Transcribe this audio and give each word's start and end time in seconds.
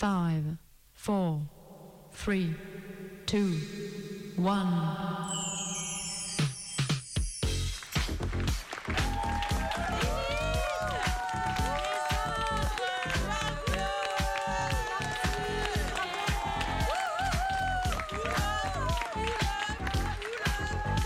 5, 0.00 0.56
4, 0.96 1.40
3, 2.24 2.34
2, 3.26 3.38
1. 4.38 4.66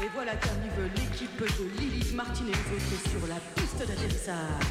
Et 0.00 0.08
voilà 0.14 0.34
l'équipe 0.94 1.40
de 1.40 1.80
Lilith 1.80 2.14
Martin 2.14 2.44
et 2.44 2.52
les 2.52 2.52
autres 2.52 3.10
sur 3.10 3.26
la 3.26 3.40
d'atterrissage. 3.78 4.66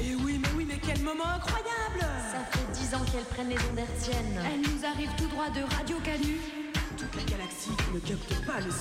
Et 0.00 0.14
oui, 0.14 0.38
mais 0.40 0.48
oui, 0.56 0.64
mais 0.68 0.78
quel 0.78 1.00
moment 1.02 1.26
incroyable 1.26 2.00
Ça 2.00 2.44
fait 2.52 2.72
dix 2.72 2.94
ans 2.94 3.04
qu'elles 3.10 3.24
prennent 3.24 3.48
les 3.48 3.56
ondes 3.56 3.78
hertziennes. 3.78 4.40
Elle 4.46 4.60
nous 4.60 4.84
arrive 4.84 5.10
tout 5.16 5.26
droit 5.26 5.50
de 5.50 5.62
Radio 5.74 5.96
Canu. 6.04 6.38
Toute 6.96 7.14
la 7.16 7.22
galaxie 7.24 7.70
ne 7.92 7.98
capte 7.98 8.46
pas 8.46 8.60
les 8.60 8.70
102.2. 8.70 8.76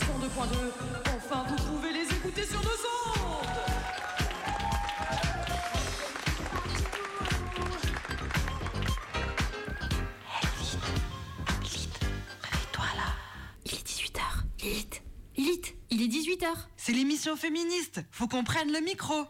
Enfin, 1.17 1.45
vous 1.49 1.55
pouvez 1.71 1.91
les 1.93 2.03
écouter 2.15 2.45
sur 2.45 2.61
nos 2.61 2.69
ondes 2.69 3.47
Réveille-toi 12.41 12.85
là. 12.95 13.13
Il 13.65 13.73
est 13.73 13.87
18h. 13.87 14.21
Lilith. 14.61 15.01
Lilith, 15.37 15.75
il 15.89 16.01
est 16.01 16.07
18h. 16.07 16.47
C'est 16.77 16.91
l'émission 16.93 17.35
féministe. 17.35 18.01
Faut 18.11 18.27
qu'on 18.27 18.43
prenne 18.43 18.71
le 18.71 18.79
micro. 18.79 19.25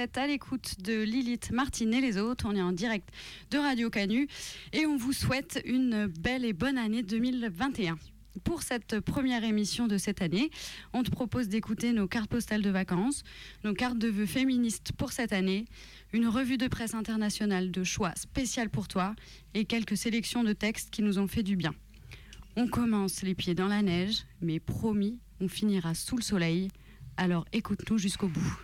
À 0.00 0.26
l'écoute 0.26 0.80
de 0.80 1.02
Lilith 1.02 1.50
Martine 1.50 1.92
et 1.92 2.00
les 2.00 2.16
autres, 2.16 2.46
on 2.48 2.56
est 2.56 2.62
en 2.62 2.72
direct 2.72 3.10
de 3.50 3.58
Radio 3.58 3.90
Canu 3.90 4.28
et 4.72 4.86
on 4.86 4.96
vous 4.96 5.12
souhaite 5.12 5.60
une 5.66 6.06
belle 6.06 6.46
et 6.46 6.54
bonne 6.54 6.78
année 6.78 7.02
2021. 7.02 7.98
Pour 8.42 8.62
cette 8.62 9.00
première 9.00 9.44
émission 9.44 9.88
de 9.88 9.98
cette 9.98 10.22
année, 10.22 10.50
on 10.94 11.02
te 11.02 11.10
propose 11.10 11.48
d'écouter 11.48 11.92
nos 11.92 12.08
cartes 12.08 12.30
postales 12.30 12.62
de 12.62 12.70
vacances, 12.70 13.24
nos 13.62 13.74
cartes 13.74 13.98
de 13.98 14.08
vœux 14.08 14.24
féministes 14.24 14.92
pour 14.96 15.12
cette 15.12 15.34
année, 15.34 15.66
une 16.14 16.28
revue 16.28 16.56
de 16.56 16.66
presse 16.66 16.94
internationale 16.94 17.70
de 17.70 17.84
choix 17.84 18.12
spécial 18.16 18.70
pour 18.70 18.88
toi 18.88 19.14
et 19.52 19.66
quelques 19.66 19.98
sélections 19.98 20.44
de 20.44 20.54
textes 20.54 20.88
qui 20.88 21.02
nous 21.02 21.18
ont 21.18 21.28
fait 21.28 21.42
du 21.42 21.56
bien. 21.56 21.74
On 22.56 22.68
commence 22.68 23.20
les 23.20 23.34
pieds 23.34 23.54
dans 23.54 23.68
la 23.68 23.82
neige, 23.82 24.24
mais 24.40 24.60
promis, 24.60 25.18
on 25.40 25.48
finira 25.48 25.94
sous 25.94 26.16
le 26.16 26.22
soleil. 26.22 26.68
Alors 27.18 27.44
écoute-nous 27.52 27.98
jusqu'au 27.98 28.28
bout. 28.28 28.58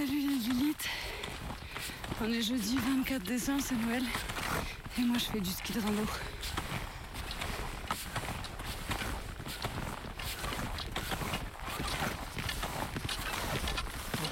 Salut 0.00 0.20
les 0.20 0.54
Lilith. 0.54 0.88
On 2.22 2.32
est 2.32 2.40
jeudi 2.40 2.76
24 3.30 3.38
décembre, 3.38 3.62
c'est 3.62 3.76
Noël. 3.76 4.02
Et 4.98 5.02
moi 5.02 5.16
je 5.18 5.24
fais 5.26 5.40
du 5.40 5.50
ski 5.50 5.72
de 5.72 5.80
rando. 5.80 6.02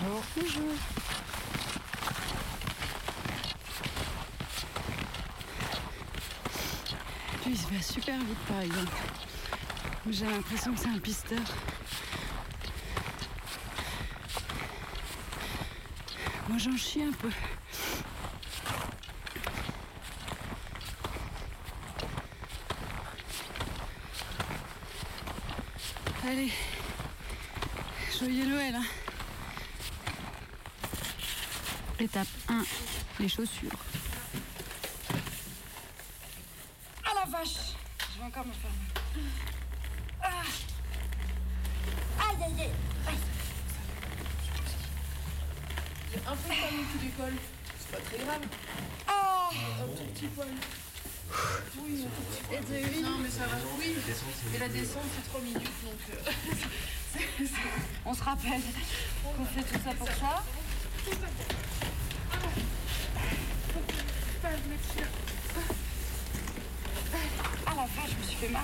Bonjour. 0.00 0.22
Bonjour. 0.36 0.62
Lui 7.46 7.52
il 7.52 7.58
se 7.58 7.66
va 7.72 7.82
super 7.82 8.18
vite 8.18 8.38
par 8.48 8.60
exemple. 8.60 8.96
J'ai 10.10 10.26
l'impression 10.26 10.72
que 10.72 10.80
c'est 10.80 10.88
un 10.88 10.98
pisteur. 10.98 11.38
Moi 16.48 16.58
j'en 16.58 16.76
chie 16.76 17.02
un 17.02 17.12
peu. 17.12 17.30
Allez, 26.30 26.52
joyeux 28.18 28.44
Noël. 28.44 28.74
hein. 28.74 28.84
Étape 31.98 32.26
1, 32.50 32.64
les 33.18 33.28
chaussures. 33.30 33.78
Ah 37.02 37.12
la 37.14 37.30
vache 37.30 37.54
Je 38.14 38.18
vais 38.20 38.26
encore 38.26 38.44
me 38.44 38.52
faire 38.52 38.70
mal. 38.70 39.22
Ah. 40.22 40.42
Aïe 42.28 42.42
aïe 42.44 42.60
aïe 42.60 43.18
Un 46.26 46.36
peu 46.36 46.52
au 46.52 46.98
du 46.98 47.10
col. 47.12 47.32
C'est 47.78 47.90
pas 47.90 48.02
très 48.04 48.18
grave. 48.22 48.42
Oh 49.08 49.48
Un 49.82 49.96
tout 49.96 50.04
petit 50.12 50.26
poil. 50.26 50.48
Petit 52.60 52.82
poil. 52.92 53.02
Non, 53.02 53.18
mais 53.22 53.30
ça 53.30 53.46
va. 53.46 53.56
Oui. 53.78 53.94
Et 54.54 54.58
la 54.58 54.68
descente, 54.68 55.02
c'est 55.16 55.28
3 55.28 55.40
minutes. 55.40 55.62
Donc. 55.84 56.00
euh, 56.10 57.44
On 58.04 58.14
se 58.14 58.22
rappelle 58.22 58.60
qu'on 59.36 59.44
fait 59.44 59.62
tout 59.62 59.80
ça 59.84 59.94
pour 59.94 60.08
ça. 60.08 60.42
Ah 67.66 67.72
la 67.76 67.82
vache, 67.82 68.10
je 68.10 68.16
me 68.18 68.22
suis 68.22 68.36
fait 68.36 68.48
mal. 68.48 68.62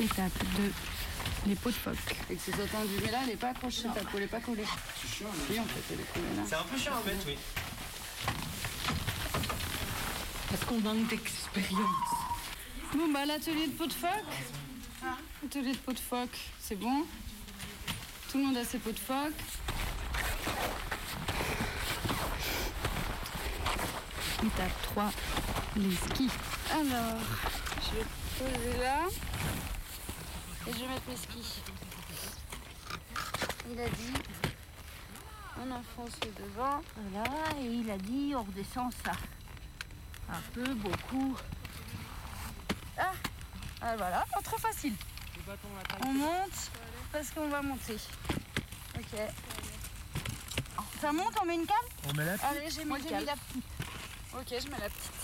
Étape 0.00 0.32
2, 0.56 0.72
les 1.48 1.54
pots 1.54 1.70
de 1.70 1.74
phoque. 1.74 1.96
Et 2.30 2.34
que 2.34 2.40
c'est 2.44 2.52
tendu, 2.52 2.92
mais 3.02 3.10
là 3.10 3.18
elle 3.22 3.30
n'est 3.30 3.36
pas 3.36 3.50
accrochée, 3.50 3.88
ta 3.94 4.00
peau 4.00 4.10
elle 4.14 4.20
n'est 4.20 4.26
pas 4.26 4.40
collée. 4.40 4.64
C'est 5.00 5.16
chiant. 5.16 5.28
Oui, 5.50 5.58
en 5.58 5.64
fait, 5.64 5.82
elle 5.92 6.00
est 6.00 6.12
collée 6.12 6.36
là. 6.36 6.42
C'est 6.46 6.54
un 6.54 6.62
peu 6.62 6.78
chiant 6.78 6.92
à 6.92 7.08
mettre, 7.08 7.26
oui. 7.26 7.36
Parce 10.50 10.64
qu'on 10.64 10.80
manque 10.80 11.08
d'expérience. 11.08 12.08
Bon, 12.94 13.12
bah, 13.12 13.26
l'atelier 13.26 13.66
de 13.66 13.72
pot 13.72 13.86
de 13.86 13.92
phoque. 13.92 14.10
Atelier 15.44 15.72
de 15.72 15.78
pot 15.78 15.92
de 15.92 15.98
phoque, 15.98 16.38
c'est 16.60 16.78
bon. 16.78 17.04
Tout 18.30 18.38
le 18.38 18.44
monde 18.44 18.56
a 18.56 18.64
ses 18.64 18.78
pots 18.78 18.92
de 18.92 18.98
phoque. 18.98 19.32
Étape 24.44 24.82
3, 24.82 25.10
les 25.76 25.96
skis. 25.96 26.30
Alors, 26.72 27.20
je 27.82 27.96
vais 27.96 28.06
poser 28.38 28.78
là. 28.78 29.06
Et 30.68 30.72
je 30.72 30.78
vais 30.80 30.88
mettre 30.88 31.08
mes 31.08 31.16
skis. 31.16 31.62
Il 33.70 33.80
a 33.80 33.88
dit, 33.88 34.12
on 35.58 35.70
enfonce 35.70 36.12
le 36.24 36.44
devant. 36.44 36.82
Voilà, 37.10 37.58
et 37.58 37.64
il 37.64 37.90
a 37.90 37.96
dit 37.96 38.34
on 38.36 38.42
redescend 38.42 38.92
ça. 39.02 39.12
Un 40.30 40.40
peu, 40.52 40.74
beaucoup. 40.74 41.38
Ah, 42.98 43.12
ah, 43.80 43.96
voilà, 43.96 44.26
pas 44.30 44.42
trop 44.42 44.58
facile. 44.58 44.94
On 46.04 46.12
monte 46.12 46.70
parce 47.12 47.30
qu'on 47.30 47.48
va 47.48 47.62
monter. 47.62 47.96
Ok. 48.94 49.20
Ça 51.00 51.12
monte, 51.12 51.34
on 51.40 51.46
met 51.46 51.54
une 51.54 51.66
cale? 51.66 51.76
On 52.08 52.12
met 52.12 52.26
la 52.26 52.32
Allez, 52.46 52.68
j'ai 52.68 52.84
mis 52.84 52.90
la 52.90 52.98
petite. 52.98 53.64
Ok, 54.34 54.48
je 54.50 54.68
mets 54.68 54.78
la 54.78 54.90
petite. 54.90 55.17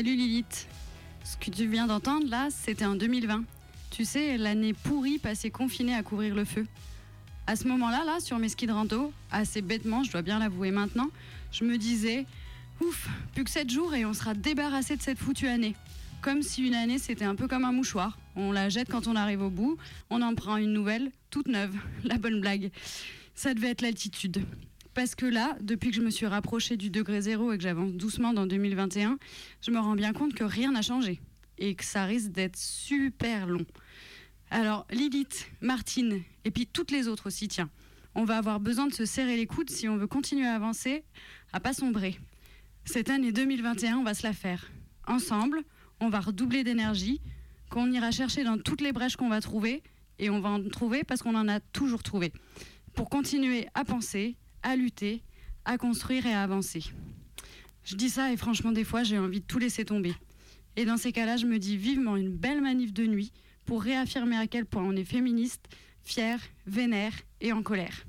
Salut 0.00 0.16
Lilith. 0.16 0.66
Ce 1.24 1.36
que 1.36 1.54
tu 1.54 1.66
viens 1.66 1.86
d'entendre 1.86 2.26
là, 2.30 2.48
c'était 2.48 2.86
en 2.86 2.96
2020. 2.96 3.44
Tu 3.90 4.06
sais, 4.06 4.38
l'année 4.38 4.72
pourrie 4.72 5.18
passée 5.18 5.50
confinée 5.50 5.94
à 5.94 6.02
couvrir 6.02 6.34
le 6.34 6.46
feu. 6.46 6.66
À 7.46 7.54
ce 7.54 7.68
moment-là, 7.68 8.02
là, 8.06 8.18
sur 8.18 8.38
mes 8.38 8.48
skis 8.48 8.66
de 8.66 8.72
rando, 8.72 9.12
assez 9.30 9.60
bêtement, 9.60 10.02
je 10.02 10.10
dois 10.10 10.22
bien 10.22 10.38
l'avouer 10.38 10.70
maintenant, 10.70 11.08
je 11.52 11.64
me 11.64 11.76
disais, 11.76 12.24
ouf, 12.80 13.10
plus 13.34 13.44
que 13.44 13.50
7 13.50 13.68
jours 13.68 13.94
et 13.94 14.06
on 14.06 14.14
sera 14.14 14.32
débarrassé 14.32 14.96
de 14.96 15.02
cette 15.02 15.18
foutue 15.18 15.48
année. 15.48 15.76
Comme 16.22 16.40
si 16.40 16.66
une 16.66 16.76
année 16.76 16.96
c'était 16.96 17.26
un 17.26 17.34
peu 17.34 17.46
comme 17.46 17.66
un 17.66 17.72
mouchoir. 17.72 18.18
On 18.36 18.52
la 18.52 18.70
jette 18.70 18.88
quand 18.88 19.06
on 19.06 19.16
arrive 19.16 19.42
au 19.42 19.50
bout, 19.50 19.76
on 20.08 20.22
en 20.22 20.34
prend 20.34 20.56
une 20.56 20.72
nouvelle, 20.72 21.10
toute 21.28 21.46
neuve. 21.46 21.76
La 22.04 22.16
bonne 22.16 22.40
blague. 22.40 22.70
Ça 23.34 23.52
devait 23.52 23.68
être 23.68 23.82
l'altitude. 23.82 24.46
Parce 24.94 25.14
que 25.14 25.26
là, 25.26 25.56
depuis 25.60 25.90
que 25.90 25.96
je 25.96 26.00
me 26.00 26.10
suis 26.10 26.26
rapprochée 26.26 26.76
du 26.76 26.90
degré 26.90 27.20
zéro 27.20 27.52
et 27.52 27.56
que 27.56 27.62
j'avance 27.62 27.92
doucement 27.92 28.32
dans 28.32 28.46
2021, 28.46 29.18
je 29.60 29.70
me 29.70 29.78
rends 29.78 29.94
bien 29.94 30.12
compte 30.12 30.34
que 30.34 30.44
rien 30.44 30.72
n'a 30.72 30.82
changé 30.82 31.20
et 31.58 31.74
que 31.74 31.84
ça 31.84 32.04
risque 32.04 32.32
d'être 32.32 32.56
super 32.56 33.46
long. 33.46 33.64
Alors, 34.50 34.86
Lilith, 34.90 35.48
Martine, 35.60 36.22
et 36.44 36.50
puis 36.50 36.66
toutes 36.66 36.90
les 36.90 37.06
autres 37.06 37.28
aussi, 37.28 37.46
tiens, 37.46 37.70
on 38.16 38.24
va 38.24 38.38
avoir 38.38 38.58
besoin 38.58 38.88
de 38.88 38.94
se 38.94 39.04
serrer 39.04 39.36
les 39.36 39.46
coudes 39.46 39.70
si 39.70 39.88
on 39.88 39.96
veut 39.96 40.08
continuer 40.08 40.46
à 40.46 40.54
avancer, 40.54 41.04
à 41.52 41.60
pas 41.60 41.72
sombrer. 41.72 42.18
Cette 42.84 43.10
année 43.10 43.30
2021, 43.30 43.98
on 43.98 44.02
va 44.02 44.14
se 44.14 44.26
la 44.26 44.32
faire. 44.32 44.72
Ensemble, 45.06 45.62
on 46.00 46.08
va 46.08 46.18
redoubler 46.18 46.64
d'énergie, 46.64 47.20
qu'on 47.70 47.92
ira 47.92 48.10
chercher 48.10 48.42
dans 48.42 48.58
toutes 48.58 48.80
les 48.80 48.90
brèches 48.90 49.16
qu'on 49.16 49.28
va 49.28 49.40
trouver, 49.40 49.84
et 50.18 50.30
on 50.30 50.40
va 50.40 50.48
en 50.48 50.68
trouver 50.68 51.04
parce 51.04 51.22
qu'on 51.22 51.36
en 51.36 51.46
a 51.46 51.60
toujours 51.60 52.02
trouvé, 52.02 52.32
pour 52.94 53.08
continuer 53.08 53.68
à 53.74 53.84
penser, 53.84 54.36
à 54.62 54.76
lutter, 54.76 55.22
à 55.64 55.78
construire 55.78 56.26
et 56.26 56.32
à 56.32 56.42
avancer. 56.42 56.82
Je 57.84 57.96
dis 57.96 58.10
ça 58.10 58.32
et 58.32 58.36
franchement 58.36 58.72
des 58.72 58.84
fois 58.84 59.02
j'ai 59.02 59.18
envie 59.18 59.40
de 59.40 59.46
tout 59.46 59.58
laisser 59.58 59.84
tomber. 59.84 60.14
Et 60.76 60.84
dans 60.84 60.96
ces 60.96 61.12
cas-là, 61.12 61.36
je 61.36 61.46
me 61.46 61.58
dis 61.58 61.76
vivement 61.76 62.16
une 62.16 62.30
belle 62.30 62.60
manif 62.60 62.92
de 62.92 63.04
nuit 63.04 63.32
pour 63.66 63.82
réaffirmer 63.82 64.36
à 64.36 64.46
quel 64.46 64.66
point 64.66 64.82
on 64.82 64.96
est 64.96 65.04
féministe, 65.04 65.66
fier, 66.02 66.38
vénère 66.66 67.12
et 67.40 67.52
en 67.52 67.62
colère. 67.62 68.04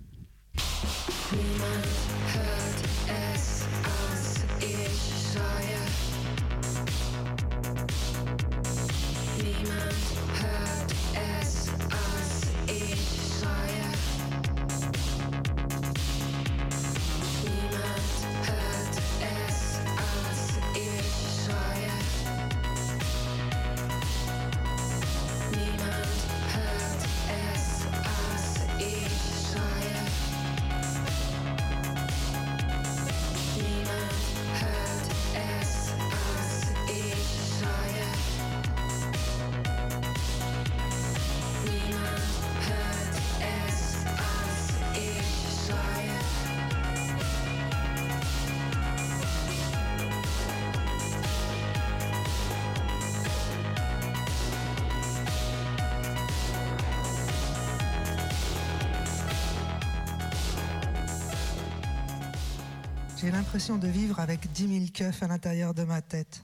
De 63.78 63.88
vivre 63.88 64.20
avec 64.20 64.52
dix 64.52 64.68
mille 64.68 64.92
keufs 64.92 65.24
à 65.24 65.28
l'intérieur 65.28 65.74
de 65.74 65.84
ma 65.84 66.02
tête. 66.02 66.44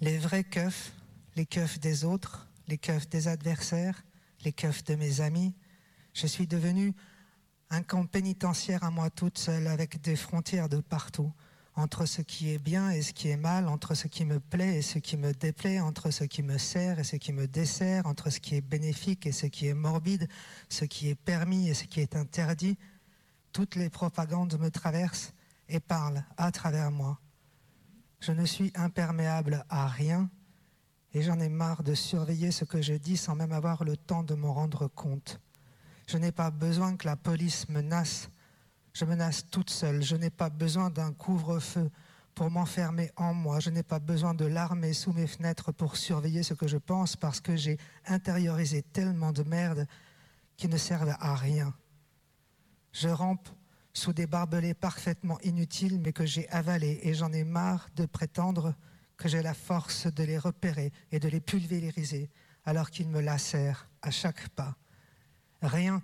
Les 0.00 0.18
vrais 0.18 0.44
keufs, 0.44 0.92
les 1.36 1.46
keufs 1.46 1.80
des 1.80 2.04
autres, 2.04 2.48
les 2.68 2.78
keufs 2.78 3.08
des 3.08 3.28
adversaires, 3.28 4.04
les 4.44 4.52
keufs 4.52 4.84
de 4.84 4.94
mes 4.94 5.20
amis. 5.20 5.54
Je 6.14 6.26
suis 6.26 6.46
devenu 6.46 6.94
un 7.70 7.82
camp 7.82 8.06
pénitentiaire 8.06 8.84
à 8.84 8.90
moi 8.90 9.10
toute 9.10 9.38
seule, 9.38 9.66
avec 9.66 10.00
des 10.00 10.16
frontières 10.16 10.68
de 10.68 10.80
partout, 10.80 11.32
entre 11.74 12.06
ce 12.06 12.22
qui 12.22 12.52
est 12.52 12.58
bien 12.58 12.90
et 12.90 13.02
ce 13.02 13.12
qui 13.12 13.28
est 13.28 13.36
mal, 13.36 13.66
entre 13.66 13.94
ce 13.94 14.06
qui 14.06 14.24
me 14.24 14.38
plaît 14.38 14.76
et 14.76 14.82
ce 14.82 14.98
qui 14.98 15.16
me 15.16 15.32
déplaît, 15.32 15.80
entre 15.80 16.10
ce 16.10 16.24
qui 16.24 16.42
me 16.42 16.56
sert 16.56 16.98
et 16.98 17.04
ce 17.04 17.16
qui 17.16 17.32
me 17.32 17.48
dessert, 17.48 18.06
entre 18.06 18.30
ce 18.30 18.38
qui 18.38 18.54
est 18.54 18.60
bénéfique 18.60 19.26
et 19.26 19.32
ce 19.32 19.46
qui 19.46 19.66
est 19.66 19.74
morbide, 19.74 20.28
ce 20.68 20.84
qui 20.84 21.08
est 21.08 21.16
permis 21.16 21.68
et 21.68 21.74
ce 21.74 21.84
qui 21.84 22.00
est 22.00 22.16
interdit. 22.16 22.78
Toutes 23.52 23.74
les 23.74 23.90
propagandes 23.90 24.58
me 24.60 24.70
traversent 24.70 25.32
et 25.68 25.80
parle 25.80 26.24
à 26.36 26.50
travers 26.50 26.90
moi. 26.90 27.18
Je 28.20 28.32
ne 28.32 28.44
suis 28.44 28.72
imperméable 28.74 29.64
à 29.68 29.86
rien 29.86 30.28
et 31.12 31.22
j'en 31.22 31.38
ai 31.40 31.48
marre 31.48 31.82
de 31.82 31.94
surveiller 31.94 32.50
ce 32.50 32.64
que 32.64 32.82
je 32.82 32.94
dis 32.94 33.16
sans 33.16 33.34
même 33.34 33.52
avoir 33.52 33.84
le 33.84 33.96
temps 33.96 34.22
de 34.22 34.34
m'en 34.34 34.52
rendre 34.52 34.88
compte. 34.88 35.40
Je 36.06 36.18
n'ai 36.18 36.32
pas 36.32 36.50
besoin 36.50 36.96
que 36.96 37.06
la 37.06 37.16
police 37.16 37.68
menace. 37.68 38.30
Je 38.92 39.04
menace 39.04 39.48
toute 39.50 39.70
seule. 39.70 40.02
Je 40.02 40.16
n'ai 40.16 40.30
pas 40.30 40.50
besoin 40.50 40.90
d'un 40.90 41.12
couvre-feu 41.12 41.90
pour 42.34 42.50
m'enfermer 42.50 43.10
en 43.16 43.34
moi. 43.34 43.60
Je 43.60 43.70
n'ai 43.70 43.82
pas 43.82 43.98
besoin 43.98 44.34
de 44.34 44.46
l'armée 44.46 44.92
sous 44.92 45.12
mes 45.12 45.26
fenêtres 45.26 45.72
pour 45.72 45.96
surveiller 45.96 46.42
ce 46.42 46.54
que 46.54 46.66
je 46.66 46.78
pense 46.78 47.14
parce 47.14 47.40
que 47.40 47.56
j'ai 47.56 47.78
intériorisé 48.06 48.82
tellement 48.82 49.32
de 49.32 49.42
merde 49.42 49.86
qui 50.56 50.68
ne 50.68 50.76
servent 50.76 51.16
à 51.20 51.34
rien. 51.34 51.74
Je 52.92 53.08
rampe 53.08 53.48
sous 53.98 54.12
des 54.12 54.28
barbelés 54.28 54.74
parfaitement 54.74 55.40
inutiles 55.40 56.00
mais 56.00 56.12
que 56.12 56.24
j'ai 56.24 56.48
avalés 56.50 57.00
et 57.02 57.14
j'en 57.14 57.32
ai 57.32 57.44
marre 57.44 57.88
de 57.96 58.06
prétendre 58.06 58.74
que 59.16 59.28
j'ai 59.28 59.42
la 59.42 59.54
force 59.54 60.06
de 60.06 60.22
les 60.22 60.38
repérer 60.38 60.92
et 61.10 61.18
de 61.18 61.28
les 61.28 61.40
pulvériser 61.40 62.30
alors 62.64 62.90
qu'ils 62.90 63.08
me 63.08 63.20
lacèrent 63.20 63.88
à 64.02 64.10
chaque 64.10 64.48
pas. 64.50 64.76
Rien 65.62 66.00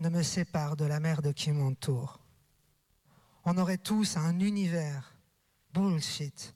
ne 0.00 0.10
me 0.10 0.22
sépare 0.22 0.76
de 0.76 0.84
la 0.84 1.00
merde 1.00 1.32
qui 1.32 1.52
m'entoure. 1.52 2.20
On 3.44 3.56
aurait 3.56 3.78
tous 3.78 4.16
un 4.18 4.38
univers. 4.38 5.16
Bullshit. 5.72 6.54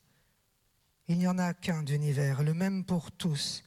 Il 1.09 1.17
n'y 1.17 1.27
en 1.27 1.39
a 1.39 1.55
qu'un 1.55 1.83
d'univers, 1.83 2.43
le 2.43 2.53
même 2.53 2.85
pour 2.85 3.11
tous. 3.13 3.65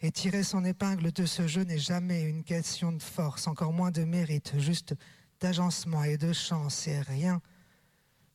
Et 0.00 0.10
tirer 0.10 0.42
son 0.42 0.64
épingle 0.64 1.12
de 1.12 1.24
ce 1.24 1.46
jeu 1.46 1.62
n'est 1.62 1.78
jamais 1.78 2.22
une 2.22 2.42
question 2.42 2.90
de 2.90 3.02
force, 3.02 3.46
encore 3.46 3.72
moins 3.72 3.92
de 3.92 4.02
mérite, 4.02 4.58
juste 4.58 4.96
d'agencement 5.42 6.04
et 6.04 6.18
de 6.18 6.32
chance, 6.32 6.86
et 6.86 7.00
rien 7.00 7.42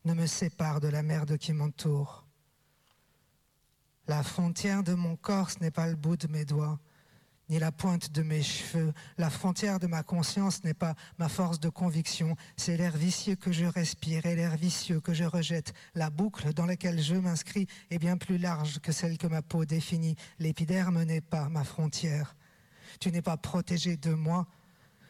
ne 0.04 0.14
me 0.14 0.26
sépare 0.26 0.82
de 0.82 0.90
la 0.90 1.04
merde 1.04 1.38
qui 1.38 1.54
m'entoure. 1.54 2.26
La 4.10 4.24
frontière 4.24 4.84
de 4.84 4.94
mon 4.94 5.16
corps, 5.16 5.50
ce 5.50 5.60
n'est 5.60 5.72
pas 5.72 5.88
le 5.88 5.96
bout 5.96 6.18
de 6.18 6.28
mes 6.28 6.44
doigts, 6.44 6.80
ni 7.48 7.60
la 7.60 7.72
pointe 7.72 8.12
de 8.12 8.24
mes 8.24 8.44
cheveux. 8.44 8.94
La 9.18 9.30
frontière 9.30 9.80
de 9.80 9.88
ma 9.88 10.04
conscience 10.04 10.66
n'est 10.66 10.74
pas 10.74 10.96
ma 11.18 11.30
force 11.30 11.62
de 11.62 11.70
conviction, 11.70 12.36
c'est 12.58 12.76
l'air 12.76 12.98
vicieux 12.98 13.36
que 13.36 13.54
je 13.54 13.66
respire 13.66 14.26
et 14.26 14.36
l'air 14.36 14.58
vicieux 14.58 15.00
que 15.00 15.14
je 15.14 15.24
rejette. 15.24 15.74
La 15.96 16.10
boucle 16.10 16.54
dans 16.54 16.66
laquelle 16.66 17.02
je 17.02 17.16
m'inscris 17.16 17.68
est 17.90 18.00
bien 18.00 18.18
plus 18.18 18.38
large 18.38 18.80
que 18.80 18.92
celle 18.92 19.18
que 19.18 19.28
ma 19.28 19.42
peau 19.42 19.64
définit. 19.64 20.18
L'épiderme 20.40 21.04
n'est 21.04 21.22
pas 21.22 21.48
ma 21.48 21.64
frontière. 21.64 22.36
Tu 23.00 23.14
n'es 23.14 23.22
pas 23.22 23.38
protégé 23.38 23.96
de 23.96 24.14
moi, 24.14 24.46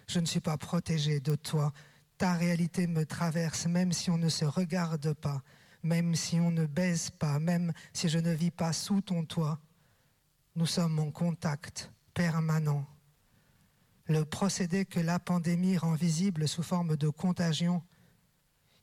je 0.07 0.19
ne 0.19 0.25
suis 0.25 0.39
pas 0.39 0.57
protégé 0.57 1.19
de 1.19 1.35
toi. 1.35 1.73
Ta 2.17 2.33
réalité 2.33 2.87
me 2.87 3.05
traverse 3.05 3.67
même 3.67 3.91
si 3.91 4.09
on 4.09 4.17
ne 4.17 4.29
se 4.29 4.45
regarde 4.45 5.13
pas, 5.13 5.41
même 5.83 6.15
si 6.15 6.39
on 6.39 6.51
ne 6.51 6.65
baise 6.65 7.09
pas, 7.11 7.39
même 7.39 7.73
si 7.93 8.09
je 8.09 8.19
ne 8.19 8.31
vis 8.31 8.51
pas 8.51 8.73
sous 8.73 9.01
ton 9.01 9.25
toit. 9.25 9.59
Nous 10.55 10.65
sommes 10.65 10.99
en 10.99 11.11
contact 11.11 11.91
permanent. 12.13 12.85
Le 14.07 14.23
procédé 14.23 14.85
que 14.85 14.99
la 14.99 15.19
pandémie 15.19 15.77
rend 15.77 15.93
visible 15.93 16.47
sous 16.47 16.63
forme 16.63 16.95
de 16.95 17.09
contagion 17.09 17.83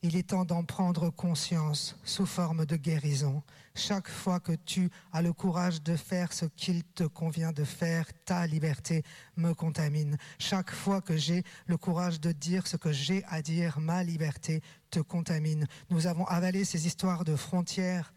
il 0.05 0.17
est 0.17 0.29
temps 0.29 0.45
d'en 0.45 0.65
prendre 0.65 1.09
conscience 1.09 1.97
sous 2.05 2.27
forme 2.27 2.67
de 2.67 2.77
guérison. 2.77 3.43
Chaque 3.77 4.09
fois 4.09 4.39
que 4.39 4.53
tu 4.53 4.89
as 5.13 5.21
le 5.21 5.33
courage 5.33 5.83
de 5.83 5.97
faire 5.97 6.33
ce 6.33 6.45
qu'il 6.45 6.85
te 6.85 7.03
convient 7.03 7.51
de 7.51 7.65
faire, 7.65 8.07
ta 8.25 8.47
liberté 8.47 9.03
me 9.37 9.53
contamine. 9.53 10.17
Chaque 10.39 10.71
fois 10.71 11.01
que 11.01 11.17
j'ai 11.17 11.43
le 11.67 11.77
courage 11.77 12.21
de 12.21 12.31
dire 12.31 12.69
ce 12.69 12.77
que 12.77 12.93
j'ai 12.93 13.25
à 13.25 13.43
dire, 13.43 13.81
ma 13.81 14.05
liberté 14.05 14.63
te 14.91 15.01
contamine. 15.01 15.67
Nous 15.91 16.07
avons 16.07 16.25
avalé 16.27 16.65
ces 16.65 16.87
histoires 16.87 17.25
de 17.25 17.37
frontières 17.37 18.13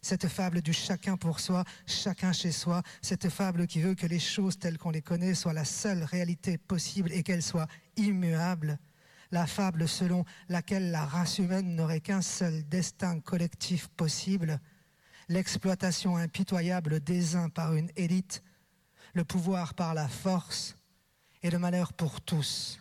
cette 0.00 0.28
fable 0.28 0.62
du 0.62 0.72
chacun 0.72 1.16
pour 1.16 1.40
soi, 1.40 1.64
chacun 1.84 2.32
chez 2.32 2.52
soi, 2.52 2.82
cette 3.02 3.28
fable 3.30 3.66
qui 3.66 3.80
veut 3.80 3.96
que 3.96 4.06
les 4.06 4.20
choses 4.20 4.56
telles 4.56 4.78
qu'on 4.78 4.90
les 4.90 5.02
connaît 5.02 5.34
soient 5.34 5.52
la 5.52 5.64
seule 5.64 6.04
réalité 6.04 6.56
possible 6.56 7.10
et 7.12 7.24
qu'elles 7.24 7.42
soient 7.42 7.66
immuables 7.96 8.78
la 9.30 9.46
fable 9.46 9.88
selon 9.88 10.24
laquelle 10.48 10.90
la 10.90 11.04
race 11.04 11.38
humaine 11.38 11.74
n'aurait 11.74 12.00
qu'un 12.00 12.22
seul 12.22 12.66
destin 12.68 13.20
collectif 13.20 13.88
possible, 13.88 14.60
l'exploitation 15.28 16.16
impitoyable 16.16 17.00
des 17.00 17.36
uns 17.36 17.48
par 17.48 17.74
une 17.74 17.90
élite, 17.96 18.42
le 19.14 19.24
pouvoir 19.24 19.74
par 19.74 19.94
la 19.94 20.08
force 20.08 20.76
et 21.42 21.50
le 21.50 21.58
malheur 21.58 21.92
pour 21.92 22.20
tous. 22.20 22.80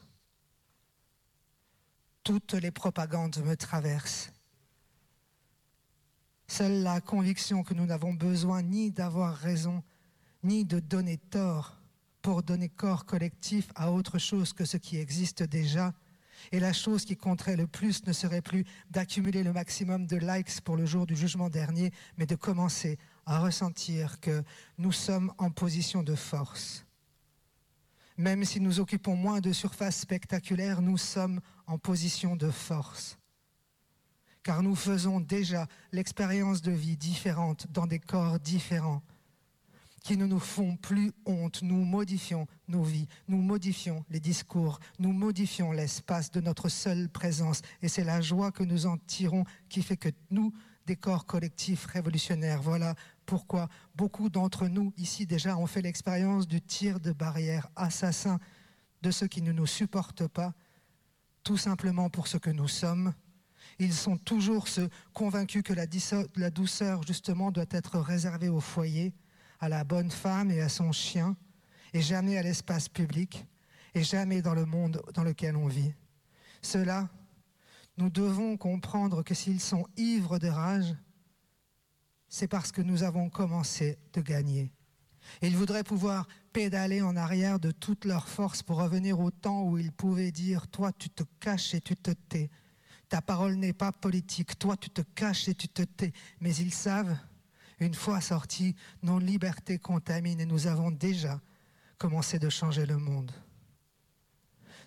Toutes 2.23 2.53
les 2.53 2.71
propagandes 2.71 3.37
me 3.45 3.55
traversent. 3.55 4.31
Seule 6.47 6.81
la 6.81 7.01
conviction 7.01 7.63
que 7.63 7.73
nous 7.73 7.85
n'avons 7.85 8.13
besoin 8.13 8.61
ni 8.61 8.91
d'avoir 8.91 9.35
raison, 9.35 9.83
ni 10.43 10.65
de 10.65 10.79
donner 10.79 11.17
tort 11.17 11.77
pour 12.21 12.43
donner 12.43 12.69
corps 12.69 13.05
collectif 13.05 13.69
à 13.75 13.91
autre 13.91 14.17
chose 14.17 14.53
que 14.53 14.65
ce 14.65 14.77
qui 14.77 14.97
existe 14.97 15.43
déjà. 15.43 15.93
Et 16.51 16.59
la 16.59 16.73
chose 16.73 17.05
qui 17.05 17.17
compterait 17.17 17.55
le 17.55 17.67
plus 17.67 18.05
ne 18.05 18.13
serait 18.13 18.41
plus 18.41 18.65
d'accumuler 18.89 19.43
le 19.43 19.53
maximum 19.53 20.05
de 20.07 20.17
likes 20.17 20.61
pour 20.61 20.77
le 20.77 20.85
jour 20.85 21.05
du 21.05 21.15
jugement 21.15 21.49
dernier, 21.49 21.91
mais 22.17 22.25
de 22.25 22.35
commencer 22.35 22.97
à 23.25 23.39
ressentir 23.39 24.19
que 24.19 24.43
nous 24.77 24.91
sommes 24.91 25.33
en 25.37 25.51
position 25.51 26.03
de 26.03 26.15
force. 26.15 26.85
Même 28.17 28.45
si 28.45 28.59
nous 28.59 28.79
occupons 28.79 29.15
moins 29.15 29.41
de 29.41 29.53
surface 29.53 29.99
spectaculaire, 29.99 30.81
nous 30.81 30.97
sommes 30.97 31.39
en 31.67 31.77
position 31.77 32.35
de 32.35 32.49
force. 32.49 33.19
Car 34.41 34.63
nous 34.63 34.75
faisons 34.75 35.19
déjà 35.19 35.67
l'expérience 35.91 36.61
de 36.61 36.71
vie 36.71 36.97
différente 36.97 37.67
dans 37.69 37.85
des 37.85 37.99
corps 37.99 38.39
différents 38.39 39.03
qui 40.07 40.15
ne 40.15 40.25
nous 40.25 40.39
font 40.39 40.77
plus 40.77 41.11
honte. 41.25 41.61
Nous 41.63 41.83
modifions 41.83 42.47
nos 42.69 42.81
vies, 42.81 43.09
nous 43.27 43.41
modifions 43.41 44.05
les 44.09 44.21
discours, 44.21 44.79
nous 44.99 45.11
modifions 45.11 45.73
l'espace 45.73 46.31
de 46.31 46.39
notre 46.39 46.69
seule 46.69 47.09
présence. 47.09 47.61
Et 47.81 47.89
c'est 47.89 48.05
la 48.05 48.21
joie 48.21 48.53
que 48.53 48.63
nous 48.63 48.85
en 48.85 48.97
tirons 48.97 49.43
qui 49.67 49.83
fait 49.83 49.97
que 49.97 50.07
nous, 50.31 50.53
des 50.85 50.95
corps 50.95 51.25
collectifs 51.25 51.85
révolutionnaires, 51.87 52.61
voilà 52.61 52.95
pourquoi 53.25 53.67
beaucoup 53.95 54.29
d'entre 54.29 54.69
nous 54.69 54.93
ici 54.95 55.25
déjà 55.25 55.57
ont 55.57 55.67
fait 55.67 55.81
l'expérience 55.81 56.47
du 56.47 56.61
tir 56.61 57.01
de 57.01 57.11
barrière 57.11 57.67
assassin 57.75 58.39
de 59.01 59.11
ceux 59.11 59.27
qui 59.27 59.41
ne 59.41 59.51
nous 59.51 59.67
supportent 59.67 60.29
pas, 60.29 60.53
tout 61.43 61.57
simplement 61.57 62.09
pour 62.09 62.27
ce 62.27 62.37
que 62.37 62.49
nous 62.49 62.69
sommes. 62.69 63.13
Ils 63.77 63.93
sont 63.93 64.15
toujours 64.15 64.69
ceux 64.69 64.87
convaincus 65.11 65.63
que 65.63 65.73
la, 65.73 65.85
la 66.37 66.49
douceur, 66.49 67.03
justement, 67.03 67.51
doit 67.51 67.65
être 67.71 67.99
réservée 67.99 68.47
au 68.47 68.61
foyer 68.61 69.13
à 69.59 69.69
la 69.69 69.83
bonne 69.83 70.11
femme 70.11 70.51
et 70.51 70.61
à 70.61 70.69
son 70.69 70.91
chien, 70.91 71.35
et 71.93 72.01
jamais 72.01 72.37
à 72.37 72.43
l'espace 72.43 72.89
public, 72.89 73.45
et 73.93 74.03
jamais 74.03 74.41
dans 74.41 74.53
le 74.53 74.65
monde 74.65 75.01
dans 75.13 75.23
lequel 75.23 75.55
on 75.55 75.67
vit. 75.67 75.93
Cela, 76.61 77.09
nous 77.97 78.09
devons 78.09 78.57
comprendre 78.57 79.23
que 79.23 79.33
s'ils 79.33 79.61
sont 79.61 79.87
ivres 79.97 80.37
de 80.37 80.47
rage, 80.47 80.95
c'est 82.29 82.47
parce 82.47 82.71
que 82.71 82.81
nous 82.81 83.03
avons 83.03 83.29
commencé 83.29 83.97
de 84.13 84.21
gagner. 84.21 84.71
Ils 85.41 85.57
voudraient 85.57 85.83
pouvoir 85.83 86.27
pédaler 86.53 87.01
en 87.01 87.15
arrière 87.15 87.59
de 87.59 87.71
toute 87.71 88.05
leur 88.05 88.27
force 88.27 88.63
pour 88.63 88.77
revenir 88.77 89.19
au 89.19 89.31
temps 89.31 89.63
où 89.63 89.77
ils 89.77 89.91
pouvaient 89.91 90.31
dire 90.31 90.67
Toi, 90.67 90.91
tu 90.91 91.09
te 91.09 91.23
caches 91.39 91.73
et 91.73 91.81
tu 91.81 91.95
te 91.95 92.11
tais. 92.11 92.49
Ta 93.09 93.21
parole 93.21 93.55
n'est 93.55 93.73
pas 93.73 93.91
politique. 93.91 94.57
Toi, 94.59 94.75
tu 94.77 94.89
te 94.89 95.01
caches 95.01 95.47
et 95.47 95.55
tu 95.55 95.67
te 95.69 95.81
tais. 95.81 96.13
Mais 96.41 96.55
ils 96.55 96.73
savent 96.73 97.17
une 97.79 97.93
fois 97.93 98.21
sortis, 98.21 98.75
nos 99.03 99.19
libertés 99.19 99.79
contaminent 99.79 100.39
et 100.39 100.45
nous 100.45 100.67
avons 100.67 100.91
déjà 100.91 101.39
commencé 101.97 102.39
de 102.39 102.49
changer 102.49 102.85
le 102.85 102.97
monde. 102.97 103.31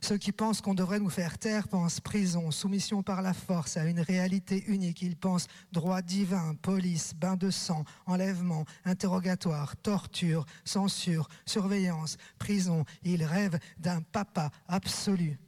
Ceux 0.03 0.17
qui 0.17 0.33
pensent 0.33 0.63
qu'on 0.63 0.75
devrait 0.75 0.99
nous 0.99 1.11
faire 1.11 1.37
taire 1.37 1.69
pensent 1.69 2.01
prison, 2.01 2.51
soumission 2.51 3.03
par 3.03 3.21
la 3.21 3.35
force 3.35 3.77
à 3.77 3.85
une 3.85 4.01
réalité 4.01 4.65
unique. 4.67 5.03
Ils 5.03 5.17
pensent 5.17 5.47
droit 5.73 6.01
divin, 6.01 6.55
police, 6.55 7.13
bain 7.15 7.37
de 7.37 7.51
sang, 7.51 7.85
enlèvement, 8.07 8.65
interrogatoire, 8.87 9.77
torture, 9.77 10.47
censure, 10.65 11.29
surveillance, 11.45 12.17
prison. 12.39 12.85
Ils 13.03 13.25
rêvent 13.25 13.59
d'un 13.79 14.01
papa 14.01 14.51
absolu, 14.69 15.39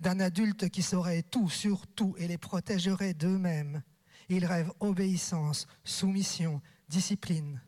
d'un 0.00 0.18
adulte 0.18 0.68
qui 0.68 0.82
saurait 0.82 1.22
tout 1.22 1.48
sur 1.48 1.86
tout 1.86 2.16
et 2.18 2.26
les 2.26 2.38
protégerait 2.38 3.14
d'eux-mêmes. 3.14 3.82
Ils 4.28 4.46
rêvent 4.46 4.72
obéissance, 4.80 5.68
soumission, 5.84 6.60
discipline. 6.92 7.62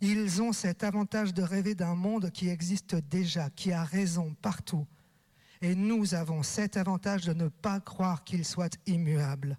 Ils 0.00 0.40
ont 0.40 0.52
cet 0.52 0.82
avantage 0.82 1.34
de 1.34 1.42
rêver 1.42 1.74
d'un 1.74 1.94
monde 1.94 2.30
qui 2.30 2.48
existe 2.48 2.94
déjà, 2.94 3.50
qui 3.50 3.70
a 3.72 3.84
raison 3.84 4.34
partout. 4.40 4.86
Et 5.60 5.74
nous 5.74 6.14
avons 6.14 6.42
cet 6.42 6.78
avantage 6.78 7.24
de 7.26 7.34
ne 7.34 7.48
pas 7.48 7.80
croire 7.80 8.24
qu'il 8.24 8.44
soit 8.46 8.78
immuable. 8.86 9.58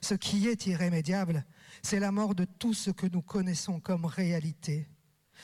Ce 0.00 0.14
qui 0.14 0.48
est 0.48 0.66
irrémédiable, 0.66 1.44
c'est 1.82 2.00
la 2.00 2.10
mort 2.10 2.34
de 2.34 2.44
tout 2.44 2.74
ce 2.74 2.90
que 2.90 3.06
nous 3.06 3.22
connaissons 3.22 3.78
comme 3.78 4.04
réalité. 4.04 4.88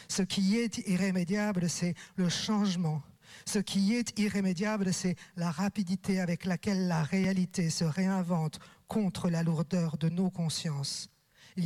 Ce 0.09 0.23
qui 0.23 0.57
est 0.57 0.79
irrémédiable, 0.89 1.69
c'est 1.69 1.95
le 2.17 2.29
changement. 2.29 3.03
Ce 3.47 3.61
qui 3.61 3.95
est 3.95 4.19
irrémédiable, 4.19 4.93
c'est 4.93 5.17
la 5.37 5.53
rapidité 5.53 6.21
avec 6.21 6.45
laquelle 6.45 6.89
la 6.89 7.05
réalité 7.05 7.71
se 7.71 7.85
réinvente 7.85 8.59
contre 8.89 9.31
la 9.31 9.45
lourdeur 9.45 9.97
de 9.97 10.09
nos 10.09 10.31
consciences 10.31 11.09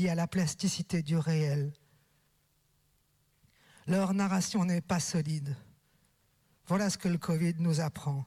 y 0.01 0.09
a 0.09 0.15
la 0.15 0.27
plasticité 0.27 1.03
du 1.03 1.17
réel. 1.17 1.73
Leur 3.87 4.15
narration 4.15 4.65
n'est 4.65 4.81
pas 4.81 5.01
solide. 5.01 5.57
Voilà 6.67 6.89
ce 6.89 6.99
que 6.99 7.09
le 7.09 7.19
Covid 7.19 7.55
nous 7.59 7.81
apprend. 7.81 8.25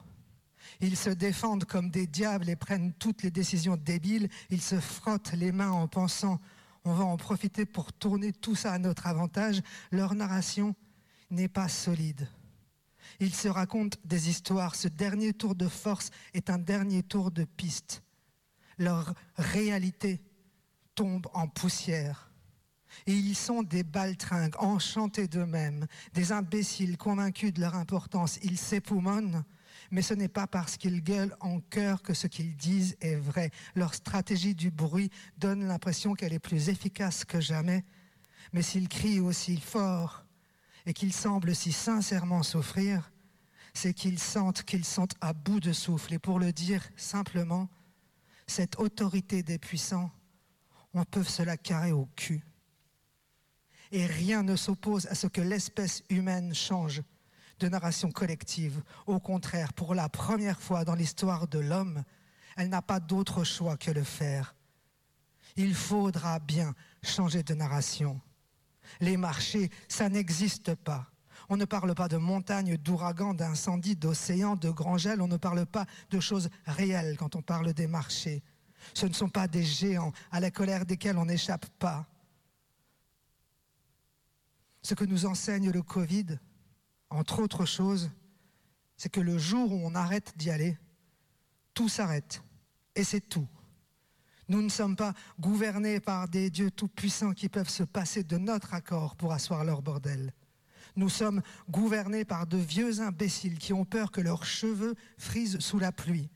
Ils 0.81 0.97
se 0.97 1.09
défendent 1.09 1.65
comme 1.65 1.89
des 1.89 2.05
diables 2.05 2.49
et 2.49 2.55
prennent 2.55 2.93
toutes 2.93 3.23
les 3.23 3.31
décisions 3.31 3.77
débiles. 3.77 4.29
Ils 4.49 4.61
se 4.61 4.79
frottent 4.79 5.33
les 5.33 5.51
mains 5.51 5.71
en 5.71 5.87
pensant 5.87 6.39
on 6.87 6.93
va 6.93 7.03
en 7.03 7.17
profiter 7.17 7.65
pour 7.65 7.91
tourner 7.91 8.31
tout 8.31 8.55
ça 8.55 8.71
à 8.71 8.79
notre 8.79 9.07
avantage. 9.07 9.61
Leur 9.91 10.15
narration 10.15 10.73
n'est 11.29 11.49
pas 11.49 11.67
solide. 11.67 12.29
Ils 13.19 13.33
se 13.33 13.49
racontent 13.49 13.97
des 14.05 14.29
histoires. 14.29 14.73
Ce 14.73 14.87
dernier 14.87 15.33
tour 15.33 15.53
de 15.53 15.67
force 15.67 16.11
est 16.33 16.49
un 16.49 16.57
dernier 16.57 17.03
tour 17.03 17.29
de 17.29 17.43
piste. 17.43 18.03
Leur 18.77 19.13
réalité 19.35 20.21
tombent 20.97 21.29
en 21.33 21.47
poussière. 21.47 22.31
Et 23.05 23.13
ils 23.13 23.35
sont 23.35 23.61
des 23.61 23.83
baltringues, 23.83 24.55
enchantés 24.57 25.27
d'eux-mêmes, 25.27 25.85
des 26.13 26.31
imbéciles 26.31 26.97
convaincus 26.97 27.53
de 27.53 27.61
leur 27.61 27.75
importance. 27.75 28.39
Ils 28.41 28.57
s'époumonnent, 28.57 29.45
mais 29.91 30.01
ce 30.01 30.15
n'est 30.15 30.27
pas 30.27 30.47
parce 30.47 30.75
qu'ils 30.75 31.03
gueulent 31.03 31.35
en 31.39 31.59
chœur 31.59 32.01
que 32.01 32.15
ce 32.15 32.25
qu'ils 32.25 32.57
disent 32.57 32.97
est 32.99 33.15
vrai. 33.15 33.51
Leur 33.75 33.93
stratégie 33.93 34.55
du 34.55 34.71
bruit 34.71 35.11
donne 35.37 35.67
l'impression 35.67 36.15
qu'elle 36.15 36.33
est 36.33 36.39
plus 36.39 36.69
efficace 36.69 37.23
que 37.23 37.39
jamais. 37.39 37.85
Mais 38.51 38.63
s'ils 38.63 38.89
crient 38.89 39.19
aussi 39.19 39.59
fort 39.59 40.25
et 40.87 40.93
qu'ils 40.93 41.13
semblent 41.13 41.55
si 41.55 41.71
sincèrement 41.71 42.41
souffrir, 42.41 43.11
c'est 43.75 43.93
qu'ils 43.93 44.19
sentent 44.19 44.63
qu'ils 44.63 44.85
sont 44.85 45.09
à 45.21 45.33
bout 45.33 45.59
de 45.59 45.73
souffle. 45.73 46.15
Et 46.15 46.19
pour 46.19 46.39
le 46.39 46.51
dire 46.51 46.81
simplement, 46.95 47.69
cette 48.47 48.79
autorité 48.79 49.43
des 49.43 49.59
puissants 49.59 50.09
on 50.93 51.03
peut 51.03 51.23
se 51.23 51.43
la 51.43 51.57
carrer 51.57 51.91
au 51.91 52.07
cul. 52.15 52.43
Et 53.91 54.05
rien 54.05 54.43
ne 54.43 54.55
s'oppose 54.55 55.05
à 55.07 55.15
ce 55.15 55.27
que 55.27 55.41
l'espèce 55.41 56.03
humaine 56.09 56.53
change 56.53 57.01
de 57.59 57.69
narration 57.69 58.11
collective. 58.11 58.81
Au 59.05 59.19
contraire, 59.19 59.73
pour 59.73 59.95
la 59.95 60.09
première 60.09 60.59
fois 60.59 60.85
dans 60.85 60.95
l'histoire 60.95 61.47
de 61.47 61.59
l'homme, 61.59 62.03
elle 62.55 62.69
n'a 62.69 62.81
pas 62.81 62.99
d'autre 62.99 63.43
choix 63.43 63.77
que 63.77 63.91
le 63.91 64.03
faire. 64.03 64.55
Il 65.55 65.73
faudra 65.73 66.39
bien 66.39 66.75
changer 67.01 67.43
de 67.43 67.53
narration. 67.53 68.19
Les 68.99 69.17
marchés, 69.17 69.69
ça 69.87 70.09
n'existe 70.09 70.75
pas. 70.75 71.07
On 71.49 71.57
ne 71.57 71.65
parle 71.65 71.95
pas 71.95 72.07
de 72.07 72.17
montagnes, 72.17 72.77
d'ouragans, 72.77 73.33
d'incendies, 73.33 73.95
d'océans, 73.95 74.55
de 74.55 74.69
grands 74.69 74.97
gels. 74.97 75.21
On 75.21 75.27
ne 75.27 75.37
parle 75.37 75.65
pas 75.65 75.85
de 76.09 76.19
choses 76.19 76.49
réelles 76.65 77.15
quand 77.17 77.35
on 77.35 77.41
parle 77.41 77.73
des 77.73 77.87
marchés. 77.87 78.43
Ce 78.93 79.05
ne 79.05 79.13
sont 79.13 79.29
pas 79.29 79.47
des 79.47 79.63
géants 79.63 80.13
à 80.31 80.39
la 80.39 80.51
colère 80.51 80.85
desquels 80.85 81.17
on 81.17 81.25
n'échappe 81.25 81.65
pas. 81.79 82.07
Ce 84.81 84.93
que 84.93 85.05
nous 85.05 85.25
enseigne 85.25 85.71
le 85.71 85.81
Covid, 85.81 86.39
entre 87.09 87.39
autres 87.41 87.65
choses, 87.65 88.09
c'est 88.95 89.09
que 89.09 89.21
le 89.21 89.37
jour 89.37 89.71
où 89.71 89.81
on 89.83 89.95
arrête 89.95 90.33
d'y 90.37 90.49
aller, 90.49 90.77
tout 91.73 91.89
s'arrête. 91.89 92.41
Et 92.95 93.03
c'est 93.03 93.21
tout. 93.21 93.47
Nous 94.49 94.61
ne 94.61 94.69
sommes 94.69 94.95
pas 94.95 95.13
gouvernés 95.39 95.99
par 95.99 96.29
des 96.29 96.49
dieux 96.49 96.71
tout-puissants 96.71 97.33
qui 97.33 97.49
peuvent 97.49 97.69
se 97.69 97.83
passer 97.83 98.23
de 98.23 98.37
notre 98.37 98.73
accord 98.73 99.15
pour 99.15 99.33
asseoir 99.33 99.65
leur 99.65 99.81
bordel. 99.81 100.33
Nous 100.95 101.09
sommes 101.09 101.41
gouvernés 101.69 102.25
par 102.25 102.47
de 102.47 102.57
vieux 102.57 103.01
imbéciles 103.01 103.59
qui 103.59 103.73
ont 103.73 103.85
peur 103.85 104.09
que 104.09 104.21
leurs 104.21 104.45
cheveux 104.45 104.95
frisent 105.17 105.59
sous 105.59 105.79
la 105.79 105.91
pluie 105.91 106.29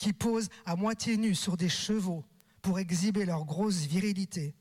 qui 0.00 0.14
posent 0.14 0.48
à 0.64 0.74
moitié 0.74 1.16
nus 1.16 1.36
sur 1.36 1.56
des 1.56 1.68
chevaux 1.68 2.24
pour 2.62 2.80
exhiber 2.80 3.24
leur 3.26 3.44
grosse 3.44 3.82
virilité. 3.82 4.56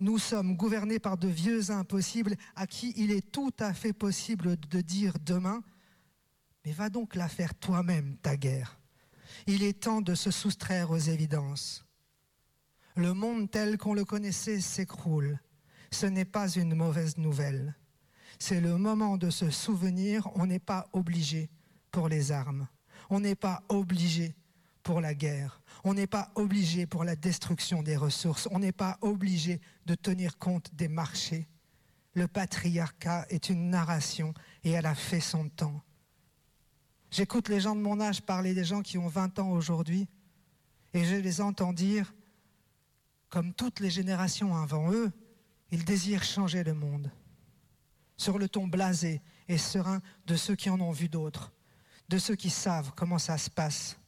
Nous 0.00 0.18
sommes 0.18 0.56
gouvernés 0.56 0.98
par 0.98 1.16
de 1.16 1.28
vieux 1.28 1.70
impossibles 1.70 2.34
à 2.56 2.66
qui 2.66 2.92
il 2.96 3.12
est 3.12 3.30
tout 3.30 3.52
à 3.60 3.72
fait 3.72 3.92
possible 3.92 4.56
de 4.58 4.80
dire 4.80 5.14
demain, 5.24 5.62
mais 6.64 6.72
va 6.72 6.90
donc 6.90 7.14
la 7.14 7.28
faire 7.28 7.54
toi-même, 7.54 8.16
ta 8.18 8.36
guerre. 8.36 8.80
Il 9.46 9.62
est 9.62 9.80
temps 9.80 10.00
de 10.00 10.14
se 10.14 10.30
soustraire 10.30 10.90
aux 10.90 10.98
évidences. 10.98 11.84
Le 12.96 13.14
monde 13.14 13.48
tel 13.48 13.78
qu'on 13.78 13.94
le 13.94 14.04
connaissait 14.04 14.60
s'écroule. 14.60 15.38
Ce 15.92 16.06
n'est 16.06 16.24
pas 16.24 16.48
une 16.48 16.74
mauvaise 16.74 17.16
nouvelle. 17.16 17.76
C'est 18.40 18.60
le 18.60 18.76
moment 18.76 19.16
de 19.16 19.30
se 19.30 19.50
souvenir, 19.50 20.28
on 20.34 20.46
n'est 20.46 20.58
pas 20.58 20.88
obligé 20.92 21.48
pour 21.92 22.08
les 22.08 22.32
armes. 22.32 22.66
On 23.08 23.20
n'est 23.20 23.36
pas 23.36 23.62
obligé 23.68 24.34
pour 24.82 25.00
la 25.00 25.14
guerre. 25.14 25.60
On 25.84 25.94
n'est 25.94 26.06
pas 26.06 26.30
obligé 26.34 26.86
pour 26.86 27.04
la 27.04 27.16
destruction 27.16 27.82
des 27.82 27.96
ressources. 27.96 28.48
On 28.50 28.58
n'est 28.58 28.72
pas 28.72 28.98
obligé 29.00 29.60
de 29.86 29.94
tenir 29.94 30.38
compte 30.38 30.74
des 30.74 30.88
marchés. 30.88 31.46
Le 32.14 32.26
patriarcat 32.26 33.26
est 33.30 33.48
une 33.48 33.70
narration 33.70 34.34
et 34.64 34.70
elle 34.70 34.86
a 34.86 34.94
fait 34.94 35.20
son 35.20 35.48
temps. 35.48 35.80
J'écoute 37.10 37.48
les 37.48 37.60
gens 37.60 37.74
de 37.74 37.80
mon 37.80 38.00
âge 38.00 38.22
parler 38.22 38.54
des 38.54 38.64
gens 38.64 38.82
qui 38.82 38.98
ont 38.98 39.08
20 39.08 39.38
ans 39.38 39.50
aujourd'hui 39.50 40.08
et 40.92 41.04
je 41.04 41.16
les 41.16 41.40
entends 41.40 41.72
dire, 41.72 42.12
comme 43.28 43.52
toutes 43.54 43.80
les 43.80 43.90
générations 43.90 44.56
avant 44.56 44.92
eux, 44.92 45.12
ils 45.70 45.84
désirent 45.84 46.24
changer 46.24 46.64
le 46.64 46.74
monde. 46.74 47.10
Sur 48.16 48.38
le 48.38 48.48
ton 48.48 48.66
blasé 48.66 49.22
et 49.48 49.56
serein 49.56 50.00
de 50.26 50.36
ceux 50.36 50.56
qui 50.56 50.68
en 50.68 50.80
ont 50.80 50.90
vu 50.90 51.08
d'autres, 51.08 51.52
de 52.08 52.18
ceux 52.18 52.34
qui 52.34 52.50
savent 52.50 52.92
comment 52.96 53.18
ça 53.18 53.38
se 53.38 53.48
passe. 53.48 53.99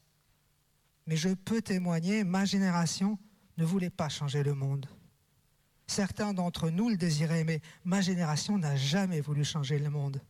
Mais 1.06 1.16
je 1.16 1.30
peux 1.30 1.62
témoigner, 1.62 2.24
ma 2.24 2.44
génération 2.44 3.18
ne 3.58 3.64
voulait 3.64 3.90
pas 3.90 4.08
changer 4.08 4.42
le 4.42 4.54
monde. 4.54 4.86
Certains 5.86 6.32
d'entre 6.32 6.70
nous 6.70 6.88
le 6.88 6.96
désiraient, 6.96 7.44
mais 7.44 7.60
ma 7.84 8.00
génération 8.00 8.56
n'a 8.56 8.76
jamais 8.76 9.20
voulu 9.20 9.44
changer 9.44 9.78
le 9.78 9.90
monde. 9.90 10.20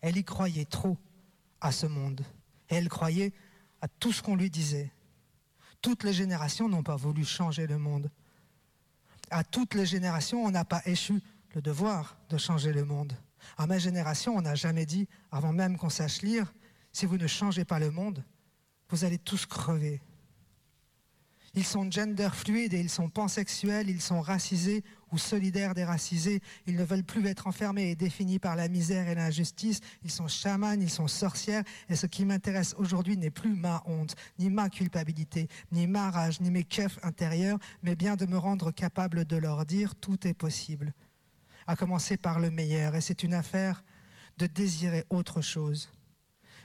Elle 0.00 0.16
y 0.16 0.24
croyait 0.24 0.64
trop 0.64 0.98
à 1.60 1.72
ce 1.72 1.86
monde. 1.86 2.22
Elle 2.68 2.88
croyait 2.88 3.32
à 3.80 3.88
tout 3.88 4.12
ce 4.12 4.22
qu'on 4.22 4.36
lui 4.36 4.50
disait. 4.50 4.90
Toutes 5.80 6.04
les 6.04 6.12
générations 6.12 6.68
n'ont 6.68 6.82
pas 6.82 6.96
voulu 6.96 7.24
changer 7.24 7.66
le 7.66 7.78
monde. 7.78 8.10
À 9.30 9.44
toutes 9.44 9.74
les 9.74 9.86
générations, 9.86 10.44
on 10.44 10.50
n'a 10.50 10.64
pas 10.64 10.82
échu 10.84 11.20
le 11.54 11.62
devoir 11.62 12.16
de 12.28 12.38
changer 12.38 12.72
le 12.72 12.84
monde. 12.84 13.14
À 13.56 13.66
ma 13.66 13.78
génération, 13.78 14.36
on 14.36 14.42
n'a 14.42 14.54
jamais 14.54 14.86
dit, 14.86 15.08
avant 15.30 15.52
même 15.52 15.76
qu'on 15.76 15.88
sache 15.88 16.22
lire, 16.22 16.52
si 16.92 17.06
vous 17.06 17.16
ne 17.16 17.26
changez 17.26 17.64
pas 17.64 17.78
le 17.78 17.90
monde, 17.90 18.24
vous 18.88 19.04
allez 19.04 19.18
tous 19.18 19.46
crever. 19.46 20.00
Ils 21.56 21.64
sont 21.64 21.90
gender 21.90 22.28
fluides 22.34 22.74
et 22.74 22.80
ils 22.80 22.90
sont 22.90 23.08
pansexuels, 23.08 23.88
ils 23.88 24.02
sont 24.02 24.20
racisés 24.20 24.84
ou 25.10 25.16
solidaires 25.16 25.72
des 25.72 25.84
racisés. 25.84 26.42
Ils 26.66 26.76
ne 26.76 26.84
veulent 26.84 27.02
plus 27.02 27.26
être 27.26 27.46
enfermés 27.46 27.90
et 27.90 27.96
définis 27.96 28.38
par 28.38 28.56
la 28.56 28.68
misère 28.68 29.08
et 29.08 29.14
l'injustice. 29.14 29.80
Ils 30.04 30.10
sont 30.10 30.28
chamans, 30.28 30.74
ils 30.78 30.90
sont 30.90 31.08
sorcières. 31.08 31.64
Et 31.88 31.96
ce 31.96 32.06
qui 32.06 32.26
m'intéresse 32.26 32.74
aujourd'hui 32.76 33.16
n'est 33.16 33.30
plus 33.30 33.54
ma 33.54 33.82
honte, 33.86 34.14
ni 34.38 34.50
ma 34.50 34.68
culpabilité, 34.68 35.48
ni 35.72 35.86
ma 35.86 36.10
rage, 36.10 36.42
ni 36.42 36.50
mes 36.50 36.64
keufs 36.64 36.98
intérieurs, 37.02 37.58
mais 37.82 37.96
bien 37.96 38.16
de 38.16 38.26
me 38.26 38.36
rendre 38.36 38.70
capable 38.70 39.24
de 39.24 39.36
leur 39.38 39.64
dire 39.64 39.94
tout 39.94 40.28
est 40.28 40.34
possible. 40.34 40.92
À 41.66 41.74
commencer 41.74 42.18
par 42.18 42.38
le 42.38 42.50
meilleur. 42.50 42.94
Et 42.96 43.00
c'est 43.00 43.22
une 43.22 43.32
affaire 43.32 43.82
de 44.36 44.46
désirer 44.46 45.06
autre 45.08 45.40
chose. 45.40 45.90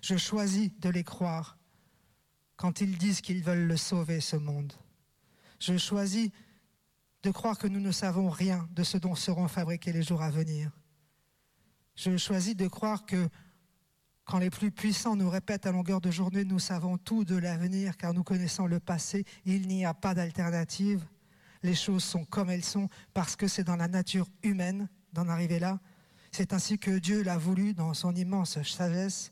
Je 0.02 0.18
choisis 0.18 0.70
de 0.80 0.90
les 0.90 1.06
croire 1.06 1.58
quand 2.62 2.80
ils 2.80 2.95
disent 2.95 3.21
qu'ils 3.21 3.43
veulent 3.43 3.65
le 3.65 3.76
sauver, 3.76 4.21
ce 4.21 4.36
monde. 4.36 4.71
Je 5.60 5.80
choisis 5.80 6.30
de 7.24 7.32
croire 7.32 7.58
que 7.58 7.65
nous 7.65 7.80
ne 7.80 7.91
savons 7.91 8.30
rien 8.30 8.69
de 8.74 8.84
ce 8.84 9.00
dont 9.00 9.15
seront 9.15 9.47
fabriqués 9.47 9.91
les 9.91 10.04
jours 10.04 10.21
à 10.21 10.30
venir. 10.30 10.69
Je 11.95 12.15
choisis 12.17 12.56
de 12.56 12.67
croire 12.67 13.08
que 13.08 13.28
quand 14.26 14.38
les 14.38 14.52
plus 14.52 14.69
puissants 14.69 15.15
nous 15.15 15.28
répètent 15.28 15.65
à 15.65 15.71
longueur 15.71 16.02
de 16.02 16.12
journée, 16.12 16.43
nous 16.43 16.60
savons 16.60 17.00
tout 17.00 17.26
de 17.26 17.36
l'avenir 17.36 17.97
car 17.97 18.13
nous 18.13 18.24
connaissons 18.24 18.67
le 18.67 18.80
passé, 18.80 19.26
il 19.43 19.67
n'y 19.67 19.84
a 19.84 19.95
pas 19.95 20.13
d'alternative. 20.13 21.04
Les 21.63 21.74
choses 21.74 22.04
sont 22.04 22.26
comme 22.26 22.52
elles 22.52 22.63
sont 22.63 22.89
parce 23.15 23.36
que 23.36 23.47
c'est 23.47 23.63
dans 23.63 23.76
la 23.76 23.88
nature 23.88 24.28
humaine 24.43 24.88
d'en 25.13 25.28
arriver 25.30 25.58
là. 25.58 25.80
C'est 26.32 26.54
ainsi 26.54 26.78
que 26.78 27.00
Dieu 27.00 27.24
l'a 27.24 27.39
voulu 27.39 27.74
dans 27.74 27.95
son 27.95 28.15
immense 28.15 28.62
sagesse. 28.62 29.32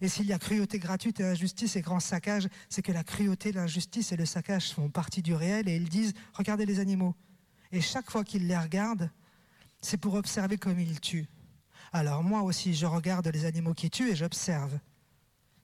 Et 0.00 0.08
s'il 0.08 0.26
y 0.26 0.32
a 0.32 0.38
cruauté 0.38 0.78
gratuite 0.78 1.20
et 1.20 1.24
injustice 1.24 1.76
et 1.76 1.80
grand 1.80 2.00
saccage, 2.00 2.48
c'est 2.68 2.82
que 2.82 2.92
la 2.92 3.04
cruauté, 3.04 3.52
l'injustice 3.52 4.12
et 4.12 4.16
le 4.16 4.26
saccage 4.26 4.72
font 4.72 4.90
partie 4.90 5.22
du 5.22 5.34
réel 5.34 5.68
et 5.68 5.76
ils 5.76 5.88
disent, 5.88 6.12
regardez 6.34 6.66
les 6.66 6.80
animaux. 6.80 7.14
Et 7.72 7.80
chaque 7.80 8.10
fois 8.10 8.24
qu'ils 8.24 8.46
les 8.46 8.58
regardent, 8.58 9.10
c'est 9.80 9.96
pour 9.96 10.14
observer 10.14 10.58
comme 10.58 10.78
ils 10.78 11.00
tuent. 11.00 11.28
Alors 11.92 12.22
moi 12.22 12.42
aussi, 12.42 12.74
je 12.74 12.86
regarde 12.86 13.26
les 13.28 13.44
animaux 13.44 13.74
qui 13.74 13.90
tuent 13.90 14.10
et 14.10 14.16
j'observe. 14.16 14.78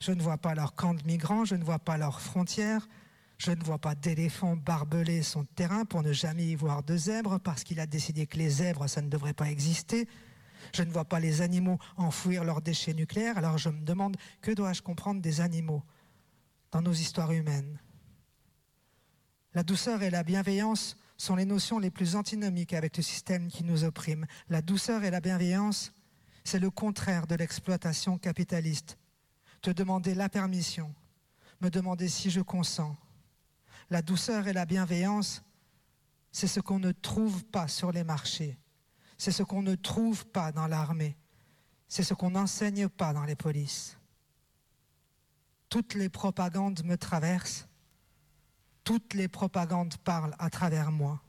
Je 0.00 0.12
ne 0.12 0.22
vois 0.22 0.38
pas 0.38 0.54
leur 0.54 0.74
camp 0.74 0.94
de 0.94 1.06
migrants, 1.06 1.44
je 1.44 1.54
ne 1.54 1.64
vois 1.64 1.78
pas 1.78 1.96
leurs 1.96 2.20
frontières, 2.20 2.88
je 3.38 3.50
ne 3.50 3.62
vois 3.62 3.78
pas 3.78 3.94
d'éléphants 3.94 4.56
barbelés 4.56 5.22
son 5.22 5.44
terrain 5.44 5.84
pour 5.84 6.02
ne 6.02 6.12
jamais 6.12 6.46
y 6.46 6.54
voir 6.54 6.82
de 6.82 6.96
zèbres 6.96 7.38
parce 7.38 7.64
qu'il 7.64 7.80
a 7.80 7.86
décidé 7.86 8.26
que 8.26 8.38
les 8.38 8.48
zèbres, 8.48 8.88
ça 8.88 9.02
ne 9.02 9.08
devrait 9.08 9.34
pas 9.34 9.50
exister. 9.50 10.08
Je 10.74 10.82
ne 10.82 10.90
vois 10.90 11.04
pas 11.04 11.20
les 11.20 11.42
animaux 11.42 11.78
enfouir 11.96 12.44
leurs 12.44 12.62
déchets 12.62 12.94
nucléaires, 12.94 13.36
alors 13.38 13.58
je 13.58 13.68
me 13.68 13.84
demande 13.84 14.16
que 14.40 14.50
dois-je 14.50 14.82
comprendre 14.82 15.20
des 15.20 15.40
animaux 15.40 15.82
dans 16.70 16.80
nos 16.80 16.92
histoires 16.92 17.32
humaines 17.32 17.78
La 19.52 19.62
douceur 19.62 20.02
et 20.02 20.10
la 20.10 20.22
bienveillance 20.22 20.96
sont 21.18 21.36
les 21.36 21.44
notions 21.44 21.78
les 21.78 21.90
plus 21.90 22.16
antinomiques 22.16 22.72
avec 22.72 22.96
le 22.96 23.02
système 23.02 23.48
qui 23.48 23.64
nous 23.64 23.84
opprime. 23.84 24.26
La 24.48 24.62
douceur 24.62 25.04
et 25.04 25.10
la 25.10 25.20
bienveillance, 25.20 25.92
c'est 26.42 26.58
le 26.58 26.70
contraire 26.70 27.26
de 27.26 27.34
l'exploitation 27.34 28.18
capitaliste. 28.18 28.98
Te 29.60 29.70
demander 29.70 30.14
la 30.14 30.28
permission, 30.28 30.92
me 31.60 31.68
demander 31.68 32.08
si 32.08 32.30
je 32.30 32.40
consens. 32.40 32.96
La 33.90 34.02
douceur 34.02 34.48
et 34.48 34.52
la 34.52 34.64
bienveillance, 34.64 35.42
c'est 36.32 36.48
ce 36.48 36.60
qu'on 36.60 36.78
ne 36.78 36.92
trouve 36.92 37.44
pas 37.44 37.68
sur 37.68 37.92
les 37.92 38.04
marchés 38.04 38.58
c'est 39.22 39.30
ce 39.30 39.44
qu'on 39.44 39.62
ne 39.62 39.76
trouve 39.76 40.26
pas 40.26 40.50
dans 40.50 40.66
l'armée. 40.66 41.16
C'est 41.86 42.02
ce 42.02 42.12
qu'on 42.12 42.30
n'enseigne 42.30 42.88
pas 42.88 43.12
dans 43.12 43.22
les 43.22 43.36
polices. 43.36 43.96
Toutes 45.68 45.94
les 45.94 46.08
propagandes 46.08 46.82
me 46.82 46.96
traversent. 46.96 47.68
Toutes 48.82 49.14
les 49.14 49.28
propagandes 49.28 49.96
parlent 49.98 50.34
à 50.40 50.50
travers 50.50 50.90
moi. 50.90 51.22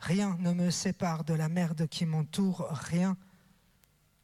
Rien 0.00 0.36
ne 0.38 0.52
me 0.52 0.68
sépare 0.68 1.24
de 1.24 1.32
la 1.32 1.48
merde 1.48 1.86
qui 1.86 2.04
m'entoure, 2.04 2.68
rien, 2.70 3.16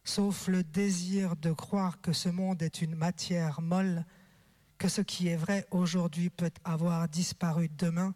sauf 0.05 0.47
le 0.47 0.63
désir 0.63 1.37
de 1.37 1.53
croire 1.53 2.03
que 2.03 2.13
ce 2.13 2.29
monde 2.29 2.61
est 2.61 2.83
une 2.83 2.97
matière 2.97 3.63
molle, 3.63 4.05
que 4.77 4.91
ce 4.91 5.01
qui 5.01 5.29
est 5.29 5.37
vrai 5.37 5.67
aujourd'hui 5.71 6.29
peut 6.29 6.53
avoir 6.65 7.09
disparu 7.09 7.71
demain, 7.71 8.15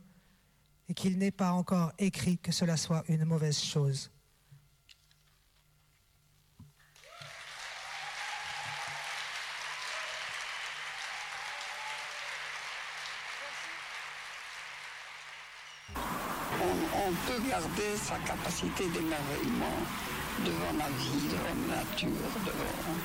et 0.91 0.93
qu'il 0.95 1.17
n'est 1.17 1.31
pas 1.31 1.53
encore 1.53 1.95
écrit 1.99 2.37
que 2.37 2.53
cela 2.53 2.77
soit 2.77 3.03
une 3.09 3.25
mauvaise 3.25 3.59
chose. 3.59 4.11
On 17.13 17.31
peut 17.31 17.43
garder 17.49 17.93
sa 18.03 18.17
capacité 18.27 18.85
d'émerveillement 18.85 19.77
devant 20.45 20.73
la 20.79 20.89
vie, 20.97 21.29
devant 21.29 21.57
la 21.69 21.77
nature, 21.77 22.09
devant 22.47 22.97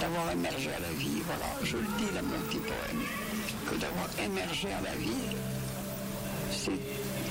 d'avoir 0.00 0.30
émergé 0.30 0.70
à 0.70 0.80
la 0.80 0.92
vie. 0.92 1.22
Voilà, 1.26 1.50
je 1.64 1.76
le 1.78 1.86
dis 1.98 2.10
dans 2.14 2.22
mon 2.22 2.38
petit 2.46 2.58
poème, 2.58 3.02
que 3.66 3.74
d'avoir 3.76 4.08
émergé 4.24 4.68
à 4.72 4.80
la 4.82 4.94
vie, 4.94 5.34
c'est 6.52 6.78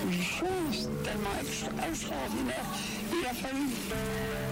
une 0.04 0.22
chose 0.22 0.90
tellement 1.04 1.38
extraordinaire. 1.40 2.66
Il 3.12 3.26
a 3.26 3.34
fallu 3.34 3.70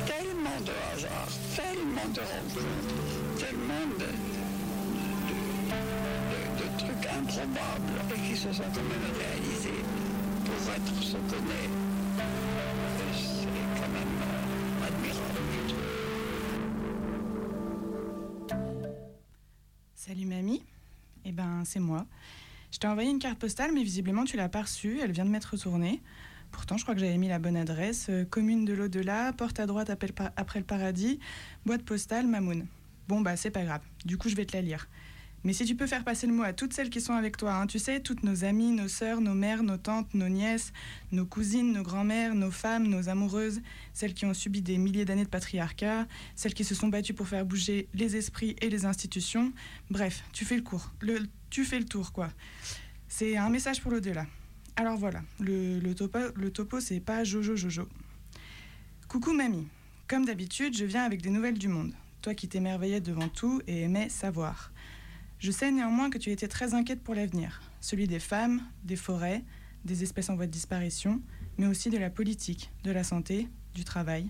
tellement 0.06 0.60
de 0.66 0.74
hasard, 0.94 1.28
tellement 1.56 2.10
de 2.14 2.22
rencontres, 2.22 3.40
tellement 3.40 3.88
de, 4.00 4.08
trucs 6.76 7.06
improbables 7.06 8.00
et 8.16 8.20
qui 8.28 8.36
se 8.36 8.52
sont 8.52 8.64
quand 8.74 8.82
même 8.82 9.08
réalisés 9.20 9.53
Salut 19.96 20.26
mamie, 20.26 20.64
eh 21.26 21.32
ben 21.32 21.64
c'est 21.66 21.80
moi. 21.80 22.06
Je 22.72 22.80
t'ai 22.80 22.88
envoyé 22.88 23.10
une 23.10 23.20
carte 23.20 23.40
postale, 23.40 23.72
mais 23.74 23.84
visiblement 23.84 24.26
tu 24.26 24.36
l'as 24.36 24.50
pas 24.50 24.64
reçue, 24.64 25.00
elle 25.00 25.12
vient 25.12 25.26
de 25.26 25.30
m'être 25.30 25.52
retournée. 25.52 26.02
Pourtant, 26.52 26.78
je 26.78 26.84
crois 26.84 26.94
que 26.94 27.02
j'avais 27.02 27.18
mis 27.18 27.30
la 27.30 27.40
bonne 27.40 27.56
adresse. 27.56 28.08
euh, 28.10 28.26
commune 28.26 28.66
de 28.66 28.74
l'au-delà, 28.74 29.34
porte 29.34 29.60
à 29.60 29.66
droite 29.66 29.90
après 29.90 30.60
le 30.60 30.66
paradis, 30.66 31.20
boîte 31.66 31.84
postale, 31.84 32.28
Mamoun. 32.28 32.68
Bon, 33.08 33.22
bah, 33.22 33.36
c'est 33.36 33.52
pas 33.52 33.64
grave. 33.64 33.82
Du 34.06 34.18
coup, 34.18 34.30
je 34.30 34.36
vais 34.36 34.46
te 34.46 34.56
la 34.56 34.62
lire. 34.62 34.88
Mais 35.44 35.52
si 35.52 35.66
tu 35.66 35.76
peux 35.76 35.88
faire 35.88 36.06
passer 36.06 36.26
le 36.26 36.34
mot 36.34 36.44
à 36.44 36.54
toutes 36.54 36.74
celles 36.74 36.90
qui 36.90 37.02
sont 37.02 37.14
avec 37.14 37.36
toi, 37.36 37.56
hein, 37.56 37.68
tu 37.68 37.78
sais, 37.78 38.00
toutes 38.00 38.24
nos 38.24 38.46
amies, 38.46 38.72
nos 38.72 38.88
sœurs, 38.88 39.20
nos 39.20 39.34
mères, 39.34 39.62
nos 39.62 39.78
tantes, 39.78 40.14
nos 40.14 40.30
nièces, 40.30 40.72
nos 41.12 41.26
cousines, 41.26 41.74
nos 41.74 41.84
grands-mères, 41.84 42.34
nos 42.34 42.52
femmes, 42.52 42.88
nos 42.88 43.10
amoureuses, 43.10 43.62
celles 43.94 44.14
qui 44.14 44.26
ont 44.26 44.34
subi 44.34 44.62
des 44.62 44.78
milliers 44.78 45.04
d'années 45.04 45.26
de 45.26 45.30
patriarcat, 45.30 46.08
celles 46.36 46.54
qui 46.54 46.64
se 46.64 46.76
sont 46.76 46.88
battues 46.88 47.14
pour 47.14 47.28
faire 47.28 47.46
bouger 47.46 47.90
les 47.94 48.16
esprits 48.16 48.56
et 48.62 48.70
les 48.70 48.86
institutions. 48.86 49.52
Bref, 49.90 50.24
tu 50.32 50.46
fais 50.46 50.56
le 50.56 50.64
cours. 50.64 50.94
Tu 51.50 51.66
fais 51.66 51.80
le 51.80 51.86
tour, 51.86 52.14
quoi. 52.14 52.30
C'est 53.10 53.36
un 53.36 53.50
message 53.50 53.82
pour 53.82 53.92
l'au-delà. 53.92 54.26
Alors 54.76 54.98
voilà, 54.98 55.22
le, 55.40 55.80
le 55.80 55.94
topo, 55.94 56.18
le 56.36 56.52
topo 56.52 56.80
c'est 56.80 57.00
pas 57.00 57.24
Jojo 57.24 57.56
Jojo. 57.56 57.88
Coucou 59.08 59.32
mamie, 59.32 59.68
comme 60.08 60.26
d'habitude, 60.26 60.76
je 60.76 60.86
viens 60.86 61.04
avec 61.04 61.22
des 61.22 61.30
nouvelles 61.30 61.60
du 61.60 61.68
monde. 61.68 61.94
Toi 62.24 62.34
qui 62.34 62.48
t'émerveillais 62.48 63.02
devant 63.02 63.28
tout 63.28 63.62
et 63.68 63.82
aimais 63.82 64.10
savoir. 64.10 64.73
Je 65.44 65.52
sais 65.52 65.74
néanmoins 65.74 66.10
que 66.10 66.18
tu 66.18 66.32
étais 66.32 66.48
très 66.48 66.74
inquiète 66.74 67.02
pour 67.02 67.16
l'avenir, 67.16 67.62
celui 67.82 68.08
des 68.08 68.20
femmes, 68.20 68.62
des 68.86 68.96
forêts, 68.96 69.44
des 69.84 70.02
espèces 70.02 70.30
en 70.30 70.38
voie 70.38 70.46
de 70.46 70.52
disparition, 70.52 71.22
mais 71.58 71.68
aussi 71.68 71.90
de 71.90 71.98
la 71.98 72.10
politique, 72.10 72.72
de 72.86 72.92
la 72.92 73.04
santé, 73.04 73.50
du 73.76 73.84
travail. 73.84 74.30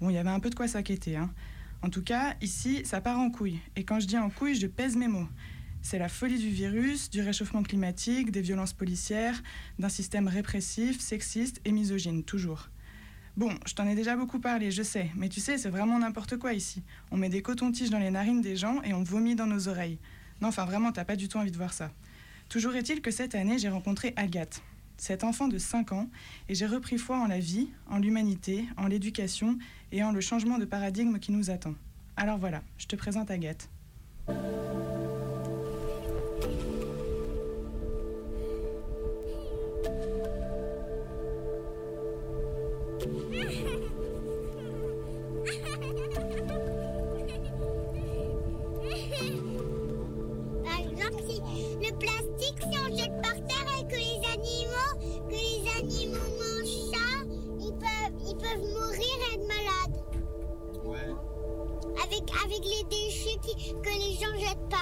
Bon, 0.00 0.08
il 0.08 0.14
y 0.14 0.18
avait 0.18 0.30
un 0.30 0.38
peu 0.38 0.48
de 0.48 0.54
quoi 0.54 0.68
s'inquiéter. 0.68 1.16
Hein. 1.16 1.32
En 1.82 1.90
tout 1.90 2.04
cas, 2.04 2.36
ici, 2.42 2.82
ça 2.84 3.00
part 3.00 3.18
en 3.18 3.28
couille. 3.28 3.58
Et 3.74 3.82
quand 3.82 3.98
je 3.98 4.06
dis 4.06 4.16
en 4.16 4.30
couille, 4.30 4.54
je 4.54 4.68
pèse 4.68 4.94
mes 4.94 5.08
mots. 5.08 5.26
C'est 5.82 5.98
la 5.98 6.08
folie 6.08 6.38
du 6.38 6.50
virus, 6.50 7.10
du 7.10 7.22
réchauffement 7.22 7.64
climatique, 7.64 8.30
des 8.30 8.40
violences 8.40 8.72
policières, 8.72 9.42
d'un 9.80 9.88
système 9.88 10.28
répressif, 10.28 11.00
sexiste 11.00 11.60
et 11.64 11.72
misogyne, 11.72 12.22
toujours. 12.22 12.70
Bon, 13.36 13.52
je 13.66 13.74
t'en 13.74 13.88
ai 13.88 13.96
déjà 13.96 14.14
beaucoup 14.14 14.38
parlé, 14.38 14.70
je 14.70 14.84
sais, 14.84 15.10
mais 15.16 15.28
tu 15.28 15.40
sais, 15.40 15.58
c'est 15.58 15.70
vraiment 15.70 15.98
n'importe 15.98 16.36
quoi 16.36 16.52
ici. 16.52 16.84
On 17.10 17.16
met 17.16 17.30
des 17.30 17.42
cotons-tiges 17.42 17.90
dans 17.90 17.98
les 17.98 18.12
narines 18.12 18.42
des 18.42 18.54
gens 18.54 18.80
et 18.84 18.94
on 18.94 19.02
vomit 19.02 19.34
dans 19.34 19.48
nos 19.48 19.66
oreilles. 19.66 19.98
Non, 20.40 20.48
enfin 20.48 20.64
vraiment, 20.64 20.92
t'as 20.92 21.04
pas 21.04 21.16
du 21.16 21.28
tout 21.28 21.38
envie 21.38 21.50
de 21.50 21.56
voir 21.56 21.72
ça. 21.72 21.90
Toujours 22.48 22.74
est-il 22.76 23.00
que 23.00 23.10
cette 23.10 23.34
année, 23.34 23.58
j'ai 23.58 23.68
rencontré 23.68 24.12
Agathe, 24.16 24.62
cet 24.96 25.24
enfant 25.24 25.48
de 25.48 25.58
5 25.58 25.92
ans, 25.92 26.08
et 26.48 26.54
j'ai 26.54 26.66
repris 26.66 26.98
foi 26.98 27.18
en 27.18 27.26
la 27.26 27.40
vie, 27.40 27.68
en 27.88 27.98
l'humanité, 27.98 28.64
en 28.76 28.86
l'éducation 28.86 29.58
et 29.92 30.04
en 30.04 30.12
le 30.12 30.20
changement 30.20 30.58
de 30.58 30.64
paradigme 30.64 31.18
qui 31.18 31.32
nous 31.32 31.50
attend. 31.50 31.74
Alors 32.16 32.38
voilà, 32.38 32.62
je 32.78 32.86
te 32.86 32.96
présente 32.96 33.30
Agathe. 33.30 33.68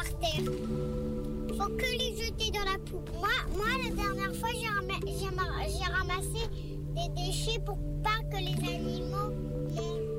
Par 0.04 0.18
terre. 0.20 0.52
Faut 1.56 1.72
que 1.76 1.90
les 1.98 2.16
jeter 2.16 2.50
dans 2.50 2.64
la 2.70 2.78
poubelle. 2.78 3.14
Moi, 3.18 3.28
moi 3.56 3.66
la 3.82 3.90
dernière 3.94 4.34
fois, 4.36 4.48
j'ai 4.60 4.68
rama- 4.68 5.06
j'ai 5.06 5.30
ma- 5.34 5.66
j'ai 5.68 5.92
ramassé 5.92 6.42
des 6.94 7.08
déchets 7.22 7.60
pour 7.64 7.78
pas 8.02 8.20
que 8.30 8.36
les 8.38 8.56
animaux 8.74 9.30
mangent. 9.74 10.10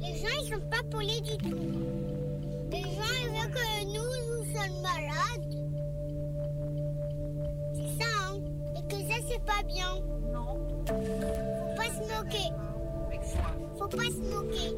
Les 0.00 0.14
gens, 0.18 0.34
ils 0.42 0.48
sont 0.52 0.60
pas 0.70 0.82
polés 0.90 1.20
du 1.20 1.36
tout. 1.38 1.56
Les 2.70 2.82
gens, 2.82 3.14
ils 3.22 3.30
veulent 3.30 3.52
que 3.52 3.66
nous, 3.86 4.12
nous 4.28 4.44
sommes 4.54 4.78
malades. 4.82 5.52
C'est 7.74 8.02
ça, 8.02 8.10
hein. 8.28 8.36
Et 8.76 8.82
que 8.92 8.98
ça, 9.08 9.16
c'est 9.28 9.44
pas 9.44 9.62
bien. 9.66 9.92
Non. 10.32 10.58
Faut 10.86 11.76
pas 11.76 11.90
se 11.90 12.00
moquer. 12.00 12.48
Faut 13.78 13.88
pas 13.88 14.04
se 14.04 14.22
moquer. 14.34 14.70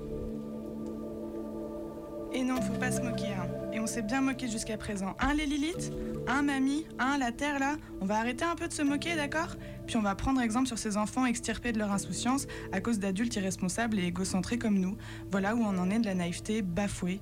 Et 2.33 2.43
non, 2.45 2.61
faut 2.61 2.79
pas 2.79 2.93
se 2.93 3.01
moquer. 3.01 3.33
hein. 3.33 3.49
Et 3.79 3.81
on 3.81 3.87
s'est 3.87 4.03
bien 4.03 4.21
moqué 4.21 4.49
jusqu'à 4.49 4.77
présent. 4.77 5.15
Hein, 5.21 5.35
les 5.35 5.47
Lilith 5.47 5.93
Hein, 6.27 6.43
mamie 6.43 6.85
Hein, 6.99 7.17
la 7.17 7.31
terre 7.31 7.61
là 7.61 7.77
On 8.01 8.07
va 8.07 8.19
arrêter 8.19 8.45
un 8.45 8.57
peu 8.57 8.67
de 8.67 8.73
se 8.73 8.83
moquer, 8.83 9.15
d'accord? 9.15 9.55
Puis 9.87 9.97
on 9.97 10.03
va 10.03 10.17
prendre 10.17 10.41
exemple 10.41 10.67
sur 10.67 10.79
ces 10.79 10.97
enfants 10.97 11.27
extirpés 11.27 11.71
de 11.71 11.79
leur 11.79 11.93
insouciance 11.93 12.49
à 12.73 12.81
cause 12.81 12.99
d'adultes 12.99 13.37
irresponsables 13.37 14.01
et 14.01 14.03
égocentrés 14.03 14.59
comme 14.59 14.81
nous. 14.81 14.97
Voilà 15.31 15.55
où 15.55 15.61
on 15.61 15.79
en 15.79 15.91
est 15.93 16.01
de 16.01 16.07
la 16.07 16.17
naïveté 16.17 16.61
bafouée. 16.61 17.21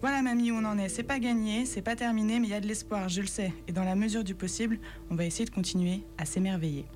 Voilà, 0.00 0.22
mamie, 0.22 0.52
où 0.52 0.54
on 0.54 0.64
en 0.64 0.78
est. 0.78 0.88
C'est 0.88 1.02
pas 1.02 1.18
gagné, 1.18 1.66
c'est 1.66 1.82
pas 1.82 1.96
terminé, 1.96 2.40
mais 2.40 2.46
il 2.46 2.50
y 2.50 2.54
a 2.54 2.60
de 2.60 2.66
l'espoir, 2.66 3.10
je 3.10 3.20
le 3.20 3.26
sais. 3.26 3.52
Et 3.68 3.72
dans 3.72 3.84
la 3.84 3.94
mesure 3.94 4.24
du 4.24 4.34
possible, 4.34 4.78
on 5.10 5.16
va 5.16 5.26
essayer 5.26 5.44
de 5.44 5.50
continuer 5.50 6.00
à 6.16 6.24
s'émerveiller. 6.24 6.86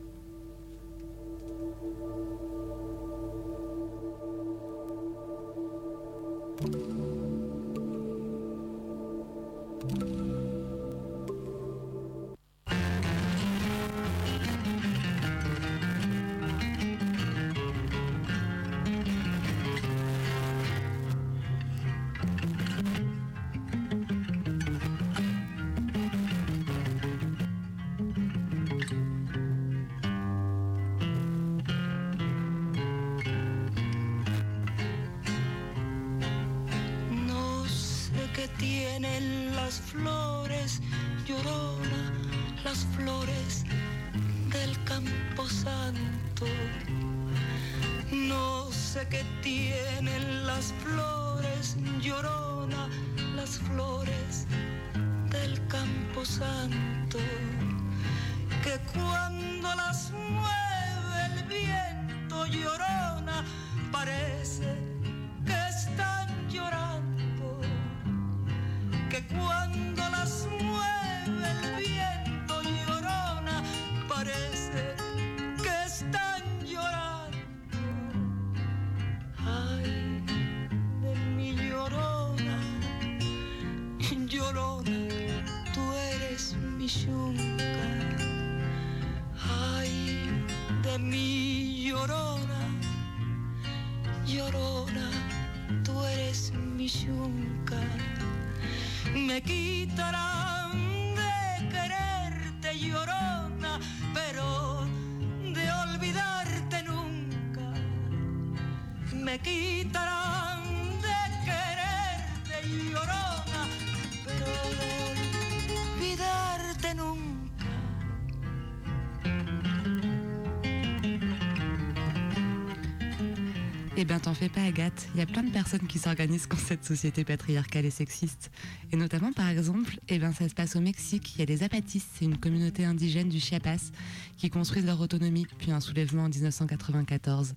Ben 124.09 124.19
t'en 124.19 124.33
fais 124.33 124.49
pas 124.49 124.63
Agathe, 124.63 125.07
il 125.15 125.21
y 125.21 125.23
a 125.23 125.27
plein 125.27 125.43
de 125.43 125.51
personnes 125.51 125.87
qui 125.87 125.99
s'organisent 125.99 126.47
contre 126.49 126.63
cette 126.63 126.83
société 126.83 127.25
patriarcale 127.25 127.85
et 127.85 127.91
sexiste. 127.91 128.51
Et 128.91 128.97
notamment 128.97 129.33
par 129.33 129.51
exemple, 129.51 130.01
eh 130.09 130.19
ben 130.19 130.33
ça 130.33 130.49
se 130.49 130.55
passe 130.55 130.77
au 130.77 130.81
Mexique, 130.81 131.35
il 131.35 131.41
y 131.41 131.43
a 131.43 131.45
les 131.45 131.63
Apatis, 131.63 132.03
c'est 132.15 132.25
une 132.25 132.39
communauté 132.39 132.87
indigène 132.87 133.29
du 133.29 133.39
Chiapas 133.39 133.93
qui 134.39 134.49
construisent 134.49 134.87
leur 134.87 134.99
autonomie 135.03 135.47
depuis 135.51 135.73
un 135.73 135.81
soulèvement 135.81 136.25
en 136.25 136.29
1994. 136.31 137.53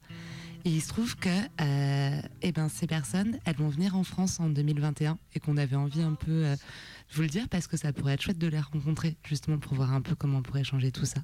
Et 0.65 0.71
il 0.71 0.81
se 0.81 0.89
trouve 0.89 1.15
que 1.15 1.29
euh, 1.29 2.21
eh 2.41 2.51
ben, 2.51 2.67
ces 2.67 2.85
personnes, 2.85 3.39
elles 3.45 3.55
vont 3.55 3.69
venir 3.69 3.95
en 3.95 4.03
France 4.03 4.41
en 4.41 4.49
2021 4.49 5.17
et 5.33 5.39
qu'on 5.39 5.55
avait 5.55 5.77
envie 5.77 6.01
un 6.01 6.15
peu 6.15 6.31
euh, 6.31 6.55
de 6.55 7.15
vous 7.15 7.21
le 7.21 7.29
dire 7.29 7.47
parce 7.47 7.67
que 7.67 7.77
ça 7.77 7.93
pourrait 7.93 8.15
être 8.15 8.23
chouette 8.23 8.37
de 8.37 8.47
les 8.47 8.59
rencontrer 8.59 9.15
justement 9.23 9.57
pour 9.57 9.75
voir 9.75 9.93
un 9.93 10.01
peu 10.01 10.15
comment 10.15 10.39
on 10.39 10.41
pourrait 10.41 10.65
changer 10.65 10.91
tout 10.91 11.05
ça. 11.05 11.21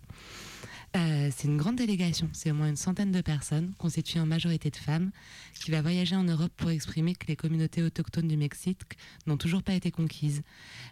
Euh, 0.96 1.30
c'est 1.36 1.48
une 1.48 1.58
grande 1.58 1.76
délégation, 1.76 2.30
c'est 2.32 2.50
au 2.52 2.54
moins 2.54 2.70
une 2.70 2.78
centaine 2.78 3.12
de 3.12 3.22
personnes, 3.22 3.74
constituées 3.78 4.20
en 4.20 4.26
majorité 4.26 4.70
de 4.70 4.78
femmes, 4.78 5.12
qui 5.54 5.72
va 5.72 5.82
voyager 5.82 6.16
en 6.16 6.24
Europe 6.24 6.52
pour 6.56 6.70
exprimer 6.70 7.14
que 7.14 7.28
les 7.28 7.36
communautés 7.36 7.84
autochtones 7.84 8.28
du 8.28 8.38
Mexique 8.38 8.98
n'ont 9.26 9.38
toujours 9.38 9.64
pas 9.64 9.74
été 9.74 9.92
conquises, 9.92 10.42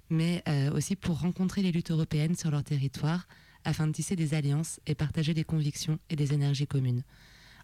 mais 0.10 0.43
euh, 0.47 0.71
aussi 0.71 0.95
pour 0.95 1.21
rencontrer 1.21 1.62
les 1.62 1.71
luttes 1.71 1.91
européennes 1.91 2.36
sur 2.36 2.51
leur 2.51 2.63
territoire, 2.63 3.27
afin 3.63 3.88
de 3.88 3.93
tisser 3.93 4.15
des 4.15 4.34
alliances 4.34 4.79
et 4.86 4.95
partager 4.95 5.34
des 5.34 5.43
convictions 5.43 5.97
et 6.10 6.15
des 6.15 6.34
énergies 6.34 6.67
communes. 6.67 7.03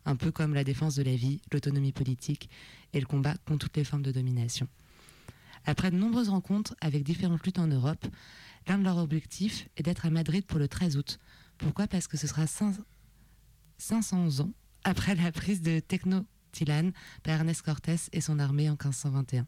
Un 0.05 0.15
peu 0.15 0.31
comme 0.31 0.55
la 0.55 0.63
défense 0.63 0.95
de 0.95 1.03
la 1.03 1.15
vie, 1.15 1.41
l'autonomie 1.51 1.91
politique 1.91 2.49
et 2.93 2.99
le 2.99 3.05
combat 3.05 3.35
contre 3.45 3.67
toutes 3.67 3.77
les 3.77 3.83
formes 3.83 4.01
de 4.01 4.11
domination. 4.11 4.67
Après 5.65 5.91
de 5.91 5.95
nombreuses 5.95 6.29
rencontres 6.29 6.75
avec 6.81 7.03
différentes 7.03 7.45
luttes 7.45 7.59
en 7.59 7.67
Europe, 7.67 8.07
l'un 8.67 8.79
de 8.79 8.83
leurs 8.83 8.97
objectifs 8.97 9.67
est 9.77 9.83
d'être 9.83 10.05
à 10.07 10.09
Madrid 10.09 10.43
pour 10.45 10.57
le 10.57 10.67
13 10.67 10.97
août. 10.97 11.19
Pourquoi? 11.61 11.87
Parce 11.87 12.07
que 12.07 12.17
ce 12.17 12.27
sera 12.27 12.47
500 12.47 14.39
ans 14.39 14.51
après 14.83 15.15
la 15.15 15.31
prise 15.31 15.61
de 15.61 15.79
Tenochtitlan 15.79 16.91
par 17.23 17.35
Ernest 17.35 17.61
Cortés 17.61 17.97
et 18.11 18.21
son 18.21 18.39
armée 18.39 18.67
en 18.69 18.73
1521. 18.73 19.45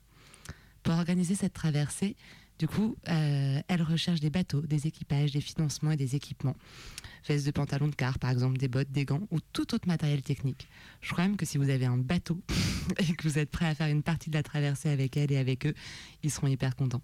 Pour 0.84 0.93
organiser 0.93 1.34
cette 1.36 1.54
traversée, 1.54 2.15
du 2.60 2.67
coup, 2.67 2.95
euh, 3.10 3.62
elle 3.67 3.82
recherche 3.82 4.19
des 4.19 4.30
bateaux, 4.30 4.62
des 4.62 4.86
équipages, 4.86 5.32
des 5.32 5.41
financements 5.41 5.91
et 5.91 5.97
des 5.97 6.15
équipements. 6.15 6.56
Vestes 7.28 7.45
de 7.47 7.52
pantalon 7.52 7.88
de 7.88 7.95
car, 7.95 8.19
par 8.19 8.30
exemple, 8.30 8.58
des 8.58 8.67
bottes, 8.67 8.91
des 8.91 9.06
gants 9.06 9.28
ou 9.32 9.39
tout 9.54 9.73
autre 9.73 9.88
matériel 9.88 10.21
technique. 10.21 10.67
Je 11.02 11.12
crois 11.12 11.23
même 11.23 11.36
que 11.36 11.45
si 11.45 11.58
vous 11.58 11.69
avez 11.69 11.86
un 11.86 11.97
bateau 11.97 12.39
et 12.99 13.13
que 13.15 13.28
vous 13.28 13.39
êtes 13.39 13.49
prêt 13.49 13.65
à 13.65 13.73
faire 13.73 13.88
une 13.88 14.04
partie 14.04 14.30
de 14.30 14.36
la 14.36 14.43
traversée 14.43 14.89
avec 14.89 15.17
elle 15.17 15.32
et 15.32 15.38
avec 15.38 15.65
eux, 15.65 15.73
ils 16.21 16.30
seront 16.30 16.47
hyper 16.47 16.76
contents. 16.76 17.02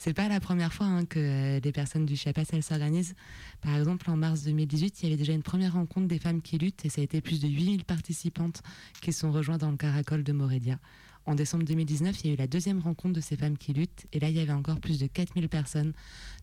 C'est 0.00 0.14
pas 0.14 0.30
la 0.30 0.40
première 0.40 0.72
fois 0.72 0.86
hein, 0.86 1.04
que 1.04 1.18
euh, 1.18 1.60
des 1.60 1.72
personnes 1.72 2.06
du 2.06 2.16
Chiapas 2.16 2.46
s'organisent. 2.62 3.14
Par 3.60 3.76
exemple, 3.76 4.08
en 4.10 4.16
mars 4.16 4.44
2018, 4.44 5.02
il 5.02 5.04
y 5.04 5.06
avait 5.08 5.18
déjà 5.18 5.34
une 5.34 5.42
première 5.42 5.74
rencontre 5.74 6.08
des 6.08 6.18
femmes 6.18 6.40
qui 6.40 6.56
luttent 6.56 6.86
et 6.86 6.88
ça 6.88 7.02
a 7.02 7.04
été 7.04 7.20
plus 7.20 7.38
de 7.38 7.46
8000 7.46 7.84
participantes 7.84 8.62
qui 9.02 9.12
sont 9.12 9.30
rejointes 9.30 9.60
dans 9.60 9.70
le 9.70 9.76
caracol 9.76 10.24
de 10.24 10.32
Morelia. 10.32 10.78
En 11.26 11.34
décembre 11.34 11.64
2019, 11.64 12.20
il 12.20 12.26
y 12.26 12.30
a 12.30 12.34
eu 12.34 12.36
la 12.36 12.46
deuxième 12.46 12.80
rencontre 12.80 13.14
de 13.14 13.20
ces 13.20 13.36
femmes 13.36 13.58
qui 13.58 13.72
luttent. 13.72 14.06
Et 14.12 14.20
là, 14.20 14.28
il 14.28 14.36
y 14.36 14.40
avait 14.40 14.52
encore 14.52 14.80
plus 14.80 14.98
de 14.98 15.06
4000 15.06 15.48
personnes 15.48 15.92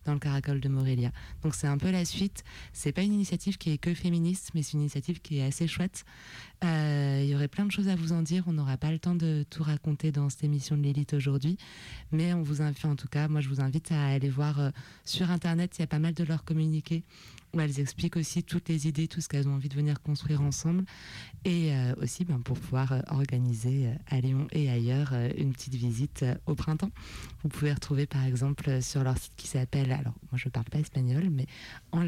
dans 0.04 0.12
le 0.12 0.18
caracol 0.18 0.60
de 0.60 0.68
Morelia. 0.68 1.10
Donc 1.42 1.54
c'est 1.54 1.66
un 1.66 1.78
peu 1.78 1.90
la 1.90 2.04
suite. 2.04 2.44
C'est 2.72 2.92
pas 2.92 3.02
une 3.02 3.12
initiative 3.12 3.58
qui 3.58 3.70
est 3.70 3.78
que 3.78 3.92
féministe, 3.92 4.50
mais 4.54 4.62
c'est 4.62 4.74
une 4.74 4.80
initiative 4.80 5.20
qui 5.20 5.38
est 5.38 5.44
assez 5.44 5.66
chouette. 5.66 6.04
Euh, 6.64 7.20
il 7.22 7.28
y 7.28 7.34
aurait 7.34 7.48
plein 7.48 7.66
de 7.66 7.72
choses 7.72 7.88
à 7.88 7.96
vous 7.96 8.12
en 8.12 8.22
dire. 8.22 8.44
On 8.46 8.52
n'aura 8.52 8.76
pas 8.76 8.90
le 8.90 8.98
temps 8.98 9.14
de 9.14 9.44
tout 9.50 9.62
raconter 9.62 10.12
dans 10.12 10.30
cette 10.30 10.44
émission 10.44 10.76
de 10.76 10.82
l'élite 10.82 11.12
aujourd'hui. 11.12 11.58
Mais 12.12 12.32
on 12.32 12.42
vous 12.42 12.62
invite, 12.62 12.84
en 12.84 12.96
tout 12.96 13.08
cas, 13.08 13.28
moi 13.28 13.40
je 13.40 13.48
vous 13.48 13.60
invite 13.60 13.92
à 13.92 14.06
aller 14.06 14.30
voir 14.30 14.60
euh, 14.60 14.70
sur 15.04 15.30
Internet. 15.30 15.76
Il 15.78 15.80
y 15.80 15.84
a 15.84 15.88
pas 15.88 15.98
mal 15.98 16.14
de 16.14 16.24
leurs 16.24 16.44
communiqués 16.44 17.04
où 17.54 17.60
elles 17.60 17.80
expliquent 17.80 18.16
aussi 18.16 18.42
toutes 18.42 18.68
les 18.68 18.86
idées, 18.86 19.08
tout 19.08 19.20
ce 19.20 19.28
qu'elles 19.28 19.48
ont 19.48 19.54
envie 19.54 19.68
de 19.68 19.74
venir 19.74 20.00
construire 20.00 20.42
ensemble, 20.42 20.84
et 21.44 21.74
euh, 21.74 21.94
aussi 22.02 22.24
ben, 22.24 22.40
pour 22.40 22.58
pouvoir 22.58 22.92
euh, 22.92 23.00
organiser 23.08 23.86
euh, 23.86 23.94
à 24.06 24.20
Lyon 24.20 24.46
et 24.52 24.70
ailleurs 24.70 25.12
une 25.36 25.52
petite 25.52 25.74
visite 25.74 26.24
au 26.46 26.54
printemps. 26.54 26.90
Vous 27.42 27.48
pouvez 27.48 27.72
retrouver 27.72 28.06
par 28.06 28.24
exemple 28.24 28.82
sur 28.82 29.02
leur 29.02 29.18
site 29.18 29.32
qui 29.36 29.46
s'appelle, 29.46 29.92
alors 29.92 30.14
moi 30.30 30.36
je 30.36 30.48
ne 30.48 30.50
parle 30.50 30.66
pas 30.66 30.78
espagnol, 30.78 31.28
mais 31.30 31.46
en 31.92 32.02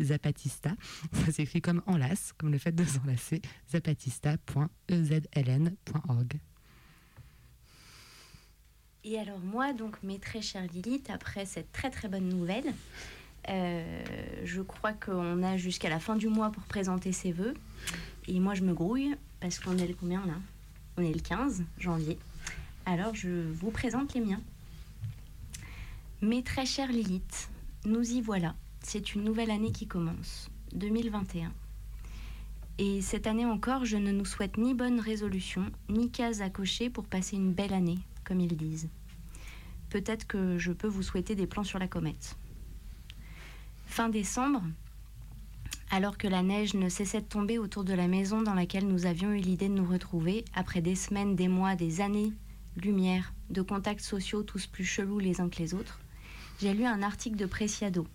Zapatista. 0.00 0.70
Ça 1.12 1.32
s'écrit 1.32 1.60
comme 1.60 1.82
enlace, 1.86 2.32
comme 2.38 2.50
le 2.50 2.56
fait 2.58 2.72
de 2.72 2.84
s'enlacer, 2.84 3.42
zapatista.ezln.org. 3.70 6.40
Et 9.04 9.18
alors 9.18 9.40
moi, 9.40 9.72
donc 9.72 10.00
mes 10.02 10.20
très 10.20 10.42
chères 10.42 10.66
Lilith, 10.72 11.10
après 11.10 11.44
cette 11.44 11.72
très 11.72 11.90
très 11.90 12.08
bonne 12.08 12.28
nouvelle, 12.28 12.72
euh, 13.48 14.04
je 14.44 14.62
crois 14.62 14.92
qu'on 14.92 15.42
a 15.42 15.56
jusqu'à 15.56 15.88
la 15.88 15.98
fin 15.98 16.16
du 16.16 16.28
mois 16.28 16.50
pour 16.50 16.62
présenter 16.64 17.12
ses 17.12 17.32
vœux. 17.32 17.54
Et 18.28 18.38
moi, 18.40 18.54
je 18.54 18.62
me 18.62 18.72
grouille 18.72 19.14
parce 19.40 19.58
qu'on 19.58 19.76
est 19.78 19.86
le 19.86 19.94
combien 19.94 20.24
là? 20.26 20.34
On 20.96 21.02
est 21.02 21.12
le 21.12 21.20
15 21.20 21.64
janvier. 21.78 22.18
Alors, 22.86 23.14
je 23.14 23.50
vous 23.52 23.70
présente 23.70 24.14
les 24.14 24.20
miens. 24.20 24.40
Mes 26.20 26.42
très 26.42 26.66
chères 26.66 26.92
Lilith, 26.92 27.50
nous 27.84 28.12
y 28.12 28.20
voilà. 28.20 28.54
C'est 28.80 29.14
une 29.14 29.24
nouvelle 29.24 29.50
année 29.50 29.72
qui 29.72 29.86
commence, 29.86 30.50
2021. 30.74 31.52
Et 32.78 33.00
cette 33.00 33.26
année 33.26 33.46
encore, 33.46 33.84
je 33.84 33.96
ne 33.96 34.12
nous 34.12 34.24
souhaite 34.24 34.56
ni 34.56 34.74
bonne 34.74 35.00
résolution, 35.00 35.70
ni 35.88 36.10
case 36.10 36.42
à 36.42 36.50
cocher 36.50 36.90
pour 36.90 37.06
passer 37.06 37.36
une 37.36 37.52
belle 37.52 37.72
année, 37.72 37.98
comme 38.24 38.40
ils 38.40 38.56
disent. 38.56 38.88
Peut-être 39.90 40.26
que 40.26 40.58
je 40.58 40.72
peux 40.72 40.88
vous 40.88 41.02
souhaiter 41.02 41.34
des 41.34 41.46
plans 41.46 41.64
sur 41.64 41.78
la 41.78 41.86
comète. 41.86 42.36
Fin 43.92 44.08
décembre, 44.08 44.62
alors 45.90 46.16
que 46.16 46.26
la 46.26 46.42
neige 46.42 46.72
ne 46.72 46.88
cessait 46.88 47.20
de 47.20 47.26
tomber 47.26 47.58
autour 47.58 47.84
de 47.84 47.92
la 47.92 48.08
maison 48.08 48.40
dans 48.40 48.54
laquelle 48.54 48.88
nous 48.88 49.04
avions 49.04 49.34
eu 49.34 49.40
l'idée 49.40 49.68
de 49.68 49.74
nous 49.74 49.84
retrouver, 49.84 50.46
après 50.54 50.80
des 50.80 50.94
semaines, 50.94 51.36
des 51.36 51.46
mois, 51.46 51.76
des 51.76 52.00
années, 52.00 52.32
lumière, 52.74 53.34
de 53.50 53.60
contacts 53.60 54.00
sociaux 54.00 54.44
tous 54.44 54.66
plus 54.66 54.86
chelous 54.86 55.18
les 55.18 55.42
uns 55.42 55.50
que 55.50 55.58
les 55.58 55.74
autres, 55.74 56.00
j'ai 56.58 56.72
lu 56.72 56.86
un 56.86 57.02
article 57.02 57.36
de 57.36 57.44
Preciado. 57.44 58.06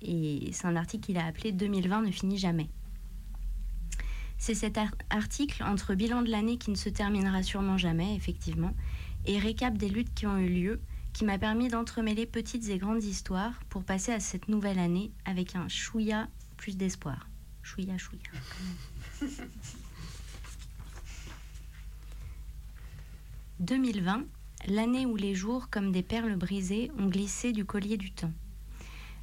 Et 0.00 0.48
c'est 0.52 0.66
un 0.66 0.76
article 0.76 1.04
qu'il 1.04 1.18
a 1.18 1.26
appelé 1.26 1.52
2020 1.52 2.00
ne 2.00 2.10
finit 2.10 2.38
jamais. 2.38 2.70
C'est 4.38 4.54
cet 4.54 4.78
article 5.10 5.62
entre 5.62 5.94
bilan 5.94 6.22
de 6.22 6.30
l'année 6.30 6.56
qui 6.56 6.70
ne 6.70 6.76
se 6.76 6.88
terminera 6.88 7.42
sûrement 7.42 7.76
jamais, 7.76 8.16
effectivement, 8.16 8.72
et 9.26 9.38
récap 9.38 9.76
des 9.76 9.90
luttes 9.90 10.14
qui 10.14 10.26
ont 10.26 10.38
eu 10.38 10.48
lieu 10.48 10.80
qui 11.12 11.24
m'a 11.24 11.38
permis 11.38 11.68
d'entremêler 11.68 12.26
petites 12.26 12.68
et 12.68 12.78
grandes 12.78 13.04
histoires 13.04 13.60
pour 13.68 13.84
passer 13.84 14.12
à 14.12 14.20
cette 14.20 14.48
nouvelle 14.48 14.78
année 14.78 15.12
avec 15.24 15.56
un 15.56 15.68
chouïa 15.68 16.28
plus 16.56 16.76
d'espoir. 16.76 17.28
Chouïa, 17.62 17.98
chouïa. 17.98 18.22
2020, 23.60 24.24
l'année 24.66 25.06
où 25.06 25.14
les 25.14 25.34
jours, 25.36 25.70
comme 25.70 25.92
des 25.92 26.02
perles 26.02 26.34
brisées, 26.34 26.90
ont 26.98 27.06
glissé 27.06 27.52
du 27.52 27.64
collier 27.64 27.96
du 27.96 28.10
temps, 28.10 28.32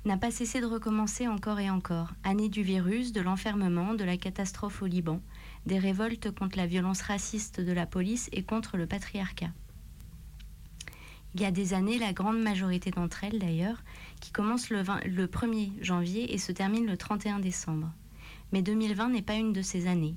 n'a 0.06 0.18
pas 0.18 0.32
cessé 0.32 0.62
de 0.62 0.66
recommencer 0.66 1.28
encore 1.28 1.60
et 1.60 1.70
encore. 1.70 2.14
Année 2.24 2.48
du 2.48 2.64
virus, 2.64 3.12
de 3.12 3.20
l'enfermement, 3.20 3.94
de 3.94 4.06
la 4.06 4.16
catastrophe 4.16 4.82
au 4.82 4.86
Liban, 4.86 5.22
des 5.66 5.78
révoltes 5.78 6.32
contre 6.32 6.58
la 6.58 6.68
violence 6.68 7.02
raciste 7.02 7.60
de 7.60 7.72
la 7.74 7.86
police 7.86 8.30
et 8.32 8.44
contre 8.44 8.78
le 8.78 8.88
patriarcat. 8.88 9.52
Il 11.36 11.42
y 11.42 11.46
a 11.46 11.52
des 11.52 11.74
années, 11.74 12.00
la 12.00 12.14
grande 12.14 12.42
majorité 12.42 12.90
d'entre 12.90 13.24
elles 13.24 13.40
d'ailleurs, 13.40 13.84
qui 14.20 14.32
commencent 14.32 14.70
le, 14.70 14.84
le 15.06 15.28
1er 15.28 15.72
janvier 15.82 16.34
et 16.34 16.38
se 16.38 16.52
terminent 16.52 16.90
le 16.90 16.98
31 16.98 17.40
décembre. 17.40 17.92
Mais 18.52 18.62
2020 18.62 19.10
n'est 19.10 19.22
pas 19.22 19.36
une 19.36 19.54
de 19.54 19.62
ces 19.62 19.88
années. 19.88 20.16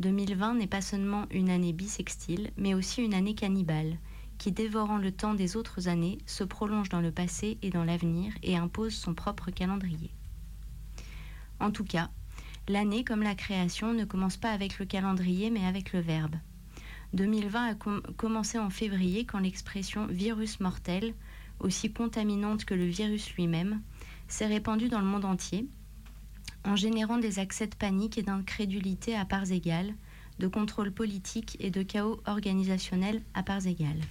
2020 0.00 0.54
n'est 0.54 0.66
pas 0.66 0.82
seulement 0.82 1.24
une 1.30 1.48
année 1.48 1.72
bisextile, 1.72 2.50
mais 2.58 2.74
aussi 2.74 3.02
une 3.02 3.14
année 3.14 3.34
cannibale, 3.34 3.96
qui, 4.36 4.52
dévorant 4.52 4.98
le 4.98 5.10
temps 5.10 5.32
des 5.32 5.56
autres 5.56 5.88
années, 5.88 6.18
se 6.26 6.44
prolonge 6.44 6.90
dans 6.90 7.00
le 7.00 7.12
passé 7.12 7.56
et 7.62 7.70
dans 7.70 7.84
l'avenir 7.84 8.34
et 8.42 8.56
impose 8.56 8.94
son 8.94 9.14
propre 9.14 9.50
calendrier. 9.50 10.10
En 11.60 11.70
tout 11.70 11.84
cas, 11.84 12.10
l'année, 12.68 13.04
comme 13.04 13.22
la 13.22 13.34
création, 13.34 13.94
ne 13.94 14.04
commence 14.04 14.36
pas 14.36 14.50
avec 14.50 14.78
le 14.78 14.84
calendrier, 14.84 15.48
mais 15.48 15.64
avec 15.64 15.94
le 15.94 16.00
verbe. 16.00 16.36
2020 17.16 17.70
a 17.70 17.74
commencé 18.16 18.58
en 18.58 18.68
février 18.68 19.24
quand 19.24 19.38
l'expression 19.38 20.06
virus 20.06 20.60
mortel, 20.60 21.14
aussi 21.60 21.90
contaminante 21.90 22.66
que 22.66 22.74
le 22.74 22.84
virus 22.84 23.34
lui-même, 23.34 23.80
s'est 24.28 24.46
répandue 24.46 24.90
dans 24.90 25.00
le 25.00 25.06
monde 25.06 25.24
entier, 25.24 25.66
en 26.64 26.76
générant 26.76 27.16
des 27.16 27.38
accès 27.38 27.66
de 27.66 27.74
panique 27.74 28.18
et 28.18 28.22
d'incrédulité 28.22 29.16
à 29.16 29.24
parts 29.24 29.50
égales, 29.50 29.94
de 30.38 30.46
contrôle 30.46 30.92
politique 30.92 31.56
et 31.58 31.70
de 31.70 31.82
chaos 31.82 32.20
organisationnel 32.26 33.22
à 33.32 33.42
parts 33.42 33.66
égales. 33.66 34.02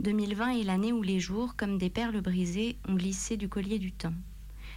2020 0.00 0.58
est 0.58 0.64
l'année 0.64 0.92
où 0.92 1.00
les 1.00 1.20
jours, 1.20 1.56
comme 1.56 1.78
des 1.78 1.88
perles 1.88 2.20
brisées, 2.20 2.76
ont 2.88 2.94
glissé 2.94 3.38
du 3.38 3.48
collier 3.48 3.78
du 3.78 3.92
temps. 3.92 4.14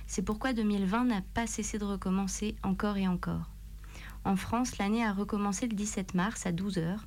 C'est 0.08 0.22
pourquoi 0.22 0.54
2020 0.54 1.06
n'a 1.06 1.22
pas 1.34 1.48
cessé 1.48 1.80
de 1.80 1.84
recommencer 1.84 2.56
encore 2.64 2.96
et 2.96 3.08
encore. 3.08 3.55
En 4.26 4.36
France, 4.36 4.80
l'année 4.80 5.06
a 5.06 5.14
recommencé 5.14 5.68
le 5.68 5.76
17 5.76 6.16
mars 6.16 6.48
à 6.48 6.52
12 6.52 6.78
h 6.80 6.98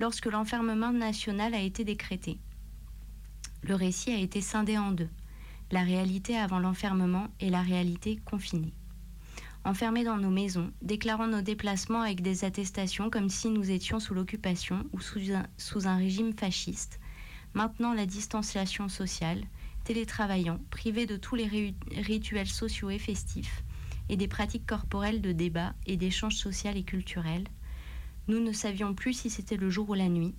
lorsque 0.00 0.26
l'enfermement 0.26 0.92
national 0.92 1.54
a 1.54 1.60
été 1.60 1.84
décrété. 1.84 2.38
Le 3.62 3.76
récit 3.76 4.10
a 4.10 4.18
été 4.18 4.40
scindé 4.40 4.76
en 4.76 4.90
deux, 4.90 5.08
la 5.70 5.82
réalité 5.82 6.36
avant 6.36 6.58
l'enfermement 6.58 7.28
et 7.38 7.50
la 7.50 7.62
réalité 7.62 8.16
confinée. 8.24 8.74
Enfermés 9.64 10.02
dans 10.02 10.16
nos 10.16 10.30
maisons, 10.30 10.72
déclarant 10.82 11.28
nos 11.28 11.40
déplacements 11.40 12.02
avec 12.02 12.20
des 12.20 12.44
attestations 12.44 13.10
comme 13.10 13.28
si 13.28 13.48
nous 13.48 13.70
étions 13.70 14.00
sous 14.00 14.14
l'occupation 14.14 14.84
ou 14.92 15.00
sous 15.00 15.32
un, 15.32 15.46
sous 15.58 15.86
un 15.86 15.96
régime 15.96 16.32
fasciste, 16.32 16.98
maintenant 17.54 17.94
la 17.94 18.06
distanciation 18.06 18.88
sociale, 18.88 19.44
télétravaillant, 19.84 20.58
privés 20.70 21.06
de 21.06 21.16
tous 21.16 21.36
les 21.36 21.74
rituels 21.96 22.48
sociaux 22.48 22.90
et 22.90 22.98
festifs, 22.98 23.62
et 24.08 24.16
des 24.16 24.28
pratiques 24.28 24.66
corporelles 24.66 25.20
de 25.20 25.32
débat 25.32 25.74
et 25.86 25.96
d'échange 25.96 26.36
social 26.36 26.76
et 26.76 26.84
culturel. 26.84 27.44
Nous 28.28 28.40
ne 28.40 28.52
savions 28.52 28.94
plus 28.94 29.12
si 29.12 29.30
c'était 29.30 29.56
le 29.56 29.70
jour 29.70 29.90
ou 29.90 29.94
la 29.94 30.08
nuit, 30.08 30.34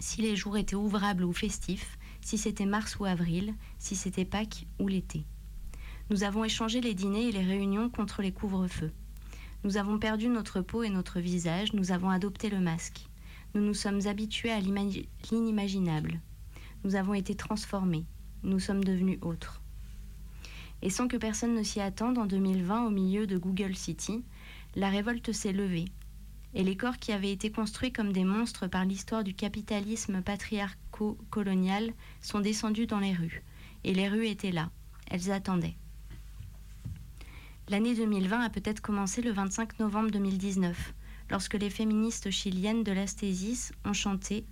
si 0.00 0.22
les 0.22 0.34
jours 0.34 0.56
étaient 0.56 0.76
ouvrables 0.76 1.24
ou 1.24 1.32
festifs, 1.32 1.98
si 2.20 2.38
c'était 2.38 2.66
mars 2.66 2.98
ou 2.98 3.04
avril, 3.04 3.54
si 3.78 3.96
c'était 3.96 4.24
Pâques 4.24 4.66
ou 4.78 4.88
l'été. 4.88 5.24
Nous 6.10 6.24
avons 6.24 6.44
échangé 6.44 6.80
les 6.80 6.94
dîners 6.94 7.28
et 7.28 7.32
les 7.32 7.44
réunions 7.44 7.88
contre 7.88 8.22
les 8.22 8.32
couvre-feux. 8.32 8.92
Nous 9.62 9.76
avons 9.76 9.98
perdu 9.98 10.28
notre 10.28 10.62
peau 10.62 10.82
et 10.82 10.90
notre 10.90 11.20
visage, 11.20 11.72
nous 11.74 11.92
avons 11.92 12.10
adopté 12.10 12.50
le 12.50 12.60
masque. 12.60 13.06
Nous 13.54 13.62
nous 13.62 13.74
sommes 13.74 14.06
habitués 14.06 14.50
à 14.50 14.60
l'inimaginable. 14.60 16.20
Nous 16.82 16.94
avons 16.94 17.14
été 17.14 17.34
transformés. 17.34 18.06
Nous 18.42 18.58
sommes 18.58 18.82
devenus 18.82 19.18
autres. 19.20 19.59
Et 20.82 20.90
sans 20.90 21.08
que 21.08 21.16
personne 21.16 21.54
ne 21.54 21.62
s'y 21.62 21.80
attende, 21.80 22.18
en 22.18 22.26
2020, 22.26 22.86
au 22.86 22.90
milieu 22.90 23.26
de 23.26 23.36
Google 23.36 23.74
City, 23.74 24.22
la 24.74 24.88
révolte 24.88 25.32
s'est 25.32 25.52
levée. 25.52 25.86
Et 26.54 26.64
les 26.64 26.76
corps 26.76 26.96
qui 26.98 27.12
avaient 27.12 27.32
été 27.32 27.52
construits 27.52 27.92
comme 27.92 28.12
des 28.12 28.24
monstres 28.24 28.66
par 28.66 28.84
l'histoire 28.84 29.22
du 29.22 29.34
capitalisme 29.34 30.22
patriarco-colonial 30.22 31.92
sont 32.20 32.40
descendus 32.40 32.86
dans 32.86 32.98
les 32.98 33.12
rues. 33.12 33.42
Et 33.84 33.94
les 33.94 34.08
rues 34.08 34.26
étaient 34.26 34.50
là. 34.50 34.70
Elles 35.10 35.30
attendaient. 35.30 35.76
L'année 37.68 37.94
2020 37.94 38.40
a 38.40 38.50
peut-être 38.50 38.80
commencé 38.80 39.22
le 39.22 39.30
25 39.30 39.78
novembre 39.78 40.10
2019, 40.10 40.92
lorsque 41.30 41.54
les 41.54 41.70
féministes 41.70 42.30
chiliennes 42.30 42.82
de 42.82 42.90
l'Asthésis 42.90 43.72
ont 43.84 43.92
chanté 43.92 44.44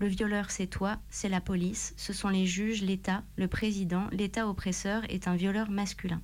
Le 0.00 0.06
violeur 0.06 0.50
c'est 0.50 0.66
toi, 0.66 0.98
c'est 1.10 1.28
la 1.28 1.42
police, 1.42 1.92
ce 1.98 2.14
sont 2.14 2.30
les 2.30 2.46
juges, 2.46 2.80
l'État, 2.80 3.22
le 3.36 3.48
président, 3.48 4.08
l'État 4.12 4.48
oppresseur 4.48 5.02
est 5.10 5.28
un 5.28 5.36
violeur 5.36 5.70
masculin, 5.70 6.22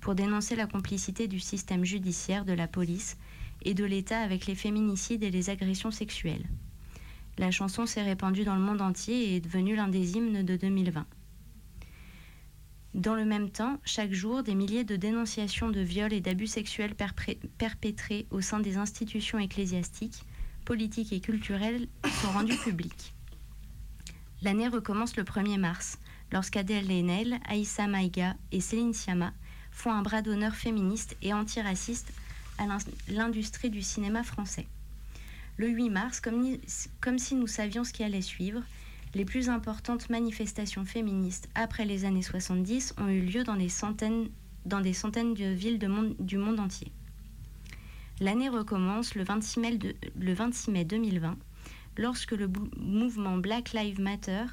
pour 0.00 0.14
dénoncer 0.14 0.54
la 0.54 0.68
complicité 0.68 1.26
du 1.26 1.40
système 1.40 1.84
judiciaire, 1.84 2.44
de 2.44 2.52
la 2.52 2.68
police 2.68 3.16
et 3.62 3.74
de 3.74 3.84
l'État 3.84 4.20
avec 4.20 4.46
les 4.46 4.54
féminicides 4.54 5.24
et 5.24 5.32
les 5.32 5.50
agressions 5.50 5.90
sexuelles. 5.90 6.46
La 7.36 7.50
chanson 7.50 7.84
s'est 7.84 8.04
répandue 8.04 8.44
dans 8.44 8.54
le 8.54 8.62
monde 8.62 8.80
entier 8.80 9.32
et 9.32 9.36
est 9.36 9.40
devenue 9.40 9.74
l'un 9.74 9.88
des 9.88 10.16
hymnes 10.16 10.44
de 10.44 10.54
2020. 10.54 11.04
Dans 12.94 13.16
le 13.16 13.24
même 13.24 13.50
temps, 13.50 13.78
chaque 13.84 14.12
jour, 14.12 14.44
des 14.44 14.54
milliers 14.54 14.84
de 14.84 14.94
dénonciations 14.94 15.70
de 15.70 15.80
viols 15.80 16.12
et 16.12 16.20
d'abus 16.20 16.46
sexuels 16.46 16.94
perpétrés 17.58 18.28
au 18.30 18.40
sein 18.40 18.60
des 18.60 18.76
institutions 18.76 19.40
ecclésiastiques, 19.40 20.22
politiques 20.70 21.12
et 21.12 21.18
culturelles 21.18 21.88
sont 22.22 22.30
rendues 22.30 22.56
publiques. 22.56 23.12
L'année 24.40 24.68
recommence 24.68 25.16
le 25.16 25.24
1er 25.24 25.58
mars, 25.58 25.98
lorsqu'Adèle 26.30 26.88
Haenel, 26.88 27.40
Aïssa 27.48 27.88
Maïga 27.88 28.36
et 28.52 28.60
Céline 28.60 28.94
Sciamma 28.94 29.32
font 29.72 29.90
un 29.90 30.02
bras 30.02 30.22
d'honneur 30.22 30.54
féministe 30.54 31.16
et 31.22 31.34
antiraciste 31.34 32.12
à 32.58 32.66
l'industrie 33.08 33.70
du 33.70 33.82
cinéma 33.82 34.22
français. 34.22 34.68
Le 35.56 35.66
8 35.66 35.90
mars, 35.90 36.20
comme, 36.20 37.18
si 37.18 37.34
nous 37.34 37.48
savions 37.48 37.82
ce 37.82 37.92
qui 37.92 38.04
allait 38.04 38.22
suivre, 38.22 38.62
les 39.12 39.24
plus 39.24 39.48
importantes 39.48 40.08
manifestations 40.08 40.84
féministes 40.84 41.48
après 41.56 41.84
les 41.84 42.04
années 42.04 42.22
70 42.22 42.94
ont 42.98 43.08
eu 43.08 43.22
lieu 43.22 43.42
dans 43.42 43.56
des 43.56 43.68
centaines 43.68 44.28
de 44.66 45.52
villes 45.52 45.80
du 45.80 46.38
monde 46.38 46.60
entier. 46.60 46.92
L'année 48.22 48.50
recommence 48.50 49.14
le 49.14 49.24
26 49.24 49.60
mai, 49.60 49.78
le 50.18 50.34
26 50.34 50.70
mai 50.70 50.84
2020, 50.84 51.38
lorsque 51.96 52.32
le 52.32 52.50
mouvement 52.76 53.38
Black 53.38 53.72
Lives 53.72 53.98
Matter 53.98 54.44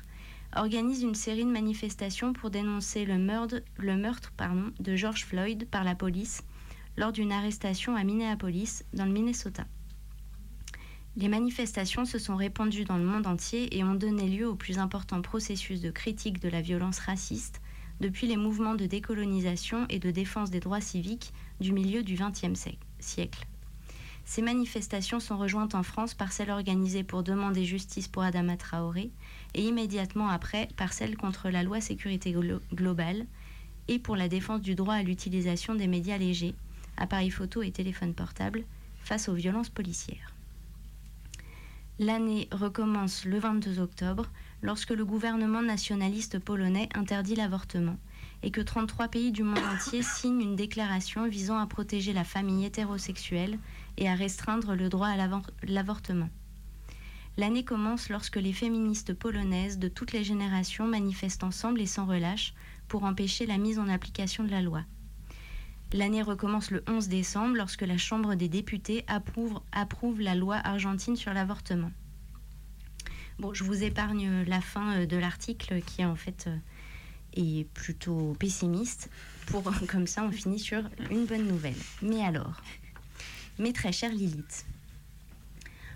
organise 0.56 1.03
une 1.03 1.15
série 1.15 1.43
de 1.43 1.51
manifestations 1.51 2.32
pour 2.32 2.49
dénoncer 2.49 3.03
le 3.03 3.17
meurtre, 3.17 4.32
de 4.80 4.95
George 4.95 5.25
Floyd 5.25 5.67
par 5.69 5.84
la 5.84 5.95
police 5.95 6.43
lors 6.95 7.12
d'une 7.12 7.34
arrestation 7.34 7.97
à 7.97 8.06
Minneapolis, 8.06 8.86
dans 8.93 9.06
le 9.06 9.12
Minnesota. 9.12 9.65
Les 11.17 11.27
manifestations 11.27 12.06
se 12.06 12.19
sont 12.19 12.38
répandues 12.38 12.86
dans 12.86 12.97
le 12.97 13.03
monde 13.03 13.27
entier 13.27 13.77
et 13.77 13.84
ont 13.84 13.95
donné 13.95 14.30
lieu 14.30 14.47
au 14.47 14.56
plus 14.56 14.80
important 14.80 15.21
processus 15.21 15.82
de 15.82 15.91
critique 15.91 16.39
de 16.39 16.47
la 16.47 16.62
violence 16.62 16.99
raciste 16.99 17.62
depuis 17.99 18.27
les 18.27 18.38
mouvements 18.38 18.75
de 18.75 18.86
décolonisation 18.86 19.86
et 19.89 19.99
de 19.99 20.12
défense 20.12 20.51
des 20.51 20.62
droits 20.62 20.80
civiques 20.80 21.34
du 21.60 21.73
milieu 21.73 22.01
du 22.01 22.15
XXe 22.15 22.58
siècle. 22.99 23.45
Ces 24.27 24.41
manifestations 24.41 25.21
sont 25.21 25.37
rejointes 25.37 25.73
en 25.73 25.83
France 25.83 26.13
par 26.13 26.33
celles 26.33 26.51
organisées 26.51 27.05
pour 27.05 27.23
demander 27.23 27.63
justice 27.63 28.09
pour 28.09 28.23
Adama 28.23 28.57
Traoré 28.57 29.09
et 29.53 29.63
immédiatement 29.63 30.27
après 30.27 30.67
par 30.75 30.91
celles 30.91 31.15
contre 31.15 31.49
la 31.49 31.63
loi 31.63 31.79
sécurité 31.79 32.35
globale 32.73 33.25
et 33.87 33.99
pour 33.99 34.17
la 34.17 34.27
défense 34.27 34.61
du 34.61 34.75
droit 34.75 34.95
à 34.95 35.01
l'utilisation 35.01 35.75
des 35.75 35.87
médias 35.87 36.17
légers, 36.17 36.55
appareils 36.97 37.29
photo 37.29 37.61
et 37.61 37.71
téléphones 37.71 38.13
portables 38.13 38.65
face 38.99 39.29
aux 39.29 39.33
violences 39.33 39.69
policières. 39.69 40.33
L'année 41.97 42.49
recommence 42.51 43.23
le 43.23 43.39
22 43.39 43.79
octobre, 43.79 44.29
lorsque 44.61 44.91
le 44.91 45.05
gouvernement 45.05 45.61
nationaliste 45.61 46.37
polonais 46.37 46.89
interdit 46.95 47.35
l'avortement 47.35 47.97
et 48.43 48.51
que 48.51 48.59
33 48.59 49.07
pays 49.07 49.31
du 49.31 49.43
monde 49.43 49.63
entier 49.73 50.03
signent 50.03 50.41
une 50.41 50.57
déclaration 50.57 51.29
visant 51.29 51.57
à 51.57 51.65
protéger 51.65 52.11
la 52.11 52.25
famille 52.25 52.65
hétérosexuelle 52.65 53.57
et 53.97 54.07
à 54.07 54.15
restreindre 54.15 54.75
le 54.75 54.89
droit 54.89 55.07
à 55.07 55.17
l'avortement. 55.63 56.29
L'année 57.38 57.63
commence 57.63 58.10
lorsque 58.10 58.38
les 58.38 58.53
féministes 58.53 59.13
polonaises 59.13 59.77
de 59.77 59.88
toutes 59.88 60.12
les 60.12 60.23
générations 60.23 60.88
manifestent 60.88 61.43
ensemble 61.43 61.81
et 61.81 61.86
sans 61.86 62.05
relâche 62.05 62.53
pour 62.88 63.03
empêcher 63.03 63.45
la 63.45 63.57
mise 63.57 63.78
en 63.78 63.88
application 63.88 64.43
de 64.43 64.49
la 64.49 64.61
loi. 64.61 64.84
L'année 65.93 66.22
recommence 66.22 66.72
le 66.72 66.84
11 66.88 67.07
décembre 67.07 67.55
lorsque 67.55 67.84
la 67.84 67.97
Chambre 67.97 68.36
des 68.36 68.49
députés 68.49 69.05
approuve, 69.07 70.19
la 70.19 70.36
loi 70.36 70.55
argentine 70.55 71.15
sur 71.15 71.34
l'avortement. 71.34 71.91
Bon, 73.39 73.53
je 73.53 73.63
vous 73.63 73.84
épargne 73.84 74.43
la 74.47 74.59
fin 74.59 74.95
euh, 74.95 75.05
de 75.05 75.15
l'article 75.15 75.82
qui 75.84 76.03
en 76.03 76.15
fait 76.15 76.47
euh, 76.47 76.57
est 77.34 77.69
plutôt 77.69 78.36
pessimiste. 78.39 79.09
Pour 79.45 79.72
comme 79.88 80.07
ça, 80.07 80.24
on 80.24 80.32
finit 80.32 80.59
sur 80.59 80.82
une 81.11 81.26
bonne 81.26 81.47
nouvelle. 81.47 81.76
Mais 82.01 82.22
alors, 82.22 82.61
mes 83.60 83.74
très 83.74 83.91
chères 83.91 84.14
Lilith, 84.14 84.66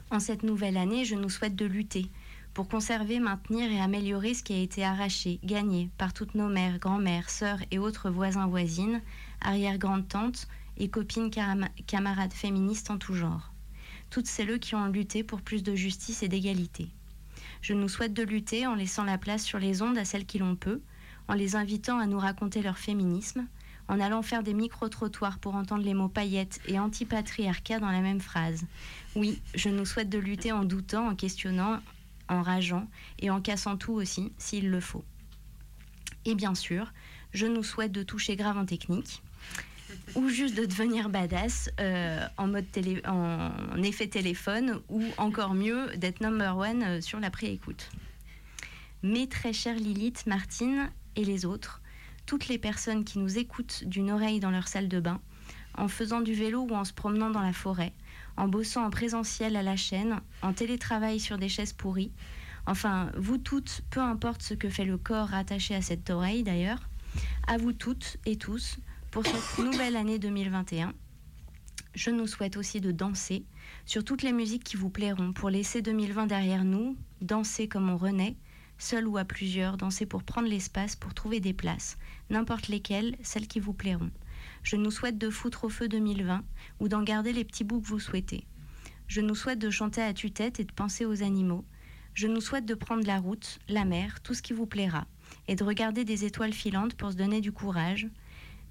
en 0.10 0.20
cette 0.20 0.44
nouvelle 0.44 0.78
année, 0.78 1.06
je 1.06 1.16
nous 1.16 1.30
souhaite 1.30 1.56
de 1.56 1.66
lutter 1.66 2.10
pour 2.54 2.68
conserver, 2.68 3.20
maintenir 3.20 3.72
et 3.72 3.80
améliorer 3.80 4.34
ce 4.34 4.44
qui 4.44 4.54
a 4.54 4.60
été 4.60 4.84
arraché, 4.84 5.40
gagné 5.44 5.90
par 5.98 6.12
toutes 6.14 6.36
nos 6.36 6.50
mères, 6.50 6.80
grand-mères, 6.80 7.30
sœurs 7.30 7.60
et 7.72 7.80
autres 7.80 8.10
voisins 8.10 8.48
voisines 8.48 9.02
arrière-grand-tante 9.40 10.48
et 10.78 10.90
copines 10.90 11.32
camarades 11.88 12.34
féministes 12.34 12.92
en 12.92 12.98
tout 12.98 13.14
genre. 13.14 13.54
Toutes 14.10 14.28
celles 14.28 14.60
qui 14.60 14.76
ont 14.76 14.88
lutté 14.88 15.24
pour 15.24 15.42
plus 15.42 15.64
de 15.64 15.76
justice 15.76 16.24
et 16.24 16.28
d'égalité. 16.28 16.90
Je 17.62 17.74
nous 17.74 17.88
souhaite 17.88 18.14
de 18.14 18.24
lutter 18.24 18.68
en 18.68 18.76
laissant 18.76 19.06
la 19.06 19.18
place 19.18 19.44
sur 19.44 19.60
les 19.60 19.82
ondes 19.82 19.98
à 19.98 20.04
celles 20.04 20.26
qui 20.26 20.40
l'ont 20.40 20.58
peu, 20.58 20.82
en 21.30 21.36
les 21.36 21.56
invitant 21.56 22.00
à 22.00 22.08
nous 22.08 22.20
raconter 22.20 22.62
leur 22.62 22.78
féminisme, 22.78 23.48
en 23.92 24.00
allant 24.00 24.22
faire 24.22 24.42
des 24.42 24.54
micro-trottoirs 24.54 25.38
pour 25.38 25.54
entendre 25.54 25.84
les 25.84 25.94
mots 25.94 26.08
paillettes 26.08 26.62
et 26.66 26.80
antipatriarcat 26.80 27.80
dans 27.80 27.92
la 27.92 28.00
même 28.00 28.22
phrase. 28.22 28.64
Oui, 29.16 29.42
je 29.54 29.68
nous 29.68 29.84
souhaite 29.84 30.10
de 30.10 30.18
lutter 30.18 30.54
en 30.54 30.64
doutant, 30.64 31.10
en 31.10 31.16
questionnant, 31.16 31.82
en 32.30 32.42
rageant 32.42 32.88
et 33.20 33.30
en 33.30 33.42
cassant 33.42 33.76
tout 33.76 33.92
aussi, 33.92 34.32
s'il 34.38 34.70
le 34.70 34.80
faut. 34.80 35.04
Et 36.24 36.36
bien 36.36 36.56
sûr, 36.56 36.94
je 37.34 37.46
nous 37.46 37.64
souhaite 37.64 37.92
de 37.92 38.02
toucher 38.02 38.38
grave 38.38 38.58
en 38.58 38.66
technique, 38.66 39.22
ou 40.16 40.30
juste 40.30 40.56
de 40.56 40.66
devenir 40.66 41.10
badass 41.10 41.70
euh, 41.82 42.26
en 42.38 42.48
mode 42.48 42.72
télé, 42.72 43.02
en 43.06 43.84
effet 43.84 44.08
téléphone, 44.08 44.80
ou 44.88 45.04
encore 45.18 45.54
mieux 45.54 45.88
d'être 45.98 46.22
number 46.22 46.56
one 46.56 46.84
euh, 46.84 47.02
sur 47.02 47.20
la 47.20 47.30
pré-écoute. 47.30 47.92
Mes 49.04 49.28
très 49.28 49.52
chères 49.52 49.76
Lilith, 49.76 50.28
Martine 50.28 50.90
et 51.18 51.26
les 51.26 51.44
autres, 51.44 51.81
toutes 52.32 52.48
les 52.48 52.58
personnes 52.58 53.04
qui 53.04 53.20
nous 53.20 53.40
écoutent 53.40 53.84
d'une 53.84 54.10
oreille 54.10 54.40
dans 54.40 54.52
leur 54.52 54.70
salle 54.70 54.88
de 54.88 55.02
bain, 55.02 55.20
en 55.78 55.90
faisant 55.90 56.22
du 56.22 56.34
vélo 56.34 56.62
ou 56.62 56.74
en 56.74 56.86
se 56.86 56.94
promenant 56.94 57.30
dans 57.30 57.42
la 57.42 57.52
forêt, 57.52 57.92
en 58.38 58.48
bossant 58.48 58.86
en 58.86 58.90
présentiel 58.90 59.58
à 59.58 59.64
la 59.64 59.76
chaîne, 59.76 60.22
en 60.42 60.54
télétravail 60.54 61.20
sur 61.20 61.38
des 61.38 61.50
chaises 61.50 61.74
pourries, 61.74 62.14
enfin, 62.68 63.12
vous 63.18 63.38
toutes, 63.38 63.82
peu 63.90 64.00
importe 64.00 64.44
ce 64.44 64.54
que 64.54 64.70
fait 64.70 64.86
le 64.86 64.98
corps 64.98 65.34
attaché 65.34 65.76
à 65.76 65.82
cette 65.82 66.10
oreille 66.10 66.44
d'ailleurs, 66.44 66.88
à 67.50 67.58
vous 67.58 67.74
toutes 67.74 68.16
et 68.26 68.38
tous, 68.38 68.78
pour 69.12 69.26
cette 69.26 69.58
nouvelle 69.66 69.98
année 69.98 70.18
2021. 70.18 70.94
Je 71.96 72.12
nous 72.12 72.28
souhaite 72.28 72.56
aussi 72.56 72.80
de 72.80 72.94
danser 72.94 73.44
sur 73.86 74.06
toutes 74.06 74.24
les 74.24 74.32
musiques 74.32 74.64
qui 74.64 74.78
vous 74.78 74.90
plairont 74.90 75.34
pour 75.34 75.50
laisser 75.50 75.82
2020 75.82 76.28
derrière 76.28 76.64
nous, 76.64 76.96
danser 77.20 77.68
comme 77.68 77.90
on 77.90 77.98
renaît, 77.98 78.38
seul 78.82 79.08
ou 79.08 79.18
à 79.18 79.26
plusieurs, 79.26 79.78
danser 79.78 80.06
pour 80.06 80.24
prendre 80.24 80.48
l'espace, 80.48 80.96
pour 80.96 81.14
trouver 81.14 81.40
des 81.40 81.54
places, 81.54 81.98
n'importe 82.30 82.68
lesquelles, 82.68 83.16
celles 83.22 83.48
qui 83.48 83.60
vous 83.60 83.74
plairont. 83.74 84.12
Je 84.64 84.76
nous 84.76 84.92
souhaite 84.92 85.18
de 85.18 85.30
foutre 85.30 85.66
au 85.66 85.70
feu 85.70 85.88
2020 85.88 86.44
ou 86.80 86.88
d'en 86.88 87.04
garder 87.04 87.34
les 87.34 87.46
petits 87.46 87.64
bouts 87.64 87.82
que 87.82 87.88
vous 87.88 88.00
souhaitez. 88.00 88.46
Je 89.08 89.22
nous 89.22 89.36
souhaite 89.36 89.60
de 89.60 89.70
chanter 89.70 90.02
à 90.02 90.14
tue-tête 90.14 90.60
et 90.60 90.64
de 90.64 90.72
penser 90.72 91.06
aux 91.06 91.24
animaux. 91.24 91.66
Je 92.14 92.28
nous 92.28 92.42
souhaite 92.42 92.66
de 92.66 92.74
prendre 92.74 93.06
la 93.06 93.20
route, 93.20 93.60
la 93.68 93.86
mer, 93.86 94.22
tout 94.22 94.34
ce 94.34 94.42
qui 94.42 94.54
vous 94.54 94.66
plaira, 94.66 95.06
et 95.48 95.56
de 95.56 95.64
regarder 95.64 96.04
des 96.04 96.26
étoiles 96.26 96.54
filantes 96.54 96.96
pour 96.96 97.12
se 97.12 97.18
donner 97.18 97.42
du 97.42 97.52
courage, 97.52 98.08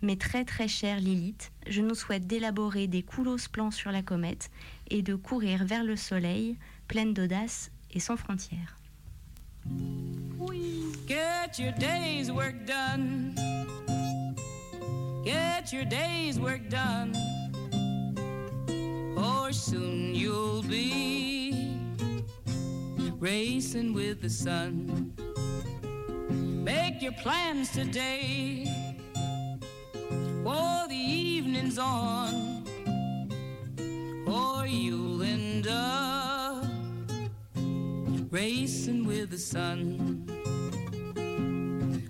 mais 0.02 0.16
très 0.16 0.44
très 0.44 0.66
chère 0.66 0.98
Lilith, 0.98 1.52
je 1.66 1.82
nous 1.82 1.94
souhaite 1.94 2.26
d'élaborer 2.26 2.86
des 2.86 3.02
coulos 3.02 3.48
plans 3.52 3.70
sur 3.70 3.92
la 3.92 4.02
comète 4.02 4.50
et 4.88 5.02
de 5.02 5.14
courir 5.14 5.64
vers 5.64 5.84
le 5.84 5.96
soleil, 5.96 6.56
pleine 6.88 7.12
d'audace 7.12 7.70
et 7.90 8.00
sans 8.00 8.16
frontières. 8.16 8.79
Get 11.06 11.58
your 11.58 11.72
day's 11.72 12.30
work 12.30 12.66
done. 12.66 13.34
Get 15.24 15.72
your 15.72 15.84
day's 15.84 16.38
work 16.38 16.68
done. 16.68 17.16
Or 19.16 19.52
soon 19.52 20.14
you'll 20.14 20.62
be 20.62 21.76
racing 23.18 23.92
with 23.92 24.22
the 24.22 24.30
sun. 24.30 25.12
Make 26.64 27.02
your 27.02 27.12
plans 27.12 27.70
today 27.70 28.64
for 30.42 30.86
the 30.88 30.94
evening's 30.94 31.78
on, 31.78 32.64
or 34.26 34.66
you'll 34.66 35.22
end 35.22 35.66
up 35.68 36.39
racing 38.30 39.04
with 39.06 39.30
the 39.30 39.38
sun. 39.38 40.24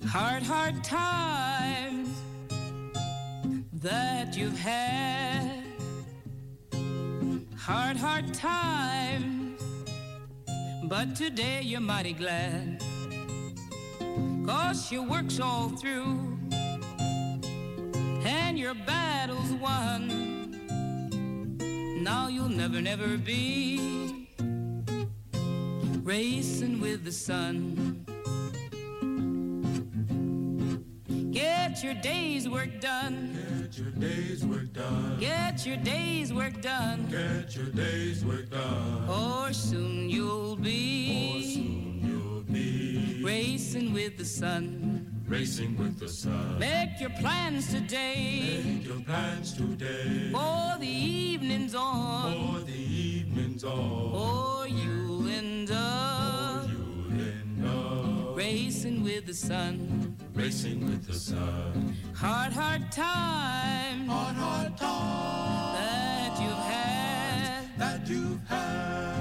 Hard, 0.06 0.42
hard 0.42 0.84
times 0.84 2.08
that 3.72 4.36
you've 4.36 4.58
had. 4.58 5.64
Hard, 7.56 7.96
hard 7.96 8.34
times, 8.34 9.62
but 10.84 11.14
today 11.14 11.62
you're 11.62 11.80
mighty 11.80 12.12
glad. 12.12 12.82
Cause 14.46 14.90
your 14.90 15.04
work's 15.04 15.38
all 15.38 15.68
through 15.68 16.38
and 18.24 18.58
your 18.58 18.74
battle's 18.74 19.52
won. 19.52 20.08
Now 22.02 22.28
you'll 22.28 22.48
never, 22.48 22.80
never 22.82 23.16
be 23.16 24.19
racing 26.10 26.80
with 26.80 27.04
the 27.04 27.12
sun. 27.12 28.04
Get 31.30 31.84
your 31.84 31.94
day's 31.94 32.48
work 32.48 32.80
done. 32.80 33.16
Get 33.62 33.78
your 33.78 33.92
day's 33.92 34.44
work 34.44 34.72
done. 34.72 35.20
Get 35.20 35.64
your 35.64 35.76
day's 35.76 36.32
work 36.32 36.60
done. 36.60 37.06
Get 37.08 37.54
your 37.54 37.66
day's 37.66 38.24
work 38.24 38.50
done. 38.50 39.08
Or 39.08 39.52
soon 39.52 40.10
you'll 40.10 40.56
be. 40.56 40.80
Or 41.30 41.42
soon 41.54 42.00
you'll 42.08 42.42
be 42.42 43.22
racing 43.22 43.92
with 43.92 44.18
the 44.18 44.24
sun. 44.24 45.06
Racing 45.28 45.78
with 45.78 46.00
the 46.00 46.08
sun. 46.08 46.58
Make 46.58 46.98
your 46.98 47.14
plans 47.20 47.72
today. 47.72 48.64
Make 48.64 48.84
your 48.84 49.00
plans 49.02 49.52
today. 49.52 50.30
For 50.32 50.76
the 50.80 50.88
evening's 50.88 51.76
on. 51.76 52.32
For 52.32 52.64
the 52.64 52.72
evening's 52.72 53.62
on. 53.62 54.10
Or 54.12 54.49
racing 58.50 59.04
with 59.04 59.26
the 59.26 59.34
sun. 59.34 60.16
Racing 60.34 60.80
with 60.84 61.06
the 61.06 61.14
sun. 61.14 61.96
Hard, 62.14 62.52
hard 62.52 62.90
time. 62.90 64.06
Hard, 64.08 64.34
hard 64.34 64.76
time. 64.76 65.74
That 65.76 66.32
you've 66.42 66.64
had. 66.74 67.78
That 67.78 68.08
you've 68.08 68.42
had. 68.48 69.14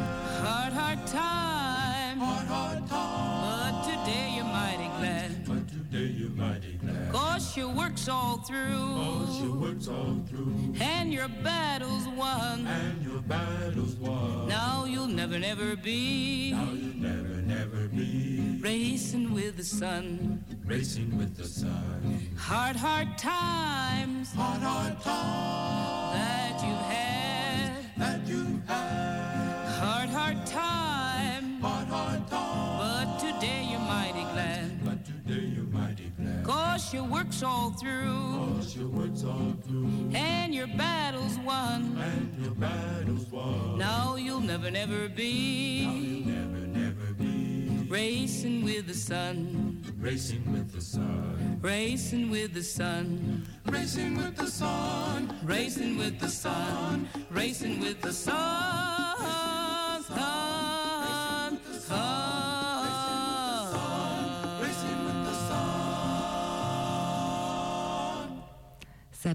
Hard, 0.46 0.74
hard 0.74 1.08
times. 1.08 2.22
Hard, 2.22 2.48
hard 2.48 2.90
times. 2.90 3.46
But 3.46 3.74
today 3.92 4.34
you're 4.36 4.46
mighty 4.46 4.90
glad. 4.98 5.46
But 5.48 5.68
today 5.68 6.10
you're 6.20 6.32
mighty 6.32 6.80
glad. 6.82 7.12
Cause 7.12 7.56
your 7.56 7.70
work's 7.70 8.10
all 8.10 8.38
through. 8.38 8.96
Cause 9.04 9.42
your 9.44 9.56
work's 9.56 9.88
all 9.88 10.18
through. 10.28 10.74
And 10.82 11.14
your 11.14 11.30
battle's 11.44 12.08
won. 12.18 12.66
And 12.66 13.04
your 13.04 13.22
battle's 13.22 13.96
won. 13.96 14.48
Now 14.48 14.86
you'll 14.86 15.08
never, 15.22 15.38
never 15.38 15.76
be. 15.76 16.52
Now 16.52 16.72
you'll 16.74 16.98
never, 16.98 17.42
never 17.44 17.88
be. 17.90 18.39
Racing 18.62 19.34
with 19.34 19.56
the 19.56 19.64
sun. 19.64 20.44
Racing 20.66 21.18
with 21.18 21.38
the 21.38 21.46
sun. 21.46 22.30
Hard, 22.36 22.76
hard 22.76 23.18
times. 23.18 24.34
Hard, 24.34 24.62
hard 24.62 25.02
times. 25.02 26.14
That 26.14 26.62
you've 26.62 26.86
had. 26.92 27.86
That 27.98 28.28
you've 28.28 28.68
had. 28.68 29.80
Hard, 29.80 30.10
hard 30.10 30.46
times. 30.46 31.62
Hard, 31.62 31.88
hard 31.88 32.28
times. 32.28 32.80
But 32.82 33.20
today 33.20 33.68
you're 33.72 33.80
mighty 33.80 34.24
glad. 34.34 34.84
But 34.84 35.06
today 35.06 35.46
you're 35.56 35.64
mighty 35.66 36.12
glad. 36.20 36.44
Cause 36.44 36.94
your 36.94 37.06
work's 37.06 37.42
all 37.42 37.72
through. 37.72 38.56
Cause 38.58 38.76
your 38.76 38.90
work's 38.90 39.24
all 39.24 39.56
through. 39.66 40.12
And 40.14 40.54
your 40.54 40.68
battle's 40.68 41.38
won. 41.46 41.98
And 41.98 42.44
your 42.44 42.56
battle's 42.56 43.26
won. 43.32 43.78
Now 43.78 44.18
you'll 44.18 44.42
never, 44.42 44.70
never 44.70 45.08
be. 45.08 46.19
Racing 47.90 48.64
with 48.64 48.86
the 48.86 48.94
sun. 48.94 49.84
Racing 50.00 50.54
with 50.54 50.72
the 50.72 50.80
sun. 50.80 51.60
Racing 51.60 52.30
with 52.30 52.54
the 52.54 52.62
sun. 52.62 53.48
Racing 53.66 54.16
with 54.16 54.38
the 54.38 54.46
sun. 54.46 55.36
Racing 55.44 55.98
with 55.98 56.20
the 56.20 56.30
sun. 56.30 57.10
Racing 57.32 57.80
with 57.80 58.00
the 58.00 58.14
sun. 58.14 58.79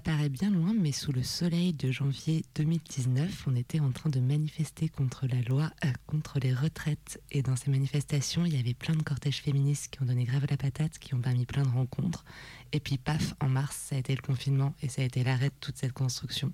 Paraît 0.05 0.29
bien 0.29 0.51
loin, 0.51 0.71
mais 0.79 0.91
sous 0.91 1.11
le 1.11 1.23
soleil 1.23 1.73
de 1.73 1.89
janvier 1.89 2.45
2019, 2.53 3.45
on 3.47 3.55
était 3.55 3.79
en 3.79 3.91
train 3.91 4.11
de 4.11 4.19
manifester 4.19 4.87
contre 4.87 5.25
la 5.25 5.41
loi, 5.41 5.71
euh, 5.83 5.87
contre 6.05 6.37
les 6.39 6.53
retraites. 6.53 7.19
Et 7.31 7.41
dans 7.41 7.55
ces 7.55 7.71
manifestations, 7.71 8.45
il 8.45 8.55
y 8.55 8.59
avait 8.59 8.75
plein 8.75 8.93
de 8.93 9.01
cortèges 9.01 9.41
féministes 9.41 9.87
qui 9.91 10.03
ont 10.03 10.05
donné 10.05 10.25
grave 10.25 10.45
la 10.47 10.57
patate, 10.57 10.99
qui 10.99 11.15
ont 11.15 11.21
permis 11.21 11.47
plein 11.47 11.63
de 11.63 11.69
rencontres. 11.69 12.23
Et 12.71 12.79
puis, 12.79 12.99
paf, 12.99 13.33
en 13.39 13.49
mars, 13.49 13.75
ça 13.89 13.95
a 13.95 13.99
été 13.99 14.15
le 14.15 14.21
confinement 14.21 14.75
et 14.83 14.89
ça 14.89 15.01
a 15.01 15.05
été 15.05 15.23
l'arrêt 15.23 15.49
de 15.49 15.55
toute 15.59 15.77
cette 15.77 15.93
construction. 15.93 16.53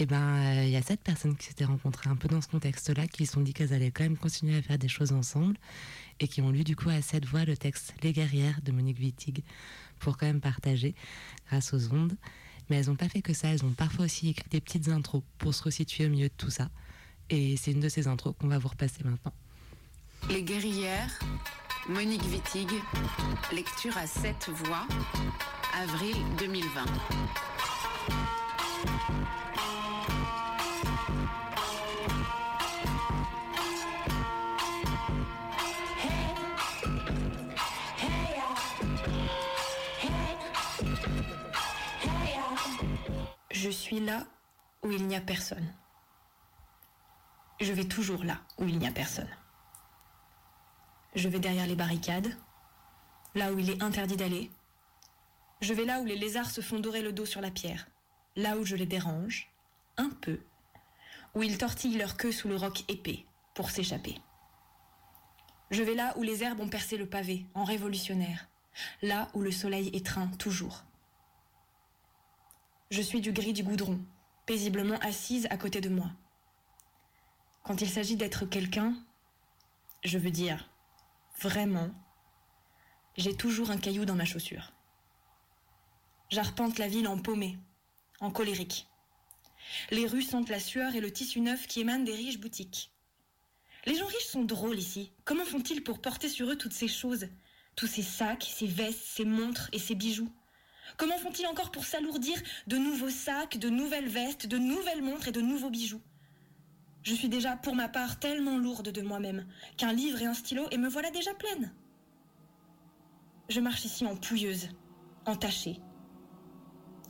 Et 0.00 0.06
ben, 0.06 0.16
euh, 0.16 0.64
il 0.64 0.70
y 0.70 0.76
a 0.76 0.82
sept 0.82 1.00
personnes 1.00 1.36
qui 1.36 1.46
s'étaient 1.46 1.64
rencontrées 1.64 2.10
un 2.10 2.16
peu 2.16 2.26
dans 2.26 2.40
ce 2.40 2.48
contexte-là, 2.48 3.06
qui 3.06 3.26
se 3.26 3.34
sont 3.34 3.40
dit 3.40 3.54
qu'elles 3.54 3.72
allaient 3.72 3.92
quand 3.92 4.02
même 4.02 4.18
continuer 4.18 4.56
à 4.56 4.62
faire 4.62 4.78
des 4.78 4.88
choses 4.88 5.12
ensemble 5.12 5.56
et 6.18 6.26
qui 6.26 6.42
ont 6.42 6.50
lu 6.50 6.64
du 6.64 6.74
coup 6.74 6.90
à 6.90 7.02
cette 7.02 7.24
voix 7.24 7.44
le 7.44 7.56
texte 7.56 7.94
Les 8.02 8.12
guerrières 8.12 8.60
de 8.64 8.72
Monique 8.72 8.98
Wittig 8.98 9.44
pour 10.00 10.16
quand 10.16 10.26
même 10.26 10.40
partager 10.40 10.96
grâce 11.46 11.72
aux 11.72 11.94
ondes. 11.94 12.16
Mais 12.68 12.76
elles 12.76 12.86
n'ont 12.86 12.96
pas 12.96 13.08
fait 13.08 13.22
que 13.22 13.32
ça, 13.32 13.48
elles 13.48 13.64
ont 13.64 13.72
parfois 13.72 14.06
aussi 14.06 14.28
écrit 14.30 14.48
des 14.50 14.60
petites 14.60 14.88
intros 14.88 15.22
pour 15.38 15.54
se 15.54 15.62
resituer 15.62 16.06
au 16.06 16.08
milieu 16.08 16.28
de 16.28 16.34
tout 16.36 16.50
ça. 16.50 16.70
Et 17.30 17.56
c'est 17.56 17.72
une 17.72 17.80
de 17.80 17.88
ces 17.88 18.06
intros 18.06 18.34
qu'on 18.38 18.48
va 18.48 18.58
vous 18.58 18.68
repasser 18.68 19.02
maintenant. 19.04 19.32
Les 20.28 20.42
guerrières, 20.42 21.18
Monique 21.88 22.24
Wittig, 22.30 22.68
lecture 23.52 23.96
à 23.96 24.06
sept 24.06 24.48
voix, 24.48 24.86
avril 25.74 26.16
2020. 26.38 26.84
Je 43.64 43.70
suis 43.70 43.98
là 43.98 44.26
où 44.82 44.90
il 44.90 45.06
n'y 45.06 45.16
a 45.16 45.22
personne. 45.22 45.74
Je 47.62 47.72
vais 47.72 47.86
toujours 47.86 48.22
là 48.22 48.42
où 48.58 48.68
il 48.68 48.78
n'y 48.78 48.86
a 48.86 48.92
personne. 48.92 49.30
Je 51.14 51.30
vais 51.30 51.38
derrière 51.38 51.66
les 51.66 51.74
barricades, 51.74 52.36
là 53.34 53.54
où 53.54 53.58
il 53.58 53.70
est 53.70 53.82
interdit 53.82 54.18
d'aller. 54.18 54.50
Je 55.62 55.72
vais 55.72 55.86
là 55.86 56.02
où 56.02 56.04
les 56.04 56.18
lézards 56.18 56.50
se 56.50 56.60
font 56.60 56.78
dorer 56.78 57.00
le 57.00 57.14
dos 57.14 57.24
sur 57.24 57.40
la 57.40 57.50
pierre, 57.50 57.86
là 58.36 58.58
où 58.58 58.66
je 58.66 58.76
les 58.76 58.84
dérange, 58.84 59.50
un 59.96 60.10
peu, 60.10 60.40
où 61.34 61.42
ils 61.42 61.56
tortillent 61.56 61.96
leur 61.96 62.18
queue 62.18 62.32
sous 62.32 62.48
le 62.48 62.56
roc 62.56 62.84
épais 62.88 63.24
pour 63.54 63.70
s'échapper. 63.70 64.20
Je 65.70 65.82
vais 65.82 65.94
là 65.94 66.12
où 66.18 66.22
les 66.22 66.44
herbes 66.44 66.60
ont 66.60 66.68
percé 66.68 66.98
le 66.98 67.08
pavé 67.08 67.46
en 67.54 67.64
révolutionnaire, 67.64 68.46
là 69.00 69.30
où 69.32 69.40
le 69.40 69.52
soleil 69.52 69.88
étreint 69.94 70.28
toujours. 70.38 70.84
Je 72.90 73.00
suis 73.00 73.20
du 73.20 73.32
gris 73.32 73.52
du 73.52 73.62
goudron, 73.62 73.98
paisiblement 74.46 74.98
assise 74.98 75.46
à 75.50 75.56
côté 75.56 75.80
de 75.80 75.88
moi. 75.88 76.10
Quand 77.62 77.80
il 77.80 77.88
s'agit 77.88 78.16
d'être 78.16 78.44
quelqu'un, 78.44 78.94
je 80.04 80.18
veux 80.18 80.30
dire, 80.30 80.68
vraiment, 81.40 81.90
j'ai 83.16 83.34
toujours 83.34 83.70
un 83.70 83.78
caillou 83.78 84.04
dans 84.04 84.14
ma 84.14 84.26
chaussure. 84.26 84.72
J'arpente 86.28 86.78
la 86.78 86.88
ville 86.88 87.08
en 87.08 87.18
paumée, 87.18 87.58
en 88.20 88.30
colérique. 88.30 88.86
Les 89.90 90.06
rues 90.06 90.22
sentent 90.22 90.50
la 90.50 90.60
sueur 90.60 90.94
et 90.94 91.00
le 91.00 91.12
tissu 91.12 91.40
neuf 91.40 91.66
qui 91.66 91.80
émane 91.80 92.04
des 92.04 92.14
riches 92.14 92.38
boutiques. 92.38 92.92
Les 93.86 93.94
gens 93.94 94.06
riches 94.06 94.26
sont 94.26 94.44
drôles 94.44 94.78
ici. 94.78 95.10
Comment 95.24 95.44
font-ils 95.44 95.82
pour 95.82 96.00
porter 96.00 96.28
sur 96.28 96.50
eux 96.50 96.56
toutes 96.56 96.72
ces 96.72 96.88
choses 96.88 97.28
Tous 97.76 97.86
ces 97.86 98.02
sacs, 98.02 98.46
ces 98.54 98.66
vestes, 98.66 99.04
ces 99.04 99.24
montres 99.24 99.70
et 99.72 99.78
ces 99.78 99.94
bijoux? 99.94 100.30
Comment 100.96 101.18
font-ils 101.18 101.46
encore 101.46 101.70
pour 101.70 101.84
s'alourdir 101.84 102.40
de 102.66 102.76
nouveaux 102.76 103.10
sacs, 103.10 103.58
de 103.58 103.68
nouvelles 103.68 104.08
vestes, 104.08 104.46
de 104.46 104.58
nouvelles 104.58 105.02
montres 105.02 105.28
et 105.28 105.32
de 105.32 105.40
nouveaux 105.40 105.70
bijoux? 105.70 106.02
Je 107.02 107.14
suis 107.14 107.28
déjà, 107.28 107.56
pour 107.56 107.74
ma 107.74 107.88
part, 107.88 108.18
tellement 108.18 108.56
lourde 108.56 108.88
de 108.88 109.02
moi-même 109.02 109.46
qu'un 109.76 109.92
livre 109.92 110.22
et 110.22 110.26
un 110.26 110.34
stylo, 110.34 110.66
et 110.70 110.78
me 110.78 110.88
voilà 110.88 111.10
déjà 111.10 111.34
pleine. 111.34 111.74
Je 113.48 113.60
marche 113.60 113.84
ici 113.84 114.06
en 114.06 114.16
pouilleuse, 114.16 114.68
entachée. 115.26 115.78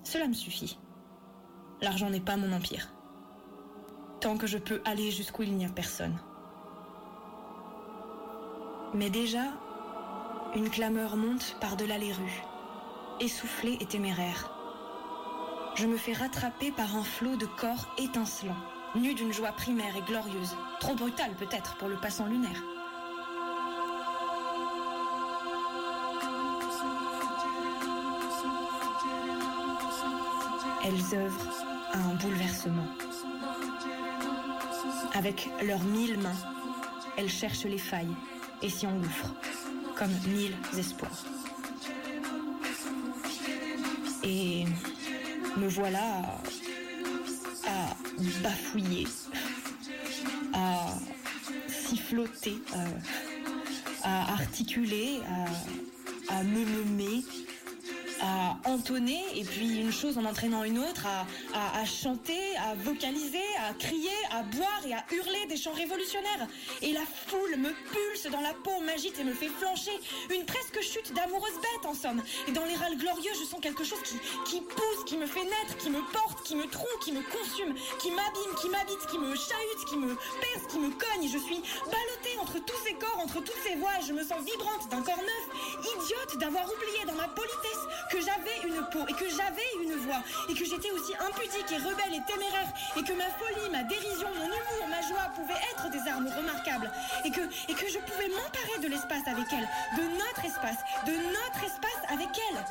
Cela 0.02 0.26
me 0.26 0.34
suffit. 0.34 0.78
L'argent 1.80 2.10
n'est 2.10 2.20
pas 2.20 2.36
mon 2.36 2.52
empire. 2.52 2.92
Tant 4.20 4.36
que 4.36 4.46
je 4.46 4.58
peux 4.58 4.80
aller 4.84 5.10
jusqu'où 5.10 5.42
il 5.42 5.54
n'y 5.54 5.66
a 5.66 5.68
personne. 5.68 6.18
Mais 8.94 9.10
déjà, 9.10 9.52
une 10.54 10.70
clameur 10.70 11.16
monte 11.16 11.56
par-delà 11.60 11.98
les 11.98 12.12
rues, 12.12 12.42
essoufflée 13.20 13.76
et 13.80 13.86
téméraire. 13.86 14.50
Je 15.76 15.86
me 15.86 15.96
fais 15.96 16.12
rattraper 16.12 16.70
par 16.70 16.96
un 16.96 17.02
flot 17.02 17.36
de 17.36 17.46
corps 17.46 17.92
étincelants, 17.98 18.54
nus 18.94 19.14
d'une 19.14 19.32
joie 19.32 19.52
primaire 19.52 19.96
et 19.96 20.02
glorieuse, 20.02 20.56
trop 20.80 20.94
brutale 20.94 21.34
peut-être 21.34 21.76
pour 21.76 21.88
le 21.88 21.96
passant 21.96 22.26
lunaire. 22.26 22.62
Elles 30.84 31.18
œuvrent 31.18 31.64
à 31.92 31.98
un 31.98 32.14
bouleversement. 32.14 32.86
Avec 35.14 35.50
leurs 35.62 35.82
mille 35.82 36.18
mains, 36.18 36.36
elles 37.16 37.30
cherchent 37.30 37.64
les 37.64 37.78
failles 37.78 38.14
et 38.62 38.68
s'y 38.68 38.86
engouffrent, 38.86 39.34
comme 39.96 40.12
mille 40.26 40.54
espoirs. 40.76 41.24
Et 44.24 44.64
me 45.56 45.68
voilà 45.68 46.22
à, 47.66 47.96
bafouiller, 48.42 49.06
à 50.54 50.86
siffloter, 51.68 52.58
à, 54.02 54.32
articuler, 54.32 55.20
à, 56.28 56.42
me 56.42 56.64
meumer, 56.64 57.22
à 58.22 58.56
entonner, 58.64 59.22
et 59.36 59.44
puis 59.44 59.78
une 59.80 59.92
chose 59.92 60.16
en 60.16 60.24
entraînant 60.24 60.64
une 60.64 60.78
autre, 60.78 61.06
à 61.54 61.84
chanter, 61.84 62.53
à 62.64 62.74
vocaliser, 62.74 63.44
à 63.68 63.74
crier, 63.74 64.16
à 64.30 64.42
boire 64.42 64.80
et 64.86 64.94
à 64.94 65.04
hurler 65.12 65.46
des 65.46 65.56
chants 65.56 65.72
révolutionnaires. 65.72 66.48
Et 66.80 66.92
la 66.92 67.04
foule 67.26 67.56
me 67.56 67.70
pulse 67.92 68.26
dans 68.30 68.40
la 68.40 68.54
peau, 68.54 68.80
m'agite 68.80 69.18
et 69.20 69.24
me 69.24 69.34
fait 69.34 69.48
flancher. 69.48 69.92
Une 70.34 70.46
presque 70.46 70.80
chute 70.80 71.12
d'amoureuse 71.12 71.54
bête, 71.56 71.84
en 71.84 71.94
somme. 71.94 72.22
Et 72.48 72.52
dans 72.52 72.64
les 72.64 72.74
râles 72.74 72.96
glorieux, 72.96 73.32
je 73.38 73.44
sens 73.44 73.60
quelque 73.60 73.84
chose 73.84 74.00
qui, 74.02 74.16
qui 74.46 74.62
pousse, 74.62 75.04
qui 75.06 75.18
me 75.18 75.26
fait 75.26 75.44
naître, 75.44 75.76
qui 75.78 75.90
me 75.90 76.00
porte, 76.12 76.42
qui 76.46 76.56
me 76.56 76.66
trompe, 76.66 77.00
qui 77.02 77.12
me 77.12 77.20
consume, 77.22 77.74
qui 78.00 78.10
m'abîme, 78.10 78.54
qui 78.60 78.68
m'habite, 78.70 79.06
qui 79.10 79.18
me 79.18 79.34
chahute, 79.36 79.84
qui 79.86 79.96
me 79.96 80.14
perce, 80.14 80.66
qui 80.70 80.78
me 80.78 80.88
cogne. 80.88 81.28
Je 81.30 81.38
suis 81.38 81.60
ballottée 81.84 82.38
entre 82.40 82.64
tous 82.64 82.80
ces 82.86 82.94
corps, 82.94 83.20
entre 83.22 83.40
toutes 83.40 83.60
ces 83.62 83.76
voix, 83.76 83.92
et 84.00 84.06
je 84.06 84.12
me 84.14 84.24
sens 84.24 84.42
vibrante 84.42 84.88
d'un 84.88 85.02
corps 85.02 85.20
neuf, 85.20 85.44
idiote 85.96 86.38
d'avoir 86.38 86.64
oublié 86.64 87.04
dans 87.06 87.14
ma 87.14 87.28
politesse 87.28 87.84
que 88.10 88.20
j'avais 88.20 88.56
une 88.66 88.80
peau 88.90 89.04
et 89.08 89.12
que 89.12 89.28
j'avais 89.28 89.68
une 89.82 89.94
voix 89.96 90.22
et 90.48 90.54
que 90.54 90.64
j'étais 90.64 90.90
aussi 90.90 91.12
impudique 91.20 91.70
et 91.70 91.76
rebelle 91.76 92.14
et 92.14 92.32
téméraire 92.32 92.53
et 92.96 93.02
que 93.02 93.12
ma 93.12 93.28
folie, 93.30 93.70
ma 93.70 93.82
dérision, 93.82 94.28
mon 94.34 94.46
humour, 94.46 94.88
ma 94.88 95.00
joie 95.02 95.28
pouvaient 95.34 95.60
être 95.72 95.90
des 95.90 96.08
armes 96.08 96.28
remarquables 96.28 96.90
et 97.24 97.30
que, 97.30 97.40
et 97.70 97.74
que 97.74 97.88
je 97.88 97.98
pouvais 97.98 98.28
m'emparer 98.28 98.78
de 98.82 98.88
l'espace 98.88 99.26
avec 99.26 99.46
elle, 99.52 99.68
de 99.96 100.02
notre 100.18 100.44
espace, 100.44 100.78
de 101.06 101.12
notre 101.12 101.64
espace 101.64 102.02
avec 102.08 102.28
elle. 102.50 102.64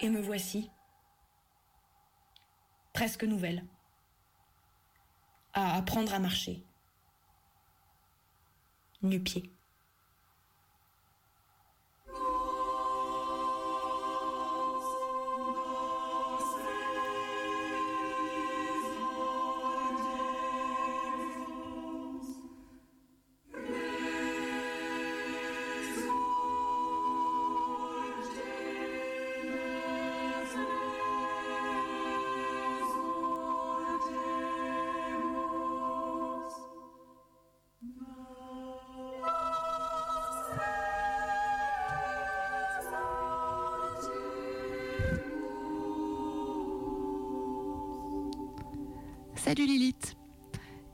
Et 0.00 0.08
me 0.08 0.20
voici, 0.20 0.70
presque 2.92 3.24
nouvelle, 3.24 3.64
à 5.52 5.76
apprendre 5.76 6.14
à 6.14 6.18
marcher, 6.18 6.64
nu-pied. 9.02 9.52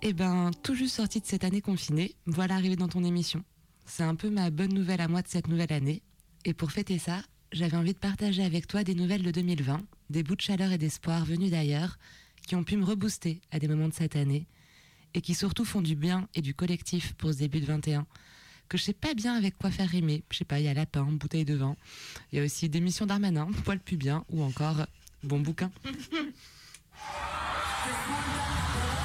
Eh 0.08 0.12
ben, 0.12 0.52
tout 0.62 0.76
juste 0.76 0.94
sortie 0.94 1.20
de 1.20 1.26
cette 1.26 1.42
année 1.42 1.60
confinée, 1.60 2.14
voilà 2.26 2.54
arrivé 2.54 2.76
dans 2.76 2.86
ton 2.86 3.02
émission. 3.02 3.42
C'est 3.86 4.04
un 4.04 4.14
peu 4.14 4.30
ma 4.30 4.50
bonne 4.50 4.72
nouvelle 4.72 5.00
à 5.00 5.08
moi 5.08 5.20
de 5.20 5.26
cette 5.26 5.48
nouvelle 5.48 5.72
année. 5.72 6.00
Et 6.44 6.54
pour 6.54 6.70
fêter 6.70 7.00
ça, 7.00 7.22
j'avais 7.50 7.76
envie 7.76 7.92
de 7.92 7.98
partager 7.98 8.44
avec 8.44 8.68
toi 8.68 8.84
des 8.84 8.94
nouvelles 8.94 9.24
de 9.24 9.32
2020, 9.32 9.82
des 10.10 10.22
bouts 10.22 10.36
de 10.36 10.42
chaleur 10.42 10.70
et 10.70 10.78
d'espoir 10.78 11.24
venus 11.24 11.50
d'ailleurs, 11.50 11.98
qui 12.46 12.54
ont 12.54 12.62
pu 12.62 12.76
me 12.76 12.84
rebooster 12.84 13.40
à 13.50 13.58
des 13.58 13.66
moments 13.66 13.88
de 13.88 13.94
cette 13.94 14.14
année, 14.14 14.46
et 15.14 15.20
qui 15.20 15.34
surtout 15.34 15.64
font 15.64 15.82
du 15.82 15.96
bien 15.96 16.28
et 16.36 16.40
du 16.40 16.54
collectif 16.54 17.14
pour 17.14 17.32
ce 17.32 17.38
début 17.38 17.58
de 17.58 17.66
21, 17.66 18.06
que 18.68 18.78
je 18.78 18.84
sais 18.84 18.92
pas 18.92 19.12
bien 19.12 19.34
avec 19.34 19.58
quoi 19.58 19.72
faire 19.72 19.88
rimer. 19.88 20.22
Je 20.30 20.36
sais 20.36 20.44
pas, 20.44 20.60
il 20.60 20.66
y 20.66 20.68
a 20.68 20.74
lapin, 20.74 21.02
bouteille 21.02 21.44
de 21.44 21.54
vin, 21.54 21.74
il 22.30 22.38
y 22.38 22.40
a 22.40 22.44
aussi 22.44 22.68
démission 22.68 23.06
d'Armanin, 23.06 23.48
poil 23.64 23.80
pubien, 23.80 24.24
ou 24.30 24.44
encore 24.44 24.86
bon 25.24 25.40
bouquin. 25.40 25.72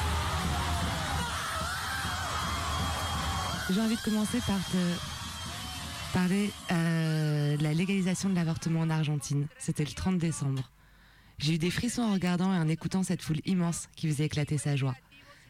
J'ai 3.74 3.80
envie 3.80 3.96
de 3.96 4.02
commencer 4.02 4.40
par 4.46 4.60
parler 6.14 6.52
euh, 6.72 7.56
de 7.56 7.64
la 7.64 7.74
légalisation 7.74 8.28
de 8.28 8.36
l'avortement 8.36 8.82
en 8.82 8.90
Argentine. 8.90 9.48
C'était 9.58 9.86
le 9.86 9.92
30 9.92 10.18
décembre. 10.18 10.70
J'ai 11.38 11.54
eu 11.54 11.58
des 11.58 11.72
frissons 11.72 12.02
en 12.02 12.12
regardant 12.12 12.54
et 12.54 12.58
en 12.58 12.68
écoutant 12.68 13.04
cette 13.04 13.22
foule 13.22 13.40
immense 13.46 13.88
qui 13.96 14.10
faisait 14.10 14.26
éclater 14.26 14.58
sa 14.58 14.76
joie. 14.76 14.96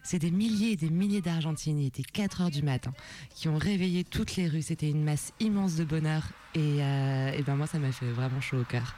C'est 0.03 0.19
des 0.19 0.30
milliers 0.30 0.74
et 0.74 0.76
des 0.76 0.91
milliers 0.91 1.22
d'Argentines, 1.22 1.80
il 1.80 1.88
était 1.88 2.03
4 2.03 2.41
heures 2.41 2.51
du 2.51 2.61
matin, 2.61 2.93
qui 3.34 3.47
ont 3.47 3.57
réveillé 3.57 4.03
toutes 4.03 4.36
les 4.36 4.47
rues. 4.47 4.61
C'était 4.61 4.89
une 4.89 5.03
masse 5.03 5.34
immense 5.39 5.76
de 5.76 5.84
bonheur 5.84 6.24
et, 6.53 6.78
euh, 6.80 7.41
ben 7.43 7.55
moi 7.55 7.65
ça 7.65 7.80
m'a 7.80 7.91
fait 7.91 8.11
vraiment 8.11 8.41
chaud 8.41 8.61
au 8.61 8.65
cœur. 8.65 8.95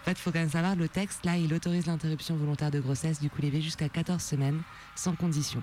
En 0.00 0.04
fait, 0.04 0.12
il 0.12 0.18
faut 0.18 0.32
quand 0.32 0.38
même 0.38 0.48
savoir, 0.48 0.74
le 0.74 0.88
texte, 0.88 1.26
là, 1.26 1.36
il 1.36 1.52
autorise 1.52 1.86
l'interruption 1.86 2.34
volontaire 2.36 2.70
de 2.70 2.80
grossesse 2.80 3.20
du 3.20 3.28
coulevé 3.28 3.60
jusqu'à 3.60 3.90
14 3.90 4.22
semaines, 4.22 4.62
sans 4.94 5.14
condition. 5.14 5.62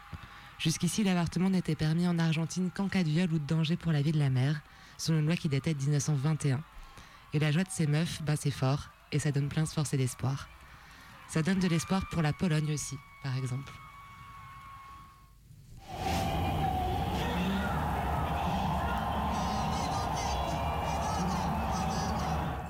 Jusqu'ici, 0.60 1.04
l'avortement 1.04 1.50
n'était 1.50 1.76
permis 1.76 2.08
en 2.08 2.18
Argentine 2.18 2.72
qu'en 2.74 2.88
cas 2.88 3.04
de 3.04 3.10
viol 3.10 3.32
ou 3.34 3.40
de 3.40 3.46
danger 3.46 3.76
pour 3.76 3.92
la 3.92 4.02
vie 4.02 4.12
de 4.12 4.20
la 4.20 4.30
mère, 4.30 4.62
selon 4.98 5.20
une 5.20 5.26
loi 5.26 5.36
qui 5.36 5.50
datait 5.50 5.74
de 5.74 5.82
1921. 5.82 6.62
Et 7.34 7.40
la 7.40 7.52
joie 7.52 7.64
de 7.64 7.70
ces 7.70 7.88
meufs, 7.88 8.22
bah, 8.24 8.36
c'est 8.36 8.52
fort, 8.52 8.90
et 9.12 9.20
ça 9.20 9.32
donne 9.32 9.50
plein 9.50 9.64
de 9.64 9.68
force 9.68 9.94
et 9.94 9.98
d'espoir. 9.98 10.48
Ça 11.28 11.42
donne 11.42 11.60
de 11.60 11.68
l'espoir 11.68 12.08
pour 12.10 12.22
la 12.22 12.34
Pologne 12.34 12.72
aussi, 12.72 12.96
par 13.24 13.36
exemple. 13.38 13.74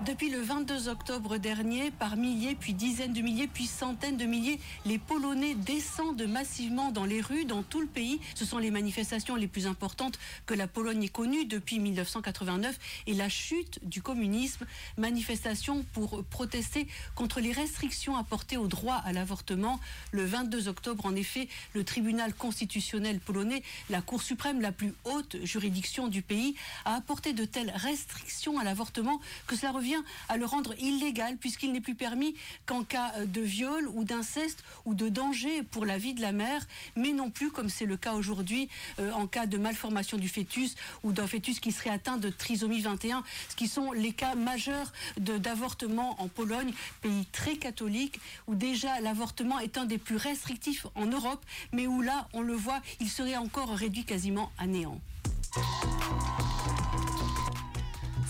Depuis 0.06 0.30
le 0.30 0.40
22 0.40 0.88
octobre 0.88 1.38
dernier, 1.38 1.90
par 1.90 2.16
milliers, 2.16 2.54
puis 2.54 2.76
dizaines 2.76 3.14
de 3.14 3.22
milliers, 3.22 3.48
puis 3.48 3.66
centaines 3.66 4.18
de 4.18 4.26
milliers, 4.26 4.60
les 4.86 5.00
Polonais 5.00 5.56
descendent 5.56 6.28
massivement 6.28 6.92
dans 6.92 7.06
les 7.06 7.22
rues 7.22 7.46
dans 7.46 7.64
tout 7.64 7.82
le 7.82 7.88
pays. 7.88 8.20
Ce 8.36 8.46
sont 8.46 8.60
les 8.60 8.70
manifestations 8.70 9.36
les 9.36 9.48
plus 9.48 9.66
importantes 9.66 10.20
que 10.46 10.54
la 10.54 10.68
Pologne 10.68 11.02
ait 11.02 11.10
connues 11.10 11.46
depuis 11.46 11.80
1989 11.80 12.78
et 13.08 13.16
la 13.16 13.30
chute 13.30 13.80
du 13.82 14.04
communisme. 14.04 14.68
Manifestations 14.98 15.84
pour 15.94 16.24
protester 16.26 16.88
contre 17.16 17.40
les 17.40 17.52
restrictions 17.52 18.16
apportées 18.16 18.58
au 18.58 18.68
droit 18.68 19.02
à 19.06 19.12
l'avortement. 19.12 19.80
Le 20.12 20.24
22 20.24 20.68
octobre, 20.68 21.08
en 21.08 21.16
effet, 21.16 21.48
le 21.74 21.84
tribunal 21.84 22.32
constitutionnel 22.36 23.20
polonais, 23.20 23.64
la 23.90 24.02
Cour 24.02 24.22
suprême, 24.22 24.62
la 24.62 24.72
plus 24.72 24.94
haute 25.06 25.38
juridiction 25.44 26.10
du 26.10 26.22
pays, 26.22 26.54
a 26.86 26.94
apporté 26.94 27.34
de 27.34 27.46
telles 27.46 27.74
restrictions 27.76 28.60
à 28.60 28.64
l'avortement 28.64 29.20
que 29.48 29.56
cela 29.56 29.72
revient 29.72 29.95
à 30.30 30.38
le 30.38 30.46
rendre 30.46 30.74
illégal 30.80 31.38
puisqu'il 31.38 31.72
n'est 31.72 31.82
plus 31.82 31.96
permis 31.96 32.36
qu'en 32.66 32.84
cas 32.84 33.14
euh, 33.18 33.26
de 33.26 33.42
viol 33.42 33.88
ou 33.94 34.04
d'inceste 34.04 34.64
ou 34.86 34.94
de 34.94 35.10
danger 35.10 35.64
pour 35.64 35.86
la 35.86 35.98
vie 35.98 36.14
de 36.14 36.22
la 36.22 36.32
mère, 36.32 36.66
mais 36.96 37.12
non 37.12 37.30
plus 37.30 37.52
comme 37.52 37.70
c'est 37.70 37.86
le 37.86 37.98
cas 37.98 38.14
aujourd'hui 38.14 38.70
euh, 39.00 39.12
en 39.12 39.28
cas 39.28 39.46
de 39.46 39.58
malformation 39.58 40.18
du 40.18 40.30
fœtus 40.30 40.76
ou 41.04 41.12
d'un 41.12 41.28
fœtus 41.28 41.60
qui 41.60 41.72
serait 41.72 41.90
atteint 41.90 42.18
de 42.18 42.30
trisomie 42.30 42.82
21, 42.82 43.24
ce 43.50 43.56
qui 43.56 43.68
sont 43.68 43.92
les 43.92 44.12
cas 44.12 44.36
majeurs 44.36 44.92
d'avortement 45.18 46.22
en 46.22 46.28
Pologne, 46.28 46.74
pays 47.02 47.26
très 47.32 47.56
catholique 47.56 48.20
où 48.48 48.56
déjà 48.56 49.00
l'avortement 49.02 49.60
est 49.60 49.78
un 49.78 49.86
des 49.86 49.98
plus 49.98 50.18
restrictifs 50.18 50.88
en 50.96 51.06
Europe, 51.06 51.44
mais 51.72 51.88
où 51.88 52.02
là, 52.02 52.28
on 52.34 52.42
le 52.42 52.54
voit, 52.54 52.82
il 53.00 53.10
serait 53.10 53.38
encore 53.38 53.70
réduit 53.70 54.06
quasiment 54.06 54.52
à 54.58 54.68
néant. 54.68 55.00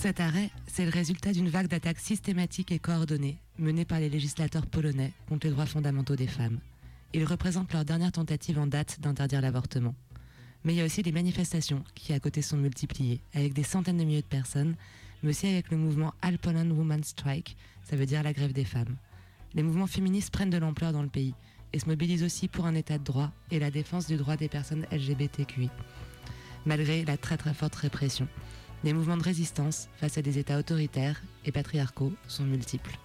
Cet 0.06 0.20
arrêt, 0.20 0.52
c'est 0.68 0.86
le 0.86 0.92
résultat 0.92 1.32
d'une 1.32 1.50
vague 1.50 1.66
d'attaques 1.68 1.98
systématiques 1.98 2.72
et 2.72 2.78
coordonnées 2.78 3.40
menées 3.58 3.86
par 3.86 4.00
les 4.00 4.08
législateurs 4.08 4.68
polonais 4.68 5.14
contre 5.28 5.48
les 5.48 5.52
droits 5.52 5.66
fondamentaux 5.66 6.16
des 6.16 6.28
femmes. 6.28 6.60
Il 7.14 7.24
représente 7.24 7.74
leur 7.74 7.86
dernière 7.86 8.12
tentative 8.12 8.60
en 8.60 8.68
date 8.68 9.00
d'interdire 9.02 9.42
l'avortement. 9.42 9.96
Mais 10.64 10.74
il 10.74 10.76
y 10.78 10.82
a 10.82 10.86
aussi 10.86 11.02
des 11.02 11.12
manifestations 11.12 11.84
qui, 11.96 12.14
à 12.14 12.20
côté, 12.20 12.44
sont 12.44 12.56
multipliées, 12.56 13.20
avec 13.34 13.54
des 13.54 13.64
centaines 13.64 13.98
de 13.98 14.04
milliers 14.04 14.22
de 14.22 14.28
personnes, 14.28 14.76
mais 15.24 15.32
aussi 15.32 15.48
avec 15.48 15.72
le 15.72 15.78
mouvement 15.78 16.14
All 16.22 16.38
Poland 16.38 16.70
Strike, 17.02 17.58
ça 17.84 17.96
veut 17.96 18.06
dire 18.06 18.22
la 18.22 18.34
grève 18.34 18.54
des 18.54 18.64
femmes. 18.64 18.98
Les 19.56 19.64
mouvements 19.64 19.88
féministes 19.88 20.32
prennent 20.32 20.52
de 20.52 20.58
l'ampleur 20.58 20.94
dans 20.94 21.02
le 21.02 21.10
pays 21.10 21.34
et 21.74 21.80
se 21.80 21.88
mobilisent 21.88 22.22
aussi 22.22 22.48
pour 22.48 22.68
un 22.68 22.76
état 22.76 23.00
de 23.00 23.04
droit 23.04 23.32
et 23.50 23.58
la 23.58 23.72
défense 23.72 24.06
du 24.06 24.18
droit 24.18 24.38
des 24.38 24.50
personnes 24.50 24.86
LGBTQI. 24.92 25.72
Malgré 26.68 27.06
la 27.06 27.18
très 27.18 27.38
très 27.38 27.56
forte 27.56 27.76
répression, 27.76 28.28
les 28.86 28.94
mouvements 28.94 29.18
de 29.18 29.24
résistance 29.24 29.90
face 29.98 30.20
à 30.20 30.22
des 30.22 30.38
États 30.38 30.60
autoritaires 30.60 31.20
et 31.44 31.52
patriarcaux 31.52 32.14
sont 32.28 32.44
multiples. 32.44 32.98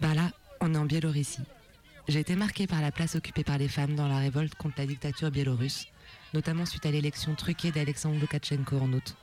Bah 0.00 0.14
là, 0.14 0.30
on 0.60 0.72
est 0.72 0.78
en 0.78 0.84
Biélorussie. 0.86 1.42
J'ai 2.06 2.20
été 2.20 2.36
marquée 2.36 2.68
par 2.68 2.80
la 2.80 2.92
place 2.92 3.16
occupée 3.16 3.42
par 3.42 3.58
les 3.58 3.68
femmes 3.68 3.96
dans 3.96 4.06
la 4.06 4.18
révolte 4.18 4.54
contre 4.54 4.76
la 4.78 4.86
dictature 4.86 5.32
biélorusse, 5.32 5.88
notamment 6.34 6.66
suite 6.66 6.86
à 6.86 6.92
l'élection 6.92 7.34
truquée 7.34 7.72
d'Alexandre 7.72 8.20
Loukachenko 8.20 8.78
en 8.78 8.92
août. 8.92 9.16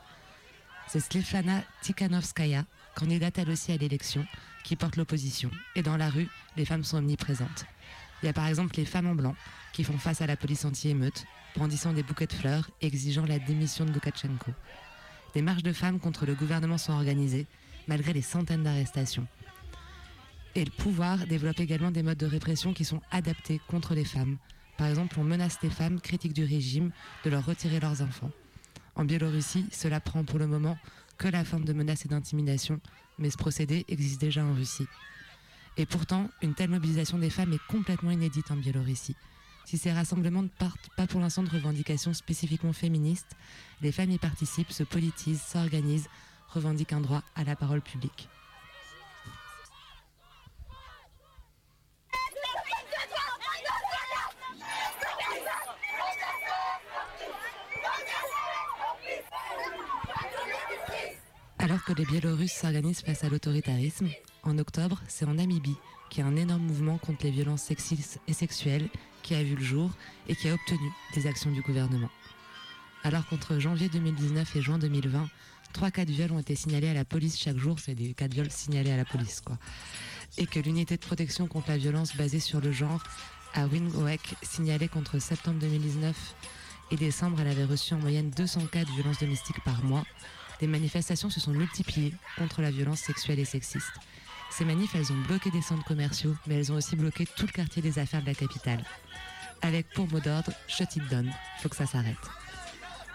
C'est 0.87 0.99
Stefana 0.99 1.63
Tikhanovskaya, 1.81 2.65
candidate 2.97 3.37
elle 3.37 3.51
aussi 3.51 3.71
à 3.71 3.77
l'élection, 3.77 4.25
qui 4.63 4.75
porte 4.75 4.95
l'opposition. 4.95 5.51
Et 5.75 5.83
dans 5.83 5.97
la 5.97 6.09
rue, 6.09 6.27
les 6.57 6.65
femmes 6.65 6.83
sont 6.83 6.97
omniprésentes. 6.97 7.65
Il 8.21 8.25
y 8.25 8.29
a 8.29 8.33
par 8.33 8.47
exemple 8.47 8.75
les 8.75 8.85
femmes 8.85 9.05
en 9.05 9.13
blanc, 9.13 9.35
qui 9.71 9.83
font 9.83 9.99
face 9.99 10.21
à 10.21 10.27
la 10.27 10.35
police 10.35 10.65
anti-émeute, 10.65 11.25
brandissant 11.55 11.93
des 11.93 12.01
bouquets 12.01 12.25
de 12.25 12.33
fleurs 12.33 12.71
et 12.81 12.87
exigeant 12.87 13.25
la 13.25 13.37
démission 13.37 13.85
de 13.85 13.91
Loukachenko. 13.91 14.51
Des 15.35 15.43
marches 15.43 15.61
de 15.61 15.73
femmes 15.73 15.99
contre 15.99 16.25
le 16.25 16.33
gouvernement 16.33 16.79
sont 16.79 16.93
organisées, 16.93 17.45
malgré 17.87 18.13
les 18.13 18.23
centaines 18.23 18.63
d'arrestations. 18.63 19.27
Et 20.55 20.65
le 20.65 20.71
pouvoir 20.71 21.27
développe 21.27 21.59
également 21.59 21.91
des 21.91 22.01
modes 22.01 22.17
de 22.17 22.25
répression 22.25 22.73
qui 22.73 22.83
sont 22.83 23.01
adaptés 23.11 23.61
contre 23.67 23.93
les 23.93 24.05
femmes. 24.05 24.37
Par 24.75 24.87
exemple, 24.87 25.19
on 25.19 25.23
menace 25.23 25.59
les 25.61 25.69
femmes 25.69 26.01
critiques 26.01 26.33
du 26.33 26.43
régime 26.43 26.91
de 27.23 27.29
leur 27.29 27.45
retirer 27.45 27.79
leurs 27.79 28.01
enfants. 28.01 28.31
En 28.95 29.05
Biélorussie, 29.05 29.67
cela 29.71 29.99
prend 29.99 30.23
pour 30.23 30.39
le 30.39 30.47
moment 30.47 30.77
que 31.17 31.27
la 31.27 31.43
forme 31.43 31.65
de 31.65 31.73
menace 31.73 32.05
et 32.05 32.09
d'intimidation, 32.09 32.79
mais 33.17 33.29
ce 33.29 33.37
procédé 33.37 33.85
existe 33.87 34.21
déjà 34.21 34.43
en 34.43 34.53
Russie. 34.53 34.87
Et 35.77 35.85
pourtant, 35.85 36.29
une 36.41 36.53
telle 36.53 36.69
mobilisation 36.69 37.17
des 37.17 37.29
femmes 37.29 37.53
est 37.53 37.67
complètement 37.67 38.11
inédite 38.11 38.49
en 38.51 38.55
Biélorussie. 38.55 39.15
Si 39.65 39.77
ces 39.77 39.91
rassemblements 39.91 40.43
ne 40.43 40.47
partent 40.47 40.89
pas 40.95 41.07
pour 41.07 41.19
l'instant 41.19 41.43
de 41.43 41.49
revendications 41.49 42.13
spécifiquement 42.13 42.73
féministes, 42.73 43.35
les 43.81 43.91
femmes 43.91 44.11
y 44.11 44.17
participent, 44.17 44.71
se 44.71 44.83
politisent, 44.83 45.41
s'organisent, 45.41 46.09
revendiquent 46.47 46.93
un 46.93 47.01
droit 47.01 47.23
à 47.35 47.43
la 47.43 47.55
parole 47.55 47.81
publique. 47.81 48.29
Alors 61.67 61.83
que 61.83 61.91
les 61.91 62.05
Biélorusses 62.05 62.53
s'organisent 62.53 63.01
face 63.01 63.25
à 63.25 63.29
l'autoritarisme, 63.29 64.07
en 64.43 64.57
octobre, 64.57 65.01
c'est 65.09 65.25
en 65.25 65.33
Namibie 65.33 65.75
qu'il 66.09 66.23
y 66.23 66.25
a 66.25 66.29
un 66.29 66.37
énorme 66.37 66.61
mouvement 66.61 66.97
contre 66.97 67.25
les 67.25 67.31
violences 67.31 67.63
sexistes 67.63 68.21
et 68.25 68.31
sexuelles 68.31 68.87
qui 69.21 69.35
a 69.35 69.43
vu 69.43 69.55
le 69.55 69.61
jour 69.61 69.91
et 70.29 70.35
qui 70.37 70.47
a 70.47 70.53
obtenu 70.53 70.89
des 71.13 71.27
actions 71.27 71.51
du 71.51 71.61
gouvernement. 71.61 72.09
Alors 73.03 73.27
qu'entre 73.27 73.59
janvier 73.59 73.89
2019 73.89 74.55
et 74.55 74.61
juin 74.61 74.77
2020, 74.77 75.27
trois 75.73 75.91
cas 75.91 76.05
de 76.05 76.11
viol 76.13 76.31
ont 76.31 76.39
été 76.39 76.55
signalés 76.55 76.87
à 76.87 76.93
la 76.93 77.03
police 77.03 77.37
chaque 77.37 77.57
jour, 77.57 77.79
c'est 77.79 77.95
des 77.95 78.13
cas 78.13 78.29
de 78.29 78.35
viol 78.35 78.49
signalés 78.49 78.91
à 78.91 78.97
la 78.97 79.03
police 79.03 79.41
quoi. 79.41 79.57
Et 80.37 80.45
que 80.45 80.61
l'unité 80.61 80.95
de 80.95 81.01
protection 81.01 81.47
contre 81.47 81.71
la 81.71 81.77
violence 81.77 82.15
basée 82.15 82.39
sur 82.39 82.61
le 82.61 82.71
genre 82.71 83.03
à 83.55 83.67
Windhoek 83.67 84.35
signalait 84.41 84.87
qu'entre 84.87 85.19
septembre 85.19 85.59
2019 85.59 86.15
et 86.91 86.95
décembre, 86.95 87.41
elle 87.41 87.49
avait 87.49 87.65
reçu 87.65 87.93
en 87.93 87.99
moyenne 87.99 88.29
200 88.29 88.67
cas 88.67 88.85
de 88.85 88.91
violences 88.91 89.19
domestiques 89.19 89.61
par 89.65 89.83
mois. 89.83 90.05
Des 90.59 90.67
manifestations 90.67 91.29
se 91.29 91.39
sont 91.39 91.51
multipliées 91.51 92.13
contre 92.37 92.61
la 92.61 92.71
violence 92.71 92.99
sexuelle 92.99 93.39
et 93.39 93.45
sexiste. 93.45 93.93
Ces 94.49 94.65
manifs, 94.65 94.95
elles 94.95 95.11
ont 95.11 95.21
bloqué 95.27 95.51
des 95.51 95.61
centres 95.61 95.83
commerciaux, 95.83 96.35
mais 96.47 96.55
elles 96.55 96.71
ont 96.71 96.75
aussi 96.75 96.95
bloqué 96.95 97.25
tout 97.25 97.45
le 97.45 97.51
quartier 97.51 97.81
des 97.81 97.99
affaires 97.99 98.21
de 98.21 98.27
la 98.27 98.33
capitale. 98.33 98.83
Avec 99.61 99.87
pour 99.93 100.07
mot 100.07 100.19
d'ordre, 100.19 100.51
shut 100.67 100.95
it 100.95 101.07
down, 101.09 101.31
faut 101.59 101.69
que 101.69 101.75
ça 101.75 101.85
s'arrête. 101.85 102.15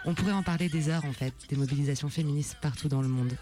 On 0.05 0.15
pourrait 0.15 0.33
en 0.33 0.43
parler 0.43 0.69
des 0.69 0.89
heures 0.89 1.05
en 1.05 1.13
fait, 1.13 1.33
des 1.49 1.57
mobilisations 1.57 2.09
féministes 2.09 2.57
partout 2.61 2.89
dans 2.89 3.03
le 3.03 3.09
monde. 3.09 3.37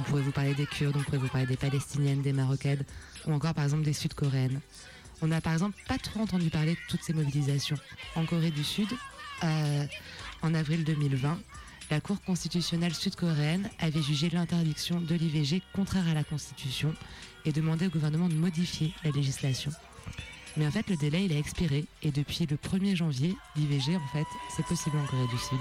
On 0.00 0.02
pourrait 0.04 0.22
vous 0.22 0.32
parler 0.32 0.54
des 0.54 0.66
Kurdes, 0.66 0.96
on 0.96 1.02
pourrait 1.02 1.18
vous 1.18 1.28
parler 1.28 1.46
des 1.46 1.56
Palestiniennes, 1.56 2.22
des 2.22 2.32
Marocaines, 2.32 2.84
ou 3.26 3.32
encore 3.32 3.52
par 3.52 3.64
exemple 3.64 3.82
des 3.82 3.92
Sud-Coréennes. 3.92 4.60
On 5.20 5.26
n'a 5.26 5.40
par 5.40 5.52
exemple 5.52 5.76
pas 5.86 5.98
trop 5.98 6.20
entendu 6.20 6.48
parler 6.48 6.72
de 6.72 6.80
toutes 6.88 7.02
ces 7.02 7.12
mobilisations. 7.12 7.76
En 8.14 8.24
Corée 8.24 8.50
du 8.50 8.64
Sud, 8.64 8.88
euh, 9.44 9.84
en 10.42 10.54
avril 10.54 10.84
2020, 10.84 11.38
la 11.90 12.00
Cour 12.00 12.20
constitutionnelle 12.20 12.94
sud-coréenne 12.94 13.68
avait 13.78 14.02
jugé 14.02 14.28
l'interdiction 14.30 15.00
de 15.00 15.14
l'IVG 15.14 15.62
contraire 15.74 16.06
à 16.08 16.14
la 16.14 16.24
Constitution 16.24 16.94
et 17.44 17.52
demandé 17.52 17.86
au 17.86 17.90
gouvernement 17.90 18.28
de 18.28 18.34
modifier 18.34 18.92
la 19.04 19.10
législation. 19.10 19.70
Mais 20.56 20.66
en 20.66 20.70
fait, 20.70 20.88
le 20.90 20.96
délai, 20.96 21.24
il 21.24 21.32
a 21.32 21.38
expiré 21.38 21.84
et 22.02 22.10
depuis 22.10 22.46
le 22.46 22.56
1er 22.56 22.96
janvier, 22.96 23.36
l'IVG, 23.56 23.96
en 23.96 24.08
fait, 24.12 24.26
c'est 24.54 24.66
possible 24.66 24.96
en 24.98 25.06
Corée 25.06 25.28
du 25.28 25.38
Sud. 25.38 25.58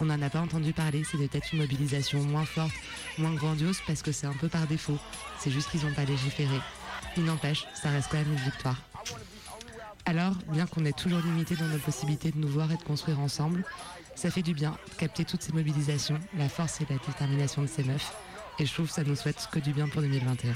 On 0.00 0.06
n'en 0.06 0.20
a 0.20 0.30
pas 0.30 0.40
entendu 0.40 0.72
parler, 0.72 1.04
c'est 1.04 1.16
peut-être 1.16 1.52
une 1.52 1.60
mobilisation 1.60 2.22
moins 2.22 2.44
forte, 2.44 2.74
moins 3.18 3.34
grandiose 3.34 3.78
parce 3.86 4.02
que 4.02 4.10
c'est 4.10 4.26
un 4.26 4.32
peu 4.32 4.48
par 4.48 4.66
défaut. 4.66 4.98
C'est 5.38 5.50
juste 5.50 5.70
qu'ils 5.70 5.84
n'ont 5.84 5.94
pas 5.94 6.04
légiféré. 6.04 6.58
Il 7.16 7.24
n'empêche, 7.24 7.66
ça 7.80 7.90
reste 7.90 8.08
quand 8.10 8.18
même 8.18 8.32
une 8.32 8.44
victoire. 8.44 8.82
Alors, 10.04 10.34
bien 10.48 10.66
qu'on 10.66 10.84
est 10.84 10.98
toujours 10.98 11.20
limité 11.20 11.54
dans 11.54 11.68
nos 11.68 11.78
possibilités 11.78 12.32
de 12.32 12.38
nous 12.38 12.48
voir 12.48 12.72
et 12.72 12.76
de 12.76 12.82
construire 12.82 13.20
ensemble, 13.20 13.64
ça 14.14 14.30
fait 14.30 14.42
du 14.42 14.54
bien 14.54 14.76
de 14.90 14.94
capter 14.96 15.24
toutes 15.24 15.42
ces 15.42 15.52
mobilisations, 15.52 16.18
la 16.36 16.48
force 16.48 16.80
et 16.80 16.86
la 16.88 16.96
détermination 16.96 17.62
de 17.62 17.66
ces 17.66 17.84
meufs. 17.84 18.12
Et 18.58 18.66
je 18.66 18.72
trouve 18.72 18.88
que 18.88 18.92
ça 18.92 19.04
nous 19.04 19.16
souhaite 19.16 19.48
que 19.50 19.58
du 19.58 19.72
bien 19.72 19.88
pour 19.88 20.02
2021. 20.02 20.52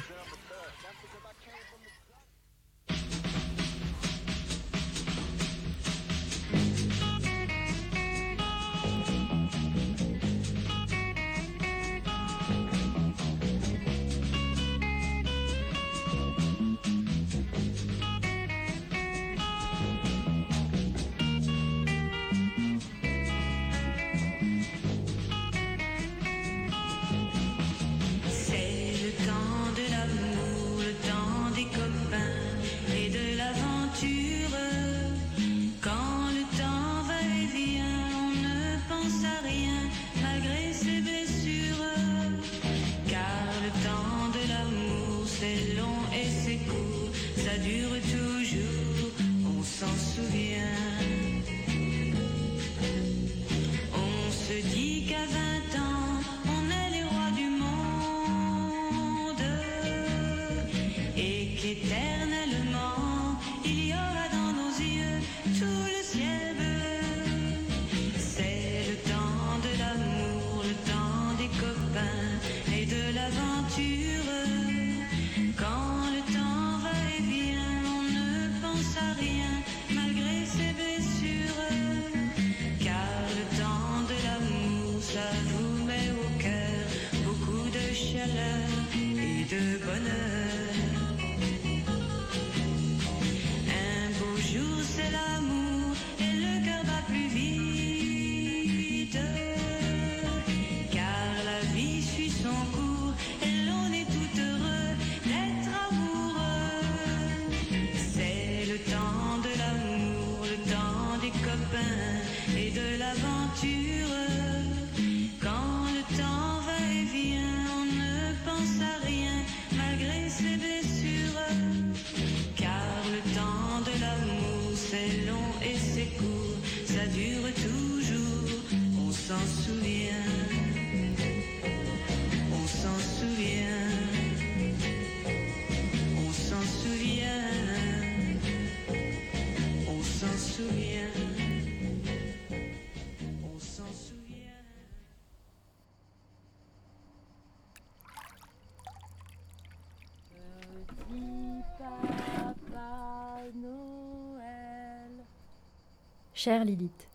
Chère 156.47 156.65
Lilith, 156.65 157.09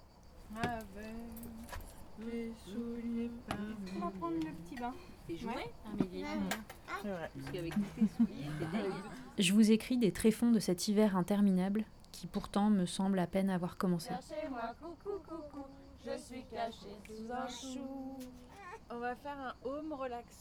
Avec 0.61 0.75
les 2.19 2.51
souliers 2.65 3.31
On 3.95 3.99
va 3.99 4.11
prendre 4.19 4.35
le 4.35 4.51
petit 4.51 4.75
bain. 4.75 4.93
T'es 5.25 5.37
joué 5.37 5.53
Ouais. 5.53 5.73
Amélie 5.85 6.25
C'est 7.01 7.07
vrai. 7.07 7.31
Parce 7.33 7.51
qu'avec 7.53 7.73
tous 7.73 7.79
tes 7.79 8.07
souliers, 8.17 8.49
c'est 8.59 8.71
dingue. 8.73 8.91
je 9.39 9.53
vous 9.53 9.71
écris 9.71 9.97
des 9.97 10.11
tréfonds 10.11 10.51
de 10.51 10.59
cet 10.59 10.89
hiver 10.89 11.15
interminable 11.15 11.85
qui 12.11 12.27
pourtant 12.27 12.69
me 12.69 12.85
semble 12.85 13.19
à 13.19 13.27
peine 13.27 13.49
avoir 13.49 13.77
commencé. 13.77 14.09
Cherchez-moi, 14.09 14.75
coucou, 14.81 15.19
coucou. 15.25 15.65
Je 16.05 16.17
suis 16.17 16.43
cachée 16.51 16.97
sous 17.07 17.31
un 17.31 17.47
chou. 17.47 18.19
On 18.89 18.99
va 18.99 19.15
faire 19.15 19.39
un 19.39 19.55
home 19.63 19.93
relax. 19.93 20.39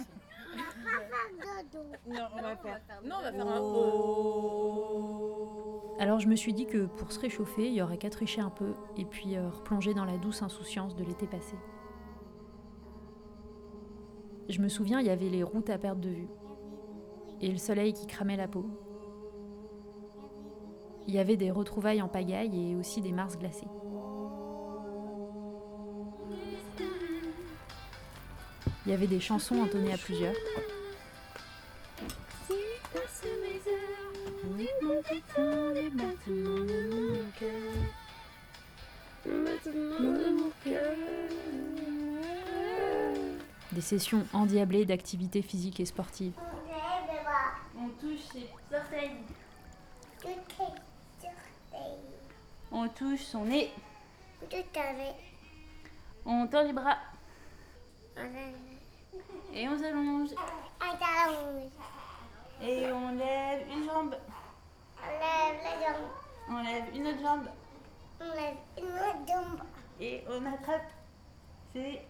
non, 2.08 2.26
on 2.36 2.42
va 2.42 2.56
faire. 2.56 2.80
Non, 3.04 3.16
on 3.20 3.22
va 3.22 3.32
faire 3.32 3.46
un 3.46 3.60
oh. 3.60 5.39
Alors 6.00 6.18
je 6.18 6.28
me 6.28 6.34
suis 6.34 6.54
dit 6.54 6.64
que 6.64 6.86
pour 6.86 7.12
se 7.12 7.20
réchauffer, 7.20 7.66
il 7.66 7.74
y 7.74 7.82
aurait 7.82 7.98
qu'à 7.98 8.08
tricher 8.08 8.40
un 8.40 8.48
peu 8.48 8.72
et 8.96 9.04
puis 9.04 9.36
euh, 9.36 9.50
replonger 9.50 9.92
dans 9.92 10.06
la 10.06 10.16
douce 10.16 10.40
insouciance 10.40 10.96
de 10.96 11.04
l'été 11.04 11.26
passé. 11.26 11.56
Je 14.48 14.62
me 14.62 14.70
souviens, 14.70 15.00
il 15.00 15.06
y 15.06 15.10
avait 15.10 15.28
les 15.28 15.42
routes 15.42 15.68
à 15.68 15.76
perte 15.76 16.00
de 16.00 16.08
vue 16.08 16.28
et 17.42 17.50
le 17.50 17.58
soleil 17.58 17.92
qui 17.92 18.06
cramait 18.06 18.38
la 18.38 18.48
peau. 18.48 18.64
Il 21.06 21.12
y 21.12 21.18
avait 21.18 21.36
des 21.36 21.50
retrouvailles 21.50 22.00
en 22.00 22.08
pagaille 22.08 22.70
et 22.70 22.76
aussi 22.76 23.02
des 23.02 23.12
mars 23.12 23.36
glacées. 23.36 23.68
Il 28.86 28.90
y 28.90 28.94
avait 28.94 29.06
des 29.06 29.20
chansons 29.20 29.60
entonnées 29.60 29.92
à 29.92 29.98
plusieurs. 29.98 30.34
Des 43.72 43.80
sessions 43.80 44.24
endiablées 44.32 44.84
d'activités 44.84 45.42
physiques 45.42 45.80
et 45.80 45.84
sportives. 45.84 46.34
On 47.76 47.88
touche 48.00 48.20
ses 48.32 48.48
orteils. 48.74 49.10
On 52.70 52.88
touche 52.88 53.22
son 53.22 53.44
nez. 53.44 53.72
On 56.24 56.46
tend 56.46 56.62
les 56.62 56.72
bras. 56.72 56.98
Et 59.54 59.68
on 59.68 59.78
s'allonge. 59.78 60.30
Et 62.62 62.92
on 62.92 63.12
lève 63.16 63.66
une 63.72 63.84
jambe. 63.84 64.14
On 66.48 66.62
lève 66.62 66.84
une 66.94 67.06
autre 67.06 67.20
jambe. 67.22 67.46
Et 70.00 70.24
on 70.28 70.46
attrape. 70.46 70.90
C'est. 71.72 72.02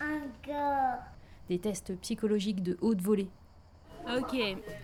Encore. 0.00 0.98
Des 1.48 1.58
tests 1.58 1.96
psychologiques 2.00 2.62
de 2.62 2.76
haute 2.80 3.00
volée. 3.00 3.28
Ok, 4.16 4.36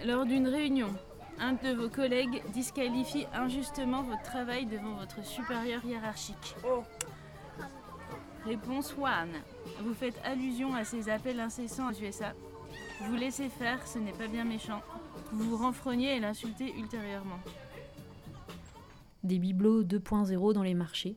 lors 0.04 0.24
d'une 0.24 0.48
réunion, 0.48 0.94
un 1.40 1.54
de 1.54 1.74
vos 1.74 1.88
collègues 1.88 2.42
disqualifie 2.52 3.26
injustement 3.34 4.02
votre 4.02 4.22
travail 4.22 4.66
devant 4.66 4.94
votre 4.94 5.24
supérieur 5.24 5.84
hiérarchique. 5.84 6.54
Réponse 8.44 8.94
1. 9.04 9.26
Vous 9.82 9.94
faites 9.94 10.18
allusion 10.24 10.74
à 10.74 10.84
ces 10.84 11.08
appels 11.08 11.40
incessants 11.40 11.90
aux 11.90 12.00
USA. 12.00 12.32
Vous 13.00 13.16
laissez 13.16 13.48
faire, 13.48 13.86
ce 13.86 13.98
n'est 13.98 14.12
pas 14.12 14.26
bien 14.26 14.44
méchant. 14.44 14.80
Vous 15.32 15.50
vous 15.50 15.56
renfrognez 15.56 16.16
et 16.16 16.20
l'insultez 16.20 16.74
ultérieurement. 16.76 17.38
Des 19.22 19.38
bibelots 19.38 19.84
2.0 19.84 20.52
dans 20.52 20.62
les 20.62 20.74
marchés. 20.74 21.16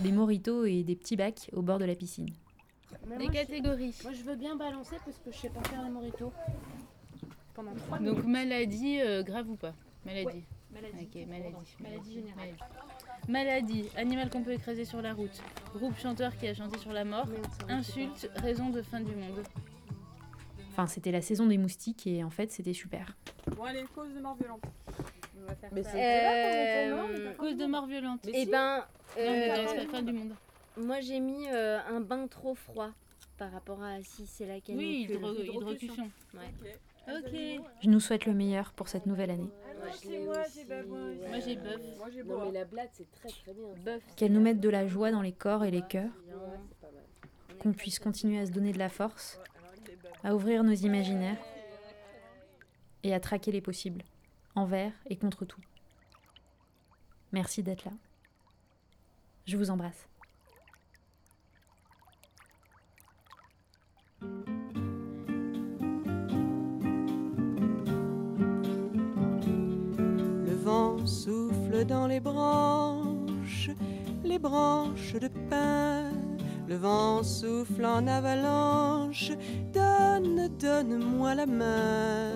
Des 0.00 0.12
moritos 0.12 0.64
et 0.64 0.84
des 0.84 0.94
petits 0.94 1.16
bacs 1.16 1.50
au 1.52 1.62
bord 1.62 1.78
de 1.78 1.84
la 1.84 1.94
piscine. 1.94 2.28
Les 3.18 3.28
catégories. 3.28 3.94
Moi, 4.02 4.12
je 4.12 4.22
veux 4.22 4.36
bien 4.36 4.56
balancer 4.56 4.96
parce 5.04 5.18
que 5.18 5.30
je 5.32 5.36
sais 5.36 5.48
pas 5.50 5.62
faire 5.68 5.82
les 5.82 5.90
moritos. 5.90 6.32
Pendant 7.54 7.74
trois 7.74 7.98
Donc 7.98 8.24
maladie 8.24 9.00
euh, 9.00 9.22
grave 9.22 9.48
ou 9.50 9.56
pas 9.56 9.74
Maladie. 10.04 10.26
Ouais, 10.26 10.44
maladie. 10.72 11.08
Ok, 11.12 11.26
maladie. 11.28 11.76
Maladie 11.80 12.14
générale. 12.14 12.54
Maladie, 13.28 13.84
animal 13.96 14.30
qu'on 14.30 14.42
peut 14.42 14.52
écraser 14.52 14.84
sur 14.84 15.02
la 15.02 15.12
route. 15.12 15.42
Groupe 15.74 15.98
chanteur 15.98 16.36
qui 16.36 16.46
a 16.48 16.54
chanté 16.54 16.78
sur 16.78 16.92
la 16.92 17.04
mort. 17.04 17.26
Insulte, 17.68 18.30
raison 18.36 18.70
de 18.70 18.80
fin 18.82 19.00
du 19.00 19.14
monde. 19.14 19.42
Enfin, 20.70 20.86
c'était 20.86 21.10
la 21.10 21.20
saison 21.22 21.46
des 21.46 21.58
moustiques 21.58 22.06
et 22.06 22.22
en 22.22 22.30
fait, 22.30 22.52
c'était 22.52 22.72
super. 22.72 23.16
Bon, 23.56 23.64
allez, 23.64 23.84
cause 23.94 24.14
de 24.14 24.20
mort 24.20 24.36
violente. 24.36 24.62
On 25.42 25.46
va 25.48 25.56
faire 25.56 25.70
Mais 25.72 25.82
ça. 25.82 25.94
là 25.96 27.04
Euh, 27.04 27.24
t'as 27.30 27.34
cause 27.34 27.56
de 27.56 27.66
mort 27.66 27.86
violente. 27.86 28.20
Mais 28.24 28.32
Eh 28.34 28.46
ben, 28.46 28.78
Non, 28.78 28.84
mais 29.16 29.50
euh, 29.50 29.74
la 29.74 29.86
fin 29.86 30.02
du 30.02 30.12
monde. 30.12 30.34
Moi 30.78 31.00
j'ai 31.00 31.20
mis 31.20 31.46
euh, 31.48 31.78
un 31.88 32.00
bain 32.00 32.26
trop 32.26 32.54
froid 32.54 32.90
par 33.36 33.52
rapport 33.52 33.82
à 33.82 34.02
si 34.02 34.26
c'est 34.26 34.46
la 34.46 34.54
Oui, 34.54 34.62
canicule. 34.62 35.16
hydro- 35.16 35.34
hydrocution. 35.42 36.10
Ouais. 36.34 36.50
Ok. 37.10 37.64
Je 37.82 37.88
nous 37.88 38.00
souhaite 38.00 38.26
le 38.26 38.34
meilleur 38.34 38.72
pour 38.72 38.88
cette 38.88 39.06
nouvelle 39.06 39.30
année. 39.30 39.48
L'ai 40.04 40.18
moi, 40.24 40.42
j'ai 40.54 40.64
babouin. 40.64 41.14
Moi 41.28 41.40
j'ai 41.40 41.56
bœuf. 41.56 41.80
Moi 41.96 42.08
j'ai 42.12 42.22
Non 42.24 42.44
mais 42.46 42.52
la 42.52 42.64
blatte 42.64 42.90
c'est 42.92 43.10
très 43.12 43.28
très 43.30 43.54
bien. 43.54 43.64
Bœuf. 43.84 44.02
Qu'elle 44.16 44.32
nous 44.32 44.40
mette 44.40 44.60
de 44.60 44.68
la 44.68 44.86
joie 44.86 45.10
dans 45.10 45.22
les 45.22 45.32
corps 45.32 45.64
et 45.64 45.70
les 45.70 45.82
cœurs, 45.82 46.10
Ouais, 46.26 47.56
qu'on 47.58 47.72
puisse 47.72 47.98
continuer 47.98 48.38
à 48.40 48.46
se 48.46 48.50
donner 48.50 48.72
de 48.72 48.78
la 48.78 48.88
force, 48.90 49.40
à 50.22 50.34
ouvrir 50.34 50.62
nos 50.64 50.72
imaginaires 50.74 51.38
et 53.04 53.14
à 53.14 53.20
traquer 53.20 53.52
les 53.52 53.60
possibles, 53.62 54.02
envers 54.54 54.92
et 55.06 55.16
contre 55.16 55.44
tout. 55.44 55.60
Merci 57.32 57.62
d'être 57.62 57.84
là. 57.84 57.92
Je 59.46 59.56
vous 59.56 59.70
embrasse. 59.70 60.07
Souffle 71.08 71.84
dans 71.86 72.06
les 72.06 72.20
branches, 72.20 73.70
les 74.22 74.38
branches 74.38 75.14
de 75.14 75.28
pin. 75.48 76.04
Le 76.68 76.76
vent 76.76 77.22
souffle 77.22 77.86
en 77.86 78.06
avalanche, 78.06 79.32
donne, 79.72 80.50
donne-moi 80.60 81.34
la 81.34 81.46
main. 81.46 82.32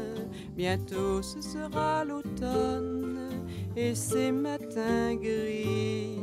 Bientôt 0.57 1.21
ce 1.21 1.43
sera 1.43 2.03
l'automne 2.05 3.29
et 3.77 3.95
ces 3.95 4.33
matins 4.33 5.15
gris. 5.17 6.19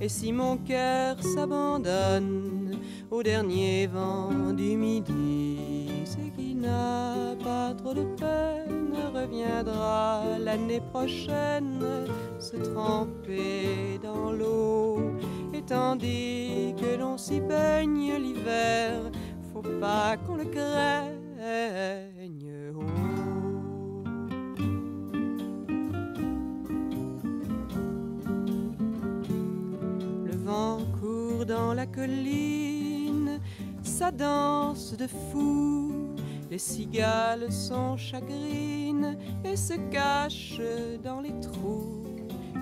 Et 0.00 0.08
si 0.08 0.32
mon 0.32 0.56
cœur 0.56 1.22
s'abandonne 1.22 2.76
au 3.10 3.22
dernier 3.22 3.86
vent 3.86 4.52
du 4.52 4.76
midi, 4.76 5.83
c'est 6.04 6.30
qui 6.36 6.54
n'a 6.54 7.34
pas 7.42 7.74
trop 7.74 7.94
de 7.94 8.04
peine 8.16 8.94
reviendra 9.14 10.38
l'année 10.38 10.80
prochaine 10.92 11.84
se 12.38 12.56
tremper 12.56 13.98
dans 14.02 14.32
l'eau. 14.32 14.98
Et 15.52 15.62
tandis 15.62 16.74
que 16.78 16.98
l'on 16.98 17.16
s'y 17.16 17.40
baigne 17.40 18.14
l'hiver, 18.16 19.10
faut 19.52 19.62
pas 19.80 20.16
qu'on 20.16 20.36
le 20.36 20.44
craigne. 20.44 21.20
Oh. 22.76 22.82
dans 31.46 31.74
la 31.74 31.86
colline, 31.86 33.38
sa 33.82 34.10
danse 34.10 34.96
de 34.96 35.06
fou 35.06 35.93
les 36.54 36.60
cigales 36.60 37.50
sont 37.50 37.96
chagrines 37.96 39.18
et 39.44 39.56
se 39.56 39.74
cachent 39.90 40.60
dans 41.02 41.20
les 41.20 41.34
trous. 41.40 42.04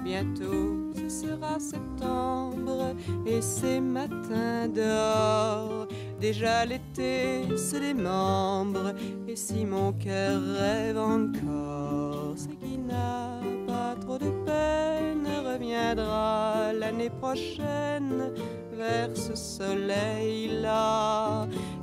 Bientôt 0.02 0.94
ce 0.94 1.10
sera 1.10 1.60
septembre 1.60 2.96
et 3.26 3.42
ces 3.42 3.82
matins 3.82 4.66
dehors. 4.74 5.86
Déjà 6.18 6.64
l'été 6.64 7.54
se 7.54 7.76
démembre 7.76 8.94
et 9.28 9.36
si 9.36 9.66
mon 9.66 9.92
cœur 9.92 10.40
rêve 10.40 10.96
encore, 10.96 12.32
c'est 12.34 12.58
qu'il 12.60 12.86
n'a 12.86 13.40
pas 13.66 13.94
trop 14.00 14.16
de 14.16 14.30
peine, 14.46 15.28
reviendra 15.44 16.72
l'année 16.72 17.10
prochaine 17.10 18.32
vers 18.72 19.16
ce 19.16 19.34
soleil-là. 19.34 20.68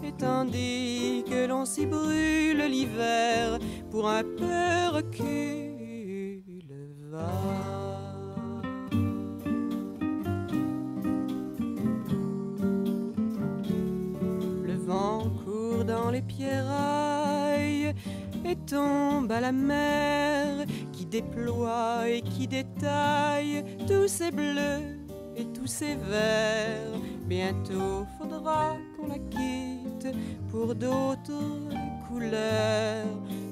Et 0.03 0.11
tandis 0.11 1.23
que 1.29 1.45
l'on 1.47 1.65
s'y 1.65 1.85
brûle 1.85 2.63
l'hiver, 2.69 3.59
pour 3.91 4.09
un 4.09 4.23
peu 4.23 4.89
recul 4.95 5.69
va. 7.09 7.29
Le 14.63 14.75
vent 14.75 15.29
court 15.43 15.83
dans 15.85 16.09
les 16.11 16.21
pierrailles 16.21 17.93
et 18.45 18.55
tombe 18.55 19.31
à 19.31 19.41
la 19.41 19.51
mer 19.51 20.65
qui 20.91 21.05
déploie 21.05 22.07
et 22.07 22.21
qui 22.21 22.47
détaille 22.47 23.63
tous 23.87 24.07
ces 24.07 24.31
bleus 24.31 24.98
tous 25.45 25.67
ces 25.67 25.95
verts. 25.95 26.99
Bientôt 27.25 28.05
faudra 28.17 28.77
qu'on 28.95 29.07
la 29.07 29.19
quitte 29.19 30.07
pour 30.49 30.75
d'autres 30.75 31.69
couleurs. 32.07 33.05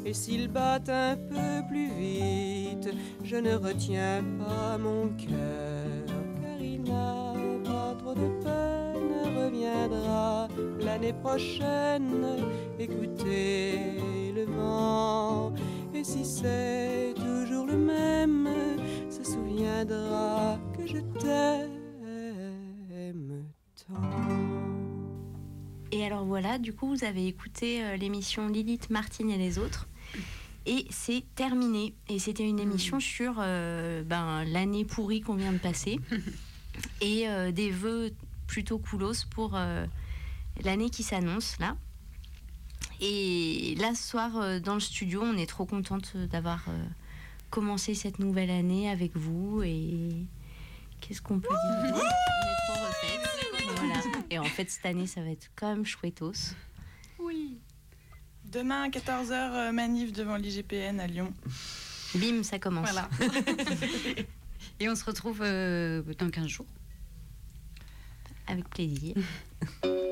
Et 0.06 0.14
s'il 0.14 0.48
bat 0.48 0.80
un 0.88 1.16
peu 1.16 1.68
plus 1.70 1.90
vite, 1.90 2.90
je 3.24 3.36
ne 3.36 3.56
retiens 3.56 4.24
pas 4.40 4.78
mon 4.78 5.10
cœur, 5.10 6.16
car 6.42 6.62
il 6.62 6.84
n'a 6.84 7.34
pas 7.64 7.96
trop 8.00 8.14
de 8.14 8.30
peine, 8.42 9.36
reviendra 9.38 10.48
l'année 10.80 11.14
prochaine. 11.14 12.38
Voilà, 26.40 26.60
du 26.60 26.72
coup, 26.72 26.96
vous 26.96 27.04
avez 27.04 27.26
écouté 27.26 27.84
euh, 27.84 27.98
l'émission 27.98 28.48
Lilith, 28.48 28.92
Martine 28.92 29.32
et 29.32 29.40
les 29.40 29.58
autres. 29.58 29.88
Et 30.68 30.86
c'est 30.92 31.24
terminé. 31.34 31.96
Et 32.10 32.20
c'était 32.20 32.48
une 32.48 32.60
émission 32.60 33.00
sur 33.00 33.38
euh, 33.40 34.04
ben, 34.04 34.44
l'année 34.44 34.86
pourrie 34.86 35.22
qu'on 35.22 35.34
vient 35.34 35.52
de 35.52 35.58
passer. 35.58 36.00
et 37.02 37.28
euh, 37.28 37.52
des 37.52 37.72
vœux 37.72 38.14
plutôt 38.46 38.78
coolos 38.78 39.26
pour 39.32 39.54
euh, 39.56 39.88
l'année 40.64 40.92
qui 40.92 41.02
s'annonce 41.02 41.58
là. 41.58 41.76
Et 43.02 43.74
là, 43.80 43.96
ce 43.96 44.08
soir, 44.08 44.62
dans 44.62 44.76
le 44.76 44.80
studio, 44.80 45.24
on 45.24 45.38
est 45.38 45.50
trop 45.50 45.66
contente 45.66 46.16
d'avoir 46.18 46.66
commencé 47.50 47.96
cette 47.96 48.20
nouvelle 48.20 48.52
année 48.52 48.92
avec 48.92 49.18
vous. 49.18 49.64
Et 49.64 50.10
qu'est-ce 51.02 51.22
qu'on 51.24 51.40
peut 51.40 51.50
dire 51.50 51.94
On 51.94 51.98
est 51.98 52.02
trop 52.68 52.86
refaites. 52.86 53.28
Voilà. 53.80 54.02
Et 54.30 54.40
en 54.40 54.44
fait, 54.58 54.70
cette 54.72 54.86
année, 54.88 55.05
ça 55.05 55.22
va 55.22 55.30
être 55.30 55.51
comme 55.55 55.86
chouettos. 55.86 56.55
Oui. 57.20 57.60
Demain 58.45 58.84
à 58.84 58.89
14h, 58.89 59.72
manif 59.72 60.12
devant 60.12 60.36
l'IGPN 60.36 60.99
à 60.99 61.05
Lyon. 61.05 61.32
Bim, 62.16 62.41
ça 62.41 62.58
commence. 62.58 62.89
Voilà. 62.89 63.08
Et 64.80 64.89
on 64.89 64.95
se 64.95 65.05
retrouve 65.05 65.41
euh, 65.43 66.01
dans 66.18 66.30
15 66.30 66.47
jours. 66.47 66.66
Avec 68.47 68.68
plaisir. 68.70 69.16